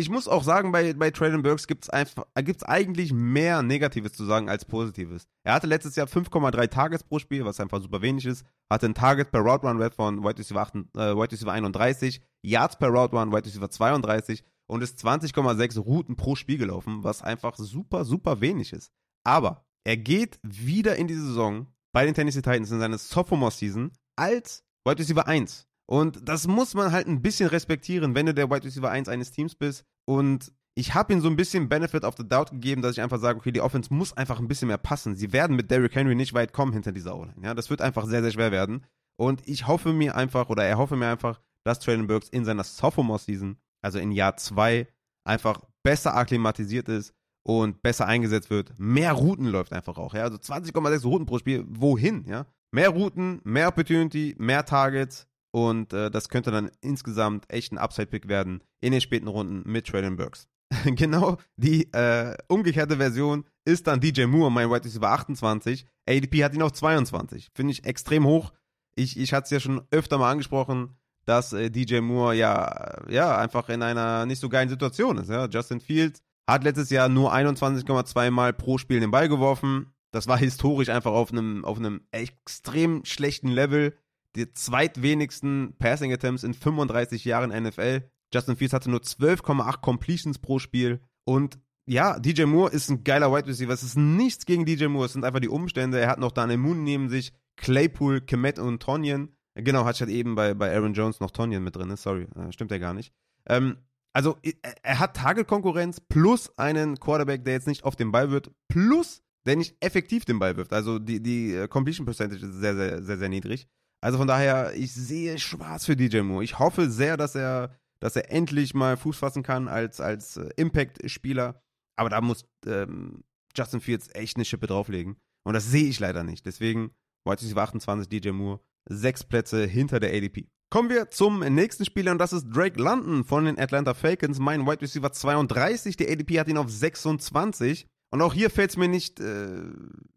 ich 0.00 0.08
muss 0.08 0.28
auch 0.28 0.42
sagen, 0.42 0.72
bei, 0.72 0.94
bei 0.94 1.10
Traylon 1.10 1.42
Burks 1.42 1.66
gibt 1.66 1.86
es 1.86 2.16
gibt's 2.44 2.62
eigentlich 2.62 3.12
mehr 3.12 3.62
Negatives 3.62 4.14
zu 4.14 4.24
sagen 4.24 4.48
als 4.48 4.64
Positives. 4.64 5.26
Er 5.44 5.52
hatte 5.52 5.66
letztes 5.66 5.94
Jahr 5.94 6.06
5,3 6.06 6.68
Targets 6.68 7.04
pro 7.04 7.18
Spiel, 7.18 7.44
was 7.44 7.60
einfach 7.60 7.82
super 7.82 8.00
wenig 8.00 8.24
ist. 8.24 8.44
Hatte 8.70 8.86
ein 8.86 8.94
Target 8.94 9.30
per 9.30 9.40
Route 9.40 9.66
Run 9.66 9.80
Red 9.80 9.94
von 9.94 10.24
White 10.24 10.38
Receiver, 10.38 10.60
8, 10.60 10.74
äh, 10.74 11.14
Wide 11.14 11.32
Receiver 11.32 11.52
31, 11.52 12.20
Yards 12.42 12.78
per 12.78 12.88
Route 12.88 13.14
Run, 13.14 13.30
White 13.30 13.46
Receiver 13.46 13.70
32 13.70 14.42
und 14.66 14.82
ist 14.82 15.04
20,6 15.04 15.78
Routen 15.80 16.16
pro 16.16 16.34
Spiel 16.34 16.56
gelaufen, 16.58 17.04
was 17.04 17.22
einfach 17.22 17.56
super, 17.56 18.04
super 18.04 18.40
wenig 18.40 18.72
ist. 18.72 18.92
Aber 19.24 19.66
er 19.84 19.98
geht 19.98 20.38
wieder 20.42 20.96
in 20.96 21.08
die 21.08 21.14
Saison 21.14 21.66
bei 21.92 22.06
den 22.06 22.14
Tennessee 22.14 22.42
Titans 22.42 22.70
in 22.70 22.80
seiner 22.80 22.98
Sophomore 22.98 23.50
Season 23.50 23.90
als 24.20 24.62
Wide 24.84 24.98
Receiver 24.98 25.26
1. 25.26 25.66
Und 25.86 26.28
das 26.28 26.46
muss 26.46 26.74
man 26.74 26.92
halt 26.92 27.08
ein 27.08 27.22
bisschen 27.22 27.48
respektieren, 27.48 28.14
wenn 28.14 28.26
du 28.26 28.34
der 28.34 28.50
Wide 28.50 28.64
Receiver 28.64 28.90
1 28.90 29.08
eines 29.08 29.32
Teams 29.32 29.56
bist. 29.56 29.84
Und 30.04 30.52
ich 30.76 30.94
habe 30.94 31.12
ihm 31.12 31.20
so 31.20 31.28
ein 31.28 31.36
bisschen 31.36 31.68
Benefit 31.68 32.04
of 32.04 32.14
the 32.16 32.26
Doubt 32.26 32.52
gegeben, 32.52 32.80
dass 32.80 32.92
ich 32.92 33.00
einfach 33.00 33.18
sage, 33.18 33.38
okay, 33.38 33.50
die 33.50 33.60
Offense 33.60 33.92
muss 33.92 34.16
einfach 34.16 34.38
ein 34.38 34.46
bisschen 34.46 34.68
mehr 34.68 34.78
passen. 34.78 35.16
Sie 35.16 35.32
werden 35.32 35.56
mit 35.56 35.70
Derrick 35.70 35.94
Henry 35.94 36.14
nicht 36.14 36.32
weit 36.32 36.52
kommen 36.52 36.72
hinter 36.72 36.92
dieser 36.92 37.16
O-Line. 37.16 37.42
Ja, 37.42 37.54
das 37.54 37.70
wird 37.70 37.80
einfach 37.80 38.06
sehr, 38.06 38.22
sehr 38.22 38.30
schwer 38.30 38.52
werden. 38.52 38.86
Und 39.18 39.46
ich 39.48 39.66
hoffe 39.66 39.92
mir 39.92 40.14
einfach, 40.14 40.48
oder 40.48 40.64
er 40.64 40.78
hoffe 40.78 40.96
mir 40.96 41.08
einfach, 41.08 41.40
dass 41.64 41.80
Traylon 41.80 42.06
Burks 42.06 42.28
in 42.28 42.44
seiner 42.44 42.64
Sophomore-Season, 42.64 43.56
also 43.82 43.98
in 43.98 44.12
Jahr 44.12 44.36
2, 44.36 44.86
einfach 45.26 45.60
besser 45.82 46.16
akklimatisiert 46.16 46.88
ist 46.88 47.14
und 47.42 47.82
besser 47.82 48.06
eingesetzt 48.06 48.48
wird. 48.48 48.72
Mehr 48.78 49.12
Routen 49.12 49.46
läuft 49.46 49.72
einfach 49.72 49.98
auch. 49.98 50.14
Ja? 50.14 50.22
Also 50.22 50.36
20,6 50.38 51.02
Routen 51.02 51.26
pro 51.26 51.38
Spiel. 51.38 51.64
Wohin? 51.68 52.24
Ja? 52.26 52.46
Mehr 52.72 52.90
Routen, 52.90 53.40
mehr 53.44 53.68
Opportunity, 53.68 54.34
mehr 54.38 54.64
Targets, 54.64 55.26
und 55.52 55.92
äh, 55.92 56.10
das 56.10 56.28
könnte 56.28 56.50
dann 56.50 56.70
insgesamt 56.80 57.44
echt 57.52 57.72
ein 57.72 57.78
Upside-Pick 57.78 58.28
werden 58.28 58.62
in 58.80 58.92
den 58.92 59.00
späten 59.00 59.28
Runden 59.28 59.68
mit 59.70 59.86
Traylon 59.86 60.16
Burks. 60.16 60.48
genau 60.84 61.38
die 61.56 61.92
äh, 61.92 62.36
umgekehrte 62.46 62.98
Version 62.98 63.44
ist 63.64 63.86
dann 63.86 64.00
DJ 64.00 64.26
Moore, 64.26 64.52
mein 64.52 64.70
White 64.70 64.84
Receiver 64.84 65.10
28. 65.10 65.86
ADP 66.08 66.44
hat 66.44 66.54
ihn 66.54 66.62
auf 66.62 66.72
22. 66.72 67.50
Finde 67.54 67.72
ich 67.72 67.84
extrem 67.84 68.24
hoch. 68.24 68.52
Ich, 68.94 69.18
ich 69.18 69.32
hatte 69.32 69.44
es 69.44 69.50
ja 69.50 69.60
schon 69.60 69.82
öfter 69.90 70.18
mal 70.18 70.30
angesprochen, 70.30 70.96
dass 71.24 71.52
äh, 71.52 71.70
DJ 71.70 72.00
Moore 72.00 72.36
ja, 72.36 73.02
ja 73.08 73.36
einfach 73.36 73.68
in 73.68 73.82
einer 73.82 74.26
nicht 74.26 74.40
so 74.40 74.48
geilen 74.48 74.68
Situation 74.68 75.18
ist. 75.18 75.30
Ja? 75.30 75.46
Justin 75.46 75.80
Fields 75.80 76.22
hat 76.48 76.62
letztes 76.62 76.90
Jahr 76.90 77.08
nur 77.08 77.32
21,2 77.34 78.30
Mal 78.30 78.52
pro 78.52 78.78
Spiel 78.78 79.00
den 79.00 79.10
Ball 79.10 79.28
geworfen. 79.28 79.92
Das 80.12 80.26
war 80.26 80.38
historisch 80.38 80.88
einfach 80.88 81.12
auf 81.12 81.32
einem, 81.32 81.64
auf 81.64 81.78
einem 81.78 82.02
extrem 82.10 83.04
schlechten 83.04 83.48
Level. 83.48 83.96
Die 84.36 84.52
zweitwenigsten 84.52 85.74
Passing 85.78 86.12
Attempts 86.12 86.44
in 86.44 86.54
35 86.54 87.24
Jahren 87.24 87.50
NFL. 87.50 88.10
Justin 88.32 88.56
Fields 88.56 88.72
hatte 88.72 88.90
nur 88.90 89.00
12,8 89.00 89.80
Completions 89.80 90.38
pro 90.38 90.58
Spiel. 90.58 91.00
Und 91.24 91.58
ja, 91.86 92.18
DJ 92.18 92.44
Moore 92.44 92.70
ist 92.70 92.88
ein 92.90 93.02
geiler 93.02 93.32
Wide 93.32 93.48
Receiver. 93.48 93.72
Es 93.72 93.82
ist 93.82 93.96
nichts 93.96 94.46
gegen 94.46 94.64
DJ 94.64 94.86
Moore. 94.86 95.06
Es 95.06 95.12
sind 95.12 95.24
einfach 95.24 95.40
die 95.40 95.48
Umstände. 95.48 95.98
Er 95.98 96.08
hat 96.08 96.20
noch 96.20 96.32
Daniel 96.32 96.58
Moon 96.58 96.84
neben 96.84 97.08
sich, 97.08 97.32
Claypool, 97.56 98.20
Kemet 98.20 98.58
und 98.58 98.80
Tonyan. 98.80 99.34
Genau, 99.54 99.84
hat 99.84 100.00
halt 100.00 100.10
eben 100.10 100.36
bei, 100.36 100.54
bei 100.54 100.74
Aaron 100.74 100.94
Jones 100.94 101.20
noch 101.20 101.32
Tonyan 101.32 101.64
mit 101.64 101.74
drin. 101.74 101.94
Sorry, 101.96 102.28
äh, 102.36 102.52
stimmt 102.52 102.70
ja 102.70 102.78
gar 102.78 102.94
nicht. 102.94 103.12
Ähm, 103.46 103.78
also, 104.12 104.38
er 104.82 104.98
hat 104.98 105.16
Target-Konkurrenz 105.16 106.00
plus 106.00 106.56
einen 106.58 106.98
Quarterback, 106.98 107.44
der 107.44 107.54
jetzt 107.54 107.68
nicht 107.68 107.84
auf 107.84 107.96
den 107.96 108.10
Ball 108.10 108.30
wird, 108.30 108.50
plus 108.68 109.22
der 109.46 109.56
nicht 109.56 109.76
effektiv 109.80 110.24
den 110.24 110.38
Ball 110.38 110.56
wirft. 110.56 110.72
Also, 110.72 110.98
die, 110.98 111.22
die 111.22 111.54
äh, 111.54 111.68
Completion 111.68 112.06
Percentage 112.06 112.44
ist 112.44 112.54
sehr, 112.54 112.76
sehr, 112.76 113.02
sehr, 113.02 113.18
sehr 113.18 113.28
niedrig. 113.28 113.68
Also 114.02 114.18
von 114.18 114.26
daher, 114.26 114.72
ich 114.74 114.92
sehe 114.92 115.38
schwarz 115.38 115.84
für 115.84 115.96
DJ 115.96 116.20
Moore. 116.20 116.44
Ich 116.44 116.58
hoffe 116.58 116.90
sehr, 116.90 117.16
dass 117.16 117.34
er, 117.34 117.76
dass 118.00 118.16
er 118.16 118.30
endlich 118.32 118.74
mal 118.74 118.96
Fuß 118.96 119.18
fassen 119.18 119.42
kann 119.42 119.68
als, 119.68 120.00
als 120.00 120.36
äh, 120.38 120.48
Impact-Spieler. 120.56 121.62
Aber 121.96 122.08
da 122.08 122.20
muss 122.20 122.46
ähm, 122.66 123.24
Justin 123.54 123.80
Fields 123.80 124.08
echt 124.14 124.36
eine 124.36 124.44
Schippe 124.44 124.66
drauflegen. 124.66 125.16
Und 125.44 125.54
das 125.54 125.70
sehe 125.70 125.88
ich 125.88 126.00
leider 126.00 126.24
nicht. 126.24 126.46
Deswegen, 126.46 126.92
White 127.26 127.42
Receiver 127.42 127.62
28, 127.62 128.08
DJ 128.08 128.30
Moore, 128.30 128.60
sechs 128.88 129.22
Plätze 129.22 129.66
hinter 129.66 130.00
der 130.00 130.14
ADP. 130.14 130.48
Kommen 130.70 130.88
wir 130.88 131.10
zum 131.10 131.40
nächsten 131.40 131.84
Spieler 131.84 132.12
und 132.12 132.18
das 132.18 132.32
ist 132.32 132.46
Drake 132.48 132.80
London 132.80 133.24
von 133.24 133.44
den 133.44 133.58
Atlanta 133.58 133.92
Falcons. 133.92 134.38
Mein 134.38 134.66
Wide 134.66 134.82
Receiver 134.82 135.12
32, 135.12 135.96
die 135.96 136.08
ADP 136.08 136.38
hat 136.38 136.48
ihn 136.48 136.56
auf 136.56 136.70
26. 136.70 137.86
Und 138.12 138.22
auch 138.22 138.34
hier 138.34 138.50
fällt 138.50 138.70
es 138.70 138.76
mir 138.76 138.88
nicht 138.88 139.20
äh, 139.20 139.62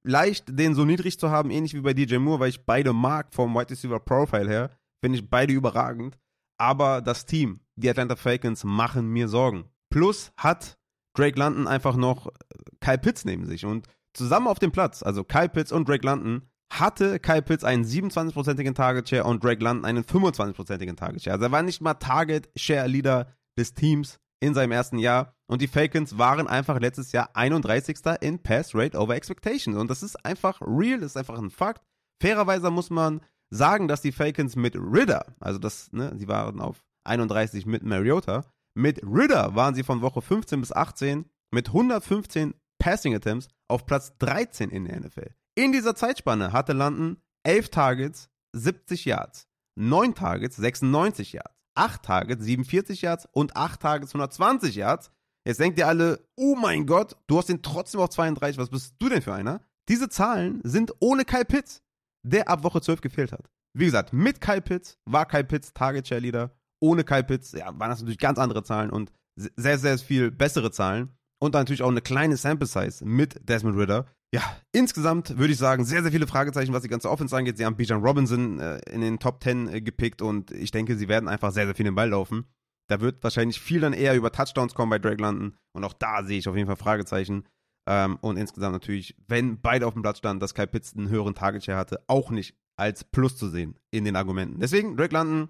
leicht, 0.04 0.46
den 0.50 0.74
so 0.74 0.84
niedrig 0.84 1.20
zu 1.20 1.30
haben, 1.30 1.52
ähnlich 1.52 1.74
wie 1.76 1.82
bei 1.82 1.94
DJ 1.94 2.18
Moore, 2.18 2.40
weil 2.40 2.50
ich 2.50 2.66
beide 2.66 2.92
mag 2.92 3.34
vom 3.34 3.54
Wide 3.54 3.70
Receiver 3.70 4.00
Profile 4.00 4.50
her. 4.50 4.72
Finde 5.04 5.20
ich 5.20 5.30
beide 5.30 5.54
überragend. 5.54 6.18
Aber 6.58 7.02
das 7.02 7.26
Team, 7.26 7.60
die 7.76 7.90
Atlanta 7.90 8.16
Falcons, 8.16 8.64
machen 8.64 9.10
mir 9.10 9.28
Sorgen. 9.28 9.66
Plus 9.90 10.32
hat 10.38 10.80
Drake 11.16 11.38
London 11.38 11.68
einfach 11.68 11.96
noch 11.96 12.28
äh, 12.28 12.32
Kyle 12.80 12.98
Pitts 12.98 13.26
neben 13.26 13.46
sich. 13.46 13.66
Und 13.66 13.88
zusammen 14.14 14.48
auf 14.48 14.60
dem 14.60 14.72
Platz, 14.72 15.04
also 15.04 15.24
Kyle 15.24 15.50
Pitts 15.50 15.72
und 15.72 15.88
Drake 15.88 16.06
London, 16.06 16.50
hatte 16.72 17.20
Kyle 17.20 17.44
Pitts 17.44 17.64
einen 17.64 17.84
27-prozentigen 17.84 18.74
Target 18.74 19.08
Share 19.08 19.26
und 19.26 19.44
Drake 19.44 19.64
London 19.64 19.86
einen 19.86 20.04
25-prozentigen 20.04 20.96
Target 20.96 21.24
Share. 21.24 21.36
Also 21.36 21.46
er 21.46 21.52
war 21.52 21.62
nicht 21.62 21.82
mal 21.82 21.94
Target 21.94 22.50
Share 22.56 22.88
Leader 22.88 23.28
des 23.58 23.76
Teams 23.76 24.20
in 24.40 24.54
seinem 24.54 24.72
ersten 24.72 24.98
Jahr. 24.98 25.36
Und 25.54 25.62
die 25.62 25.68
Falcons 25.68 26.18
waren 26.18 26.48
einfach 26.48 26.80
letztes 26.80 27.12
Jahr 27.12 27.30
31. 27.36 28.00
in 28.22 28.40
Pass 28.40 28.74
Rate 28.74 28.98
over 28.98 29.16
Expectations. 29.16 29.78
Und 29.78 29.88
das 29.88 30.02
ist 30.02 30.26
einfach 30.26 30.60
real, 30.62 31.00
das 31.00 31.12
ist 31.12 31.18
einfach 31.18 31.38
ein 31.38 31.52
Fakt. 31.52 31.84
Fairerweise 32.20 32.72
muss 32.72 32.90
man 32.90 33.22
sagen, 33.52 33.88
dass 33.88 34.02
die 34.02 34.12
Falcons 34.12 34.56
mit 34.56 34.76
Ridder, 34.76 35.36
also 35.40 35.60
das, 35.60 35.94
ne, 35.94 36.12
sie 36.18 36.28
waren 36.28 36.60
auf 36.60 36.84
31 37.04 37.68
mit 37.68 37.84
Mariota, 37.84 38.46
mit 38.74 39.04
Ridder 39.04 39.54
waren 39.54 39.76
sie 39.76 39.84
von 39.84 40.02
Woche 40.02 40.24
15 40.24 40.60
bis 40.60 40.72
18 40.72 41.30
mit 41.52 41.68
115 41.68 42.56
Passing 42.80 43.14
Attempts 43.14 43.48
auf 43.68 43.86
Platz 43.86 44.18
13 44.18 44.72
in 44.72 44.86
der 44.86 45.02
NFL. 45.02 45.36
In 45.54 45.72
dieser 45.72 45.94
Zeitspanne 45.94 46.52
hatte 46.52 46.74
London 46.74 47.18
11 47.44 47.70
Targets, 47.70 48.28
70 48.54 49.06
Yards, 49.06 49.48
9 49.76 50.16
Targets, 50.16 50.56
96 50.56 51.34
Yards, 51.34 51.54
8 51.76 52.02
Targets, 52.02 52.44
47 52.44 53.04
Yards 53.04 53.28
und 53.32 53.56
8 53.56 53.80
Targets, 53.80 54.16
120 54.16 54.74
Yards. 54.74 55.12
Jetzt 55.46 55.60
denkt 55.60 55.78
ihr 55.78 55.88
alle, 55.88 56.26
oh 56.38 56.56
mein 56.56 56.86
Gott, 56.86 57.18
du 57.28 57.38
hast 57.38 57.50
ihn 57.50 57.62
trotzdem 57.62 58.00
auf 58.00 58.10
32, 58.10 58.58
was 58.58 58.70
bist 58.70 58.96
du 59.00 59.10
denn 59.10 59.22
für 59.22 59.34
einer? 59.34 59.62
Diese 59.90 60.08
Zahlen 60.08 60.62
sind 60.64 60.94
ohne 61.00 61.26
Kyle 61.26 61.46
Pitts, 61.46 61.84
der 62.26 62.48
ab 62.48 62.64
Woche 62.64 62.80
12 62.80 63.02
gefehlt 63.02 63.32
hat. 63.34 63.50
Wie 63.74 63.86
gesagt, 63.86 64.14
mit 64.14 64.40
Kyle 64.40 64.62
Pitts 64.62 64.98
war 65.06 65.26
Kyle 65.26 65.44
Pitts 65.44 65.74
Target 65.74 66.08
Share 66.08 66.22
Leader. 66.22 66.52
Ohne 66.80 67.04
Kyle 67.04 67.24
Pitts, 67.24 67.52
ja, 67.54 67.68
waren 67.78 67.90
das 67.90 68.00
natürlich 68.00 68.20
ganz 68.20 68.38
andere 68.40 68.64
Zahlen 68.64 68.90
und 68.90 69.12
sehr, 69.36 69.78
sehr 69.78 69.98
viel 69.98 70.32
bessere 70.32 70.72
Zahlen. 70.72 71.18
Und 71.40 71.54
natürlich 71.54 71.82
auch 71.82 71.90
eine 71.90 72.02
kleine 72.02 72.38
Sample 72.38 72.68
Size 72.68 73.04
mit 73.04 73.50
Desmond 73.50 73.78
Ritter. 73.78 74.06
Ja, 74.34 74.42
insgesamt 74.72 75.38
würde 75.38 75.54
ich 75.54 75.60
sagen, 75.60 75.84
sehr, 75.86 76.02
sehr 76.02 76.12
viele 76.12 76.26
Fragezeichen, 76.26 76.74
was 76.74 76.84
die 76.84 76.90
ganze 76.90 77.10
Offense 77.10 77.36
angeht. 77.36 77.58
Sie 77.58 77.66
haben 77.66 77.76
Bijan 77.76 78.02
Robinson 78.02 78.60
äh, 78.60 78.80
in 78.90 79.02
den 79.02 79.20
Top 79.20 79.44
10 79.44 79.68
äh, 79.68 79.82
gepickt 79.82 80.22
und 80.22 80.52
ich 80.52 80.72
denke, 80.72 80.96
sie 80.96 81.08
werden 81.08 81.28
einfach 81.28 81.52
sehr, 81.52 81.66
sehr 81.66 81.76
viel 81.76 81.86
den 81.86 81.96
Ball 81.96 82.10
laufen. 82.10 82.46
Da 82.88 83.02
wird 83.02 83.24
wahrscheinlich 83.24 83.60
viel 83.60 83.82
dann 83.82 83.94
eher 83.94 84.16
über 84.16 84.32
Touchdowns 84.32 84.74
kommen 84.74 84.90
bei 84.90 85.00
Drake 85.00 85.22
London 85.22 85.58
und 85.74 85.84
auch 85.84 85.94
da 85.94 86.24
sehe 86.24 86.40
ich 86.40 86.48
auf 86.48 86.56
jeden 86.56 86.68
Fall 86.68 86.76
Fragezeichen. 86.76 87.48
Ähm, 87.88 88.18
und 88.22 88.38
insgesamt 88.38 88.74
natürlich, 88.74 89.16
wenn 89.28 89.60
beide 89.62 89.88
auf 89.88 89.94
dem 89.94 90.04
Platz 90.04 90.20
standen, 90.20 90.40
dass 90.40 90.54
Kyle 90.54 90.68
Pitts 90.68 90.96
einen 90.96 91.10
höheren 91.10 91.36
Target 91.36 91.66
Share 91.66 91.78
hatte, 91.78 92.04
auch 92.08 92.30
nicht 92.30 92.56
als 92.78 93.04
Plus 93.04 93.38
zu 93.38 93.50
sehen 93.50 93.78
in 93.92 94.06
den 94.06 94.16
Argumenten. 94.16 94.60
Deswegen 94.60 94.98
Drake 94.98 95.14
London 95.14 95.50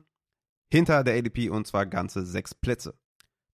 hinter 0.71 1.03
der 1.03 1.15
ADP 1.17 1.49
und 1.49 1.67
zwar 1.67 1.85
ganze 1.85 2.25
sechs 2.25 2.55
Plätze. 2.55 2.97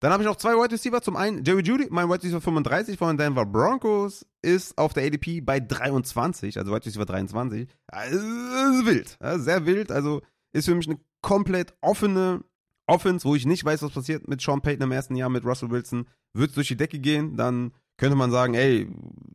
Dann 0.01 0.13
habe 0.13 0.23
ich 0.23 0.29
noch 0.29 0.37
zwei 0.37 0.53
Wide 0.53 0.73
Receiver. 0.73 1.01
Zum 1.01 1.17
einen 1.17 1.43
Jerry 1.43 1.61
Judy, 1.61 1.87
mein 1.89 2.07
Wide 2.07 2.23
Receiver 2.23 2.39
35 2.39 2.97
von 2.97 3.09
den 3.09 3.17
Denver 3.17 3.45
Broncos, 3.45 4.25
ist 4.41 4.77
auf 4.77 4.93
der 4.93 5.05
ADP 5.05 5.41
bei 5.41 5.59
23, 5.59 6.57
also 6.57 6.73
Wide 6.73 6.85
Receiver 6.85 7.05
23. 7.05 7.67
Also, 7.87 8.17
ist 8.17 8.85
wild, 8.85 9.17
sehr 9.43 9.65
wild. 9.65 9.91
Also 9.91 10.21
ist 10.53 10.65
für 10.65 10.75
mich 10.75 10.87
eine 10.87 10.99
komplett 11.21 11.73
offene 11.81 12.45
Offense, 12.89 13.25
wo 13.25 13.35
ich 13.35 13.45
nicht 13.45 13.63
weiß, 13.63 13.81
was 13.81 13.91
passiert 13.91 14.27
mit 14.27 14.41
Sean 14.41 14.61
Payton 14.61 14.83
im 14.83 14.91
ersten 14.91 15.15
Jahr, 15.15 15.29
mit 15.29 15.45
Russell 15.45 15.69
Wilson. 15.69 16.07
Wird 16.33 16.49
es 16.49 16.55
durch 16.55 16.67
die 16.67 16.77
Decke 16.77 16.99
gehen, 16.99 17.37
dann 17.37 17.71
könnte 17.97 18.15
man 18.15 18.31
sagen, 18.31 18.53
ey, 18.53 18.87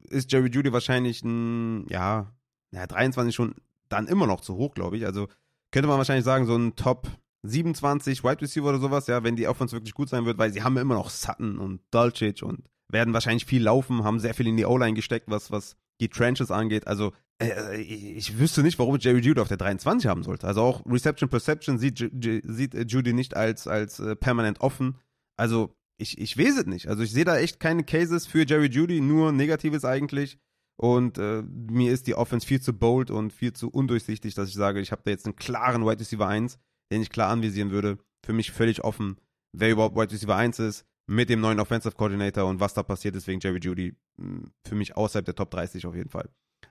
ist 0.09 0.33
Jerry 0.33 0.49
Judy 0.49 0.73
wahrscheinlich 0.73 1.23
ein, 1.23 1.87
ja, 1.89 2.33
ja 2.73 2.87
23 2.87 3.35
schon 3.35 3.55
dann 3.89 4.07
immer 4.07 4.27
noch 4.27 4.41
zu 4.41 4.57
hoch, 4.57 4.75
glaube 4.75 4.97
ich. 4.97 5.07
Also 5.07 5.29
könnte 5.71 5.89
man 5.89 5.99
wahrscheinlich 5.99 6.25
sagen, 6.25 6.47
so 6.47 6.57
ein 6.57 6.75
Top 6.77 7.09
27 7.43 8.25
Wide 8.25 8.41
Receiver 8.41 8.69
oder 8.69 8.79
sowas, 8.79 9.07
ja, 9.07 9.23
wenn 9.23 9.37
die 9.37 9.47
Offense 9.49 9.77
wirklich 9.77 9.95
gut 9.95 10.09
sein 10.09 10.25
wird, 10.25 10.39
weil 10.39 10.53
sie 10.53 10.63
haben 10.63 10.77
immer 10.79 10.95
noch 10.95 11.11
Sutton 11.11 11.59
und 11.59 11.81
Dulcich 11.91 12.43
und 12.43 12.65
werden 12.89 13.13
wahrscheinlich 13.13 13.45
viel 13.45 13.63
laufen, 13.63 14.05
haben 14.05 14.19
sehr 14.19 14.35
viel 14.35 14.47
in 14.47 14.57
die 14.57 14.65
O-Line 14.65 14.95
gesteckt, 14.95 15.29
was, 15.29 15.51
was 15.51 15.77
die 16.01 16.09
Trenches 16.09 16.51
angeht. 16.51 16.87
Also 16.87 17.13
ich 17.41 18.39
wüsste 18.39 18.63
nicht, 18.63 18.79
warum 18.79 18.97
Jerry 18.99 19.19
Judy 19.19 19.41
auf 19.41 19.49
der 19.49 19.57
23 19.57 20.09
haben 20.09 20.23
sollte. 20.23 20.47
Also 20.47 20.63
auch 20.63 20.87
Reception 20.87 21.29
Perception 21.29 21.79
sieht, 21.79 21.99
sieht 21.99 22.91
Judy 22.91 23.13
nicht 23.13 23.37
als, 23.37 23.67
als 23.67 23.99
äh, 23.99 24.15
permanent 24.15 24.61
offen. 24.61 24.99
Also 25.37 25.75
ich, 25.97 26.19
ich 26.19 26.39
weiß 26.39 26.59
es 26.59 26.67
nicht. 26.67 26.89
Also 26.89 27.03
ich 27.03 27.13
sehe 27.13 27.25
da 27.25 27.37
echt 27.39 27.59
keine 27.59 27.85
Cases 27.85 28.27
für 28.27 28.47
Jerry 28.47 28.69
Judy, 28.69 29.01
nur 29.01 29.33
Negatives 29.33 29.85
eigentlich. 29.85 30.39
Und 30.77 31.19
äh, 31.19 31.43
mir 31.43 31.93
ist 31.93 32.07
die 32.07 32.15
Offense 32.15 32.47
viel 32.47 32.61
zu 32.61 32.73
bold 32.73 33.11
und 33.11 33.33
viel 33.33 33.53
zu 33.53 33.69
undurchsichtig, 33.69 34.35
dass 34.35 34.49
ich 34.49 34.55
sage, 34.55 34.81
ich 34.81 34.93
habe 34.93 35.03
da 35.05 35.11
jetzt 35.11 35.27
einen 35.27 35.37
klaren 35.37 35.85
Wide 35.85 36.01
Receiver 36.01 36.27
1 36.27 36.59
den 36.91 37.03
ich 37.03 37.11
klar 37.11 37.31
anvisieren 37.31 37.71
würde. 37.71 37.99
Für 38.25 38.33
mich 38.33 38.53
völlig 38.53 38.83
offen, 38.85 39.21
wer 39.53 39.71
überhaupt 39.71 39.97
Wide 39.97 40.13
Receiver 40.13 40.37
1 40.37 40.59
ist, 40.61 40.87
mit 41.07 41.29
dem 41.29 41.41
neuen 41.41 41.61
Offensive 41.61 41.95
Coordinator 41.95 42.47
und 42.47 42.61
was 42.61 42.73
da 42.75 42.83
passiert 42.83 43.17
ist 43.17 43.27
wegen 43.27 43.41
Jerry 43.41 43.59
Judy. 43.61 43.95
Für 44.65 44.75
mich 44.75 44.97
außerhalb 44.97 45.25
der 45.25 45.35
Top 45.35 45.51
30 45.51 45.87
auf 45.87 45.95
jeden 45.95 46.09
Fall. 46.09 46.31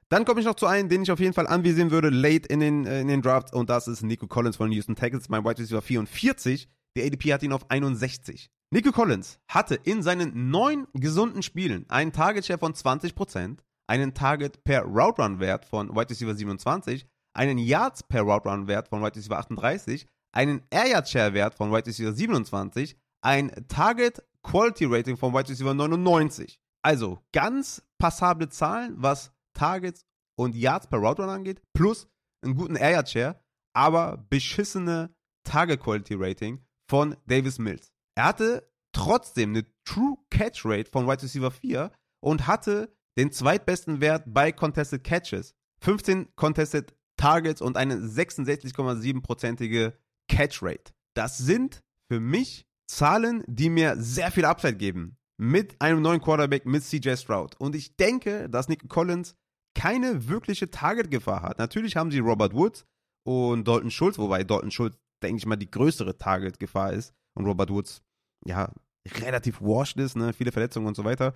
Dann 0.10 0.26
komme 0.26 0.40
ich 0.40 0.46
noch 0.46 0.56
zu 0.56 0.66
einem, 0.66 0.90
den 0.90 1.04
ich 1.04 1.12
auf 1.12 1.20
jeden 1.20 1.34
Fall 1.34 1.48
anvisieren 1.48 1.92
würde, 1.92 2.10
late 2.10 2.48
in 2.48 2.60
den, 2.60 2.86
äh, 2.86 3.02
in 3.02 3.08
den 3.08 3.22
Drafts, 3.22 3.54
und 3.54 3.70
das 3.70 3.88
ist 3.88 4.04
Nico 4.04 4.28
Collins 4.28 4.58
von 4.58 4.72
Houston 4.72 4.96
Texans, 4.96 5.30
mein 5.30 5.44
Wide 5.44 5.62
Receiver 5.62 5.82
44. 5.82 6.68
Der 6.96 7.06
ADP 7.06 7.34
hat 7.34 7.44
ihn 7.44 7.54
auf 7.54 7.70
61. 7.70 8.52
Nico 8.72 8.92
Collins 8.92 9.40
hatte 9.48 9.76
in 9.76 10.02
seinen 10.02 10.50
neun 10.50 10.88
gesunden 10.94 11.44
Spielen 11.44 11.86
einen 11.90 12.12
Target 12.12 12.46
Share 12.46 12.60
von 12.60 12.74
20%, 12.74 13.60
einen 13.88 14.14
Target 14.14 14.64
per 14.64 14.84
Route 14.84 15.22
Run 15.22 15.40
Wert 15.40 15.66
von 15.66 15.90
Wide 15.90 16.10
Receiver 16.10 16.34
27, 16.34 17.06
einen 17.36 17.58
Yards 17.58 18.04
per 18.04 18.22
Route 18.22 18.50
Run 18.50 18.68
Wert 18.68 18.88
von 18.88 19.02
Wide 19.02 19.16
Receiver 19.16 19.38
38, 19.38 20.06
einen 20.32 20.62
Air 20.70 20.88
Yard 20.88 21.10
Share 21.10 21.34
Wert 21.34 21.56
von 21.56 21.72
Wide 21.72 21.86
Receiver 21.86 22.14
27, 22.14 22.96
ein 23.22 23.52
Target 23.68 24.24
Quality 24.44 24.86
Rating 24.86 25.18
von 25.18 25.34
Wide 25.34 25.50
Receiver 25.50 25.74
99. 25.74 26.60
Also 26.82 27.20
ganz 27.32 27.82
passable 27.98 28.50
Zahlen, 28.50 28.96
was 28.98 29.32
Targets 29.54 30.06
und 30.36 30.56
Yards 30.56 30.88
per 30.88 31.00
Route 31.00 31.22
Run 31.22 31.30
angeht, 31.30 31.62
plus 31.74 32.08
einen 32.44 32.56
guten 32.56 32.76
Air 32.76 32.92
Yard 32.92 33.10
Share, 33.10 33.44
aber 33.74 34.18
beschissene 34.30 35.16
Target 35.44 35.82
Quality 35.82 36.16
Rating 36.16 36.66
von 36.90 37.16
Davis 37.26 37.60
Mills. 37.60 37.92
Er 38.16 38.26
hatte 38.26 38.72
trotzdem 38.94 39.52
eine 39.52 39.66
True 39.86 40.18
Catch 40.30 40.66
Rate 40.66 40.90
von 40.92 41.08
Wide 41.08 41.24
Receiver 41.24 41.52
4 41.52 41.92
und 42.22 42.48
hatte 42.48 42.96
den 43.18 43.32
zweitbesten 43.32 44.02
Wert 44.02 44.24
bei 44.28 44.52
Contested 44.52 45.04
Catches. 45.04 45.56
15 45.82 46.36
Contested 46.36 46.94
Targets 47.18 47.62
und 47.62 47.78
eine 47.78 47.96
66,7-prozentige 47.98 49.94
Catch 50.28 50.64
Rate. 50.64 50.94
Das 51.16 51.38
sind 51.38 51.84
für 52.10 52.20
mich 52.20 52.66
Zahlen, 52.88 53.44
die 53.48 53.70
mir 53.70 53.96
sehr 53.98 54.32
viel 54.32 54.46
Upside 54.46 54.78
geben. 54.78 55.18
Mit 55.38 55.82
einem 55.82 56.02
neuen 56.02 56.22
Quarterback, 56.22 56.66
mit 56.66 56.84
CJ 56.84 57.16
Stroud. 57.16 57.56
Und 57.60 57.76
ich 57.76 57.96
denke, 57.96 58.50
dass 58.50 58.68
Nick 58.68 58.88
Collins 58.88 59.36
keine 59.76 60.28
wirkliche 60.28 60.70
Target-Gefahr 60.70 61.42
hat. 61.42 61.60
Natürlich 61.60 61.96
haben 61.96 62.12
sie 62.12 62.20
Robert 62.20 62.54
Woods 62.54 62.86
und 63.26 63.68
Dalton 63.68 63.92
Schultz, 63.92 64.18
wobei 64.18 64.44
Dalton 64.44 64.72
Schultz, 64.72 64.98
denke 65.22 65.38
ich 65.38 65.46
mal, 65.46 65.56
die 65.56 65.72
größere 65.72 66.18
Target-Gefahr 66.18 66.94
ist. 66.94 67.14
Und 67.36 67.46
Robert 67.46 67.70
Woods, 67.70 68.02
ja, 68.46 68.72
relativ 69.08 69.62
washed 69.62 69.98
ist, 69.98 70.16
ne? 70.16 70.34
viele 70.34 70.52
Verletzungen 70.52 70.88
und 70.88 70.96
so 70.96 71.04
weiter, 71.04 71.34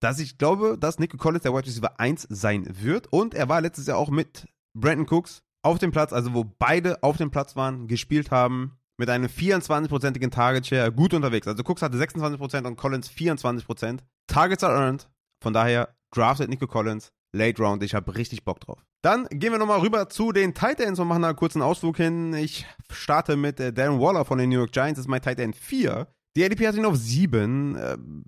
dass 0.00 0.18
ich 0.18 0.38
glaube, 0.38 0.76
dass 0.78 0.98
Nico 0.98 1.16
Collins 1.16 1.42
der 1.42 1.52
Wide 1.52 1.66
Receiver 1.66 1.98
1 1.98 2.26
sein 2.30 2.66
wird. 2.80 3.12
Und 3.12 3.34
er 3.34 3.48
war 3.48 3.60
letztes 3.60 3.86
Jahr 3.86 3.98
auch 3.98 4.10
mit 4.10 4.46
Brandon 4.74 5.06
Cooks 5.08 5.42
auf 5.62 5.78
dem 5.78 5.92
Platz, 5.92 6.12
also 6.12 6.34
wo 6.34 6.44
beide 6.44 7.02
auf 7.02 7.16
dem 7.16 7.30
Platz 7.30 7.56
waren, 7.56 7.88
gespielt 7.88 8.30
haben, 8.30 8.78
mit 8.96 9.10
einem 9.10 9.26
24-prozentigen 9.26 10.30
Target 10.30 10.66
Share 10.66 10.92
gut 10.92 11.14
unterwegs. 11.14 11.48
Also 11.48 11.64
Cooks 11.64 11.82
hatte 11.82 11.96
26% 11.96 12.66
und 12.66 12.76
Collins 12.76 13.10
24%. 13.10 14.00
Targets 14.26 14.62
are 14.62 14.74
earned. 14.74 15.08
Von 15.42 15.52
daher 15.52 15.94
drafted 16.12 16.48
Nico 16.48 16.66
Collins. 16.66 17.12
Late 17.34 17.62
Round, 17.62 17.82
ich 17.82 17.94
habe 17.94 18.14
richtig 18.14 18.44
Bock 18.44 18.60
drauf. 18.60 18.84
Dann 19.02 19.26
gehen 19.28 19.52
wir 19.52 19.58
nochmal 19.58 19.80
rüber 19.80 20.08
zu 20.08 20.32
den 20.32 20.54
Tight 20.54 20.80
Ends 20.80 21.00
und 21.00 21.08
machen 21.08 21.24
einen 21.24 21.36
kurzen 21.36 21.62
Ausflug 21.62 21.96
hin. 21.96 22.32
Ich 22.32 22.64
starte 22.90 23.36
mit 23.36 23.58
äh, 23.60 23.72
Darren 23.72 24.00
Waller 24.00 24.24
von 24.24 24.38
den 24.38 24.50
New 24.50 24.58
York 24.58 24.72
Giants, 24.72 24.98
das 24.98 25.06
ist 25.06 25.10
mein 25.10 25.20
Tight 25.20 25.40
End 25.40 25.56
4. 25.56 26.06
Die 26.36 26.44
ADP 26.44 26.66
hat 26.66 26.76
ihn 26.76 26.86
auf 26.86 26.96
7. 26.96 27.76
Ähm, 27.76 28.24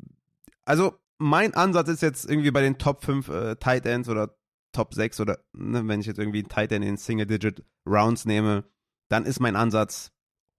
also 0.64 0.98
mein 1.18 1.54
Ansatz 1.54 1.88
ist 1.88 2.02
jetzt 2.02 2.28
irgendwie 2.28 2.50
bei 2.50 2.60
den 2.60 2.78
Top 2.78 3.04
5 3.04 3.28
äh, 3.28 3.56
Tight 3.56 3.86
Ends 3.86 4.08
oder 4.08 4.36
Top 4.72 4.92
6 4.92 5.20
oder 5.20 5.38
ne, 5.52 5.86
wenn 5.86 6.00
ich 6.00 6.06
jetzt 6.06 6.18
irgendwie 6.18 6.40
einen 6.40 6.48
Tight 6.48 6.72
End 6.72 6.84
in 6.84 6.96
Single-Digit 6.96 7.64
Rounds 7.88 8.26
nehme, 8.26 8.64
dann 9.08 9.24
ist 9.24 9.40
mein 9.40 9.56
Ansatz 9.56 10.10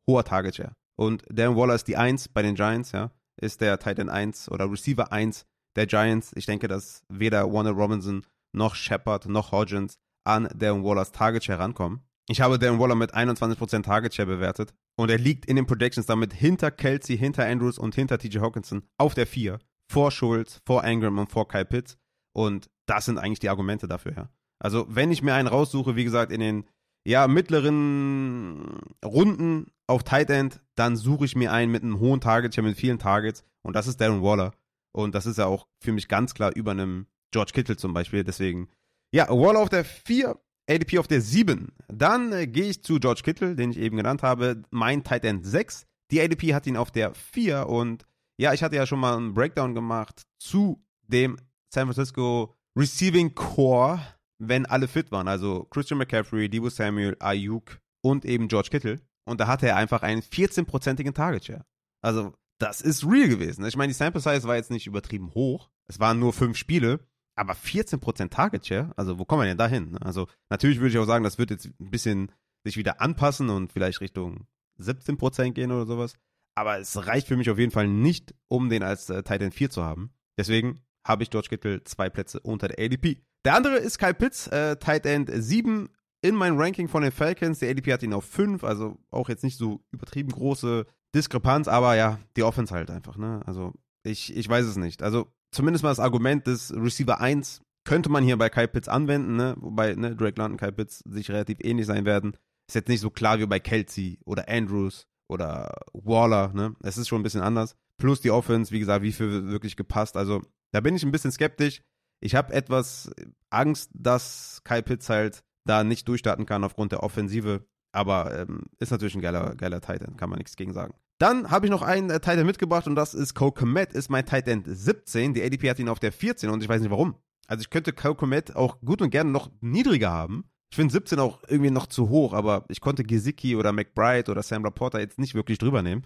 hoher 0.10 0.24
Target 0.24 0.56
Share. 0.56 0.76
Und 0.96 1.24
Darren 1.30 1.56
Waller 1.56 1.76
ist 1.76 1.88
die 1.88 1.98
1 1.98 2.30
bei 2.30 2.42
den 2.42 2.56
Giants, 2.56 2.94
ja, 2.94 3.12
ist 3.40 3.62
der 3.62 3.78
Tight 3.78 4.00
End 4.00 4.10
1 4.10 4.50
oder 4.50 4.72
Receiver 4.72 5.12
1 5.12 5.46
der 5.76 5.86
Giants. 5.86 6.32
Ich 6.36 6.46
denke, 6.46 6.68
dass 6.68 7.04
weder 7.10 7.52
Warner 7.52 7.72
Robinson 7.72 8.26
noch 8.58 8.76
Shepard 8.76 9.28
noch 9.28 9.52
Hodgins 9.52 9.98
an 10.26 10.50
Darren 10.56 10.84
Wallers 10.84 11.12
Target 11.12 11.44
Share 11.44 11.60
rankommen. 11.60 12.02
Ich 12.30 12.42
habe 12.42 12.60
Darren 12.60 12.80
Waller 12.80 12.96
mit 12.96 13.16
21% 13.16 13.84
Target 13.84 14.14
Share 14.14 14.28
bewertet 14.28 14.74
und 14.98 15.10
er 15.10 15.18
liegt 15.18 15.46
in 15.46 15.56
den 15.56 15.66
Projections 15.66 16.08
damit 16.08 16.34
hinter 16.34 16.72
Kelsey, 16.72 17.18
hinter 17.18 17.46
Andrews 17.46 17.80
und 17.80 17.96
hinter 17.96 18.18
TJ 18.18 18.40
Hawkinson 18.40 18.84
auf 18.98 19.14
der 19.14 19.28
4, 19.28 19.60
vor 19.90 20.12
Schulz, 20.12 20.62
vor 20.66 20.84
Ingram 20.84 21.18
und 21.20 21.32
vor 21.32 21.48
Kyle 21.48 21.66
Pitts 21.66 21.98
und 22.34 22.70
das 22.86 23.06
sind 23.06 23.18
eigentlich 23.18 23.40
die 23.40 23.50
Argumente 23.50 23.88
dafür, 23.88 24.14
ja. 24.16 24.30
Also, 24.60 24.88
wenn 24.90 25.12
ich 25.12 25.22
mir 25.22 25.36
einen 25.36 25.48
raussuche, 25.48 25.96
wie 25.96 26.04
gesagt, 26.04 26.32
in 26.32 26.40
den 26.40 26.66
ja, 27.06 27.28
mittleren 27.28 28.80
Runden 29.06 29.68
auf 29.88 30.04
Tight 30.04 30.30
End, 30.30 30.62
dann 30.76 30.98
suche 30.98 31.26
ich 31.26 31.36
mir 31.36 31.54
einen 31.54 31.72
mit 31.72 31.84
einem 31.84 32.00
hohen 32.00 32.20
Target 32.20 32.54
Share, 32.54 32.68
mit 32.68 32.78
vielen 32.78 33.00
Targets 33.00 33.44
und 33.62 33.76
das 33.76 33.88
ist 33.88 34.02
Darren 34.02 34.24
Waller. 34.24 34.52
Und 34.94 35.16
das 35.16 35.26
ist 35.26 35.38
ja 35.38 35.46
auch 35.46 35.68
für 35.80 35.92
mich 35.92 36.08
ganz 36.08 36.34
klar 36.34 36.52
über 36.56 36.72
einem 36.72 37.06
George 37.32 37.52
Kittle 37.54 37.78
zum 37.78 37.94
Beispiel. 37.94 38.24
Deswegen, 38.24 38.70
ja, 39.14 39.30
Waller 39.30 39.60
auf 39.60 39.70
der 39.70 39.86
4, 39.86 40.40
ADP 40.70 41.00
auf 41.00 41.08
der 41.08 41.22
7. 41.22 41.72
Dann 41.88 42.32
äh, 42.32 42.48
gehe 42.48 42.70
ich 42.70 42.84
zu 42.84 43.00
George 43.00 43.22
Kittle, 43.24 43.56
den 43.56 43.72
ich 43.72 43.78
eben 43.78 43.98
genannt 43.98 44.24
habe. 44.24 44.64
Mein 44.70 45.04
Tight 45.04 45.26
End 45.26 45.46
6. 45.46 45.86
Die 46.12 46.22
ADP 46.22 46.54
hat 46.54 46.68
ihn 46.68 46.78
auf 46.78 46.92
der 46.92 47.14
4 47.14 47.68
und 47.68 48.06
ja, 48.40 48.54
ich 48.54 48.64
hatte 48.64 48.76
ja 48.76 48.86
schon 48.86 49.00
mal 49.00 49.18
einen 49.18 49.34
Breakdown 49.34 49.74
gemacht 49.74 50.28
zu 50.40 50.84
dem 51.08 51.38
San 51.74 51.88
Francisco 51.88 52.56
Receiving 52.78 53.34
Core, 53.34 54.00
wenn 54.38 54.66
alle 54.66 54.88
fit 54.88 55.12
waren. 55.12 55.28
Also 55.28 55.66
Christian 55.66 55.98
McCaffrey, 55.98 56.48
Debo 56.48 56.70
Samuel, 56.70 57.18
Ayuk 57.20 57.80
und 58.02 58.24
eben 58.24 58.48
George 58.48 58.70
Kittle. 58.70 59.02
Und 59.26 59.42
da 59.42 59.48
hatte 59.48 59.68
er 59.68 59.76
einfach 59.76 60.04
einen 60.04 60.22
14-prozentigen 60.22 61.14
Target 61.14 61.46
Share. 61.46 61.66
Also 62.02 62.34
das 62.60 62.82
ist 62.82 63.06
real 63.06 63.28
gewesen. 63.28 63.66
Ich 63.66 63.76
meine, 63.76 63.90
die 63.90 63.98
Sample 63.98 64.22
Size 64.22 64.48
war 64.48 64.56
jetzt 64.56 64.72
nicht 64.72 64.88
übertrieben 64.88 65.34
hoch. 65.34 65.70
Es 65.88 66.00
waren 66.00 66.20
nur 66.20 66.34
fünf 66.34 66.58
Spiele. 66.58 67.00
Aber 67.38 67.54
14% 67.54 68.30
Target 68.30 68.66
Share, 68.66 68.92
also 68.98 69.20
wo 69.20 69.26
kommen 69.26 69.44
wir 69.44 69.48
denn 69.48 69.58
da 69.58 69.68
hin? 69.68 69.98
Also 70.00 70.28
natürlich 70.50 70.80
würde 70.80 70.90
ich 70.90 70.98
auch 70.98 71.06
sagen, 71.06 71.24
das 71.24 71.38
wird 71.38 71.52
jetzt 71.52 71.68
ein 71.80 71.92
bisschen 71.92 72.32
sich 72.64 72.78
wieder 72.78 73.00
anpassen 73.00 73.50
und 73.50 73.72
vielleicht 73.72 74.02
Richtung 74.02 74.48
17% 74.80 75.52
gehen 75.52 75.72
oder 75.72 75.86
sowas. 75.86 76.16
Aber 76.56 76.80
es 76.80 77.06
reicht 77.06 77.28
für 77.28 77.38
mich 77.38 77.50
auf 77.52 77.60
jeden 77.60 77.72
Fall 77.72 77.88
nicht, 77.88 78.34
um 78.48 78.70
den 78.70 78.82
als 78.82 79.10
äh, 79.10 79.22
Titan 79.22 79.52
4 79.52 79.70
zu 79.70 79.84
haben. 79.84 80.12
Deswegen 80.38 80.82
habe 81.06 81.22
ich 81.24 81.30
George 81.30 81.50
Kittle 81.50 81.84
zwei 81.84 82.10
Plätze 82.10 82.40
unter 82.40 82.68
der 82.68 82.84
ADP. 82.84 83.22
Der 83.46 83.56
andere 83.56 83.78
ist 83.78 84.00
Kyle 84.00 84.16
Pitts, 84.16 84.48
äh, 84.48 84.76
Tight 84.78 85.06
End 85.06 85.30
7 85.32 85.90
in 86.22 86.36
meinem 86.36 86.60
Ranking 86.60 86.88
von 86.88 87.04
den 87.04 87.12
Falcons. 87.12 87.60
Der 87.60 87.70
ADP 87.70 87.94
hat 87.94 88.04
ihn 88.04 88.14
auf 88.14 88.26
5, 88.26 88.64
also 88.64 88.98
auch 89.12 89.30
jetzt 89.30 89.44
nicht 89.44 89.58
so 89.58 89.84
übertrieben 89.92 90.32
große 90.32 90.88
Diskrepanz, 91.14 91.68
aber 91.68 91.96
ja, 91.96 92.20
die 92.36 92.44
Offense 92.44 92.74
halt 92.74 92.90
einfach, 92.90 93.18
ne? 93.18 93.42
Also 93.46 93.74
ich, 94.04 94.36
ich 94.36 94.50
weiß 94.50 94.66
es 94.66 94.78
nicht. 94.78 95.04
Also 95.04 95.32
zumindest 95.52 95.84
mal 95.84 95.90
das 95.90 96.00
Argument 96.00 96.46
des 96.48 96.74
Receiver 96.76 97.20
1 97.20 97.62
könnte 97.88 98.10
man 98.10 98.24
hier 98.24 98.38
bei 98.38 98.50
Kyle 98.50 98.68
Pitts 98.68 98.90
anwenden, 98.90 99.38
ne? 99.38 99.56
wobei 99.60 99.96
ne, 99.96 100.16
Drake 100.16 100.38
London 100.38 100.54
und 100.54 100.58
Kyle 100.58 100.74
Pitts 100.74 101.00
sich 101.00 101.32
relativ 101.32 101.60
ähnlich 101.62 101.86
sein 101.86 102.06
werden. 102.06 102.36
Ist 102.68 102.76
jetzt 102.76 102.90
nicht 102.90 103.00
so 103.00 103.10
klar 103.10 103.40
wie 103.40 103.46
bei 103.46 103.62
Kelsey 103.62 104.20
oder 104.26 104.50
Andrews 104.50 105.08
oder 105.30 105.72
Waller. 105.94 106.52
Ne? 106.54 106.76
Es 106.84 106.98
ist 106.98 107.08
schon 107.08 107.22
ein 107.22 107.24
bisschen 107.24 107.42
anders. 107.42 107.76
Plus 107.98 108.20
die 108.20 108.32
Offense, 108.32 108.74
wie 108.74 108.80
gesagt, 108.80 109.04
wie 109.04 109.14
viel 109.14 109.48
wirklich 109.48 109.78
gepasst. 109.78 110.18
Also 110.18 110.42
da 110.74 110.82
bin 110.82 110.96
ich 110.96 111.04
ein 111.04 111.12
bisschen 111.12 111.32
skeptisch. 111.32 111.82
Ich 112.20 112.36
habe 112.36 112.54
etwas 112.54 113.10
Angst, 113.50 113.92
dass 113.94 114.62
Kyle 114.66 114.84
Pitts 114.84 115.10
halt 115.10 115.44
da 115.66 115.86
nicht 115.86 116.08
durchstarten 116.10 116.46
kann 116.46 116.66
aufgrund 116.66 116.92
der 116.92 117.04
Offensive. 117.04 117.66
Aber 117.94 118.38
ähm, 118.38 118.66
ist 118.80 118.92
natürlich 118.92 119.16
ein 119.16 119.22
geiler, 119.22 119.56
geiler 119.56 119.80
Titan, 119.80 120.18
kann 120.18 120.30
man 120.30 120.40
nichts 120.40 120.58
gegen 120.58 120.74
sagen. 120.74 120.94
Dann 121.20 121.50
habe 121.50 121.66
ich 121.66 121.72
noch 121.72 121.82
einen 121.82 122.10
äh, 122.10 122.20
Titan 122.20 122.46
mitgebracht 122.46 122.88
und 122.88 122.96
das 122.96 123.14
ist 123.14 123.34
Cole 123.34 123.52
Komet, 123.52 123.94
ist 123.94 124.10
mein 124.10 124.26
Titan 124.26 124.64
17. 124.66 125.34
Die 125.34 125.44
ADP 125.44 125.70
hat 125.70 125.80
ihn 125.80 125.90
auf 125.90 126.00
der 126.00 126.12
14 126.12 126.50
und 126.50 126.62
ich 126.62 126.70
weiß 126.70 126.82
nicht 126.82 126.92
warum. 126.92 127.16
Also 127.48 127.62
ich 127.62 127.70
könnte 127.70 127.94
Cole 127.94 128.16
Komet 128.16 128.56
auch 128.56 128.80
gut 128.82 129.02
und 129.02 129.10
gerne 129.10 129.32
noch 129.32 129.52
niedriger 129.62 130.12
haben. 130.12 130.46
Ich 130.70 130.76
finde 130.76 130.92
17 130.92 131.20
auch 131.20 131.42
irgendwie 131.48 131.72
noch 131.72 131.88
zu 131.88 132.10
hoch, 132.10 132.34
aber 132.34 132.66
ich 132.68 132.82
konnte 132.82 133.04
Gesicki 133.04 133.56
oder 133.56 133.72
McBride 133.72 134.30
oder 134.30 134.44
Sam 134.44 134.64
Laporta 134.64 135.00
jetzt 135.00 135.18
nicht 135.18 135.34
wirklich 135.34 135.58
drüber 135.58 135.82
nehmen. 135.82 136.06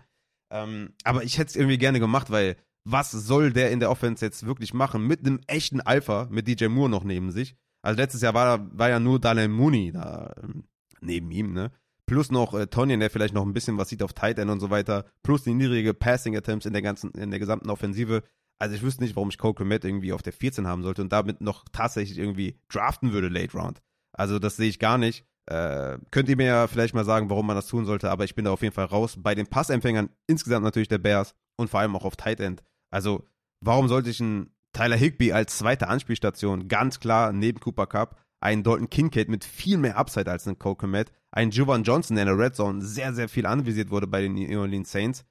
Ähm, 0.51 0.93
aber 1.03 1.24
ich 1.24 1.38
hätte 1.38 1.49
es 1.49 1.55
irgendwie 1.55 1.78
gerne 1.78 1.99
gemacht, 1.99 2.30
weil 2.30 2.57
was 2.84 3.12
soll 3.12 3.51
der 3.51 3.72
in 3.72 3.80
der 3.80 3.91
Offense 3.91 4.24
jetzt 4.24 4.45
wirklich 4.45 4.74
machen? 4.74 5.07
Mit 5.07 5.26
einem 5.26 5.39
echten 5.47 5.82
Alpha, 5.82 6.28
mit 6.30 6.47
DJ 6.47 6.68
Moore 6.68 6.89
noch 6.89 7.03
neben 7.03 7.32
sich. 7.32 7.55
Also 7.82 7.99
letztes 7.99 8.22
Jahr 8.22 8.34
war, 8.34 8.78
war 8.78 8.89
ja 8.89 8.99
nur 8.99 9.20
Daniel 9.20 9.47
Mooney 9.47 9.91
da 9.91 10.34
ähm, 10.41 10.66
neben 11.01 11.32
ihm, 11.32 11.53
ne? 11.53 11.72
Plus 12.12 12.30
noch 12.30 12.53
äh, 12.53 12.68
Tonyan, 12.68 12.99
der 12.99 13.09
vielleicht 13.09 13.34
noch 13.34 13.45
ein 13.45 13.53
bisschen 13.53 13.78
was 13.78 13.88
sieht 13.88 14.03
auf 14.03 14.12
Tight 14.12 14.38
End 14.38 14.51
und 14.51 14.59
so 14.59 14.70
weiter, 14.70 15.05
plus 15.24 15.43
die 15.43 15.53
niedrige 15.53 15.93
Passing 15.93 16.36
Attempts 16.36 16.66
in 16.66 16.74
der 16.74 16.82
ganzen, 16.82 17.12
in 17.12 17.32
der 17.32 17.39
gesamten 17.39 17.70
Offensive. 17.70 18.24
Also 18.59 18.76
ich 18.76 18.82
wüsste 18.82 19.01
nicht, 19.01 19.16
warum 19.16 19.30
ich 19.30 19.38
Cole 19.38 19.53
Komet 19.53 19.86
irgendwie 19.86 20.12
auf 20.12 20.22
der 20.22 20.34
14 20.34 20.68
haben 20.68 20.84
sollte 20.84 21.01
und 21.01 21.14
damit 21.14 21.39
noch 21.39 21.64
tatsächlich 21.72 22.18
irgendwie 22.18 22.59
draften 22.68 23.14
würde 23.14 23.30
Late 23.30 23.57
Round. 23.57 23.82
Also 24.12 24.39
das 24.39 24.57
sehe 24.57 24.68
ich 24.68 24.78
gar 24.78 24.97
nicht. 24.97 25.26
Äh, 25.45 25.99
könnt 26.12 26.28
ihr 26.28 26.36
mir 26.36 26.47
ja 26.47 26.68
vielleicht 26.68 26.93
mal 26.93 27.05
sagen, 27.05 27.30
warum 27.30 27.47
man 27.47 27.55
das 27.55 27.68
tun 27.68 27.86
sollte, 27.86 28.12
aber 28.12 28.26
ich 28.26 28.36
bin 28.36 28.43
da 28.43 28.51
auf 28.51 28.62
jeden 28.62 28.76
Fall 28.76 28.86
raus. 28.88 29.16
Bei 29.18 29.34
den 29.34 29.47
Passempfängern 29.47 30.09
insgesamt 30.28 30.66
natürlich 30.66 30.89
der 30.89 30.97
Bears 30.97 31.34
und 31.55 31.70
vor 31.70 31.80
allem 31.80 31.95
auch 31.95 32.03
auf 32.03 32.18
Tight 32.18 32.41
End. 32.41 32.62
Also 32.89 33.26
warum 33.62 33.88
sollte 33.88 34.09
ich 34.09 34.20
einen 34.20 34.53
Tyler 34.74 34.97
Higby 34.97 35.32
als 35.32 35.57
zweite 35.57 35.88
Anspielstation 35.88 36.68
ganz 36.68 36.99
klar 36.99 37.32
neben 37.32 37.62
Cooper 37.62 37.88
Cup 37.88 38.20
einen 38.41 38.63
Dalton 38.63 38.89
Kincaid 38.89 39.29
mit 39.29 39.45
viel 39.45 39.77
mehr 39.77 39.97
Upside 39.97 40.29
als 40.29 40.47
einen 40.47 40.59
Cole 40.59 40.75
Komet, 40.75 41.11
einen 41.31 41.51
Jovan 41.51 41.83
Johnson, 41.83 42.15
der 42.15 42.27
in 42.27 42.37
der 42.37 42.45
Red 42.45 42.55
Zone 42.55 42.81
sehr, 42.81 43.13
sehr 43.13 43.29
viel 43.29 43.45
anvisiert 43.45 43.89
wurde 43.89 44.07
bei 44.07 44.21
den 44.21 44.33
New 44.33 44.59
Orleans 44.59 44.91
Saints, 44.91 45.23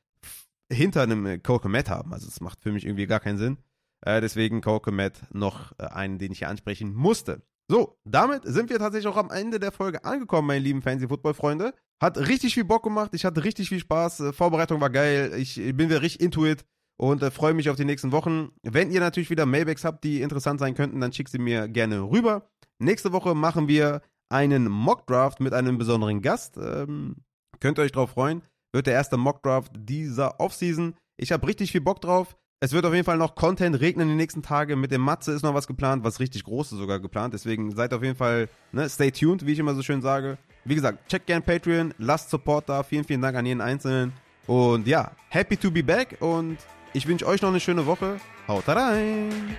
hinter 0.72 1.02
einem 1.02 1.26
äh, 1.26 1.38
Cole 1.38 1.60
Komet 1.60 1.90
haben. 1.90 2.12
Also 2.12 2.26
das 2.26 2.40
macht 2.40 2.60
für 2.60 2.72
mich 2.72 2.86
irgendwie 2.86 3.06
gar 3.06 3.20
keinen 3.20 3.38
Sinn. 3.38 3.58
Äh, 4.02 4.20
deswegen 4.20 4.60
Cole 4.62 4.80
Komet 4.80 5.22
noch 5.32 5.72
äh, 5.78 5.86
einen, 5.86 6.18
den 6.18 6.32
ich 6.32 6.38
hier 6.38 6.48
ansprechen 6.48 6.94
musste. 6.94 7.42
So, 7.68 7.98
damit 8.04 8.42
sind 8.44 8.70
wir 8.70 8.78
tatsächlich 8.78 9.12
auch 9.12 9.18
am 9.18 9.30
Ende 9.30 9.60
der 9.60 9.70
Folge 9.70 10.04
angekommen, 10.04 10.48
meine 10.48 10.60
lieben 10.60 10.82
Fantasy-Football-Freunde. 10.82 11.74
Hat 12.00 12.18
richtig 12.18 12.54
viel 12.54 12.64
Bock 12.64 12.82
gemacht, 12.82 13.10
ich 13.12 13.24
hatte 13.24 13.44
richtig 13.44 13.68
viel 13.68 13.80
Spaß, 13.80 14.20
äh, 14.20 14.32
Vorbereitung 14.32 14.80
war 14.80 14.90
geil, 14.90 15.34
ich 15.36 15.56
bin 15.56 15.88
wieder 15.88 16.02
richtig 16.02 16.22
into 16.22 16.46
it 16.46 16.64
und 16.96 17.22
äh, 17.22 17.30
freue 17.30 17.54
mich 17.54 17.70
auf 17.70 17.76
die 17.76 17.84
nächsten 17.84 18.12
Wochen. 18.12 18.52
Wenn 18.62 18.90
ihr 18.90 19.00
natürlich 19.00 19.30
wieder 19.30 19.46
Mailbacks 19.46 19.84
habt, 19.84 20.04
die 20.04 20.22
interessant 20.22 20.60
sein 20.60 20.74
könnten, 20.74 21.00
dann 21.00 21.12
schickt 21.12 21.30
sie 21.30 21.38
mir 21.38 21.68
gerne 21.68 22.00
rüber. 22.00 22.48
Nächste 22.80 23.12
Woche 23.12 23.34
machen 23.34 23.68
wir 23.68 24.00
einen 24.30 24.68
Mockdraft 24.68 25.40
mit 25.40 25.52
einem 25.52 25.76
besonderen 25.76 26.22
Gast. 26.22 26.56
Ähm, 26.56 27.16
könnt 27.60 27.78
ihr 27.78 27.82
euch 27.82 27.92
drauf 27.92 28.10
freuen. 28.10 28.42
Wird 28.72 28.86
der 28.86 28.94
erste 28.94 29.18
Mockdraft 29.18 29.72
dieser 29.76 30.40
Offseason. 30.40 30.94
Ich 31.18 31.30
habe 31.30 31.46
richtig 31.46 31.72
viel 31.72 31.82
Bock 31.82 32.00
drauf. 32.00 32.36
Es 32.60 32.72
wird 32.72 32.86
auf 32.86 32.94
jeden 32.94 33.04
Fall 33.04 33.18
noch 33.18 33.34
Content 33.34 33.80
regnen 33.80 34.08
die 34.08 34.14
nächsten 34.14 34.42
Tage. 34.42 34.76
Mit 34.76 34.92
dem 34.92 35.02
Matze 35.02 35.32
ist 35.32 35.42
noch 35.42 35.52
was 35.52 35.66
geplant, 35.66 36.04
was 36.04 36.20
richtig 36.20 36.44
Großes 36.44 36.78
sogar 36.78 37.00
geplant. 37.00 37.34
Deswegen 37.34 37.74
seid 37.74 37.92
auf 37.92 38.02
jeden 38.02 38.16
Fall, 38.16 38.48
ne, 38.72 38.88
stay 38.88 39.10
tuned, 39.10 39.44
wie 39.44 39.52
ich 39.52 39.58
immer 39.58 39.74
so 39.74 39.82
schön 39.82 40.00
sage. 40.00 40.38
Wie 40.64 40.74
gesagt, 40.74 41.06
checkt 41.08 41.26
gern 41.26 41.42
Patreon, 41.42 41.92
lasst 41.98 42.30
Support 42.30 42.68
da. 42.70 42.82
Vielen, 42.82 43.04
vielen 43.04 43.20
Dank 43.20 43.36
an 43.36 43.44
jeden 43.44 43.60
Einzelnen. 43.60 44.12
Und 44.46 44.86
ja, 44.86 45.12
happy 45.28 45.56
to 45.56 45.70
be 45.70 45.82
back 45.82 46.16
und 46.20 46.56
ich 46.94 47.06
wünsche 47.06 47.26
euch 47.26 47.42
noch 47.42 47.50
eine 47.50 47.60
schöne 47.60 47.84
Woche. 47.84 48.16
Haut 48.48 48.66
rein! 48.68 49.56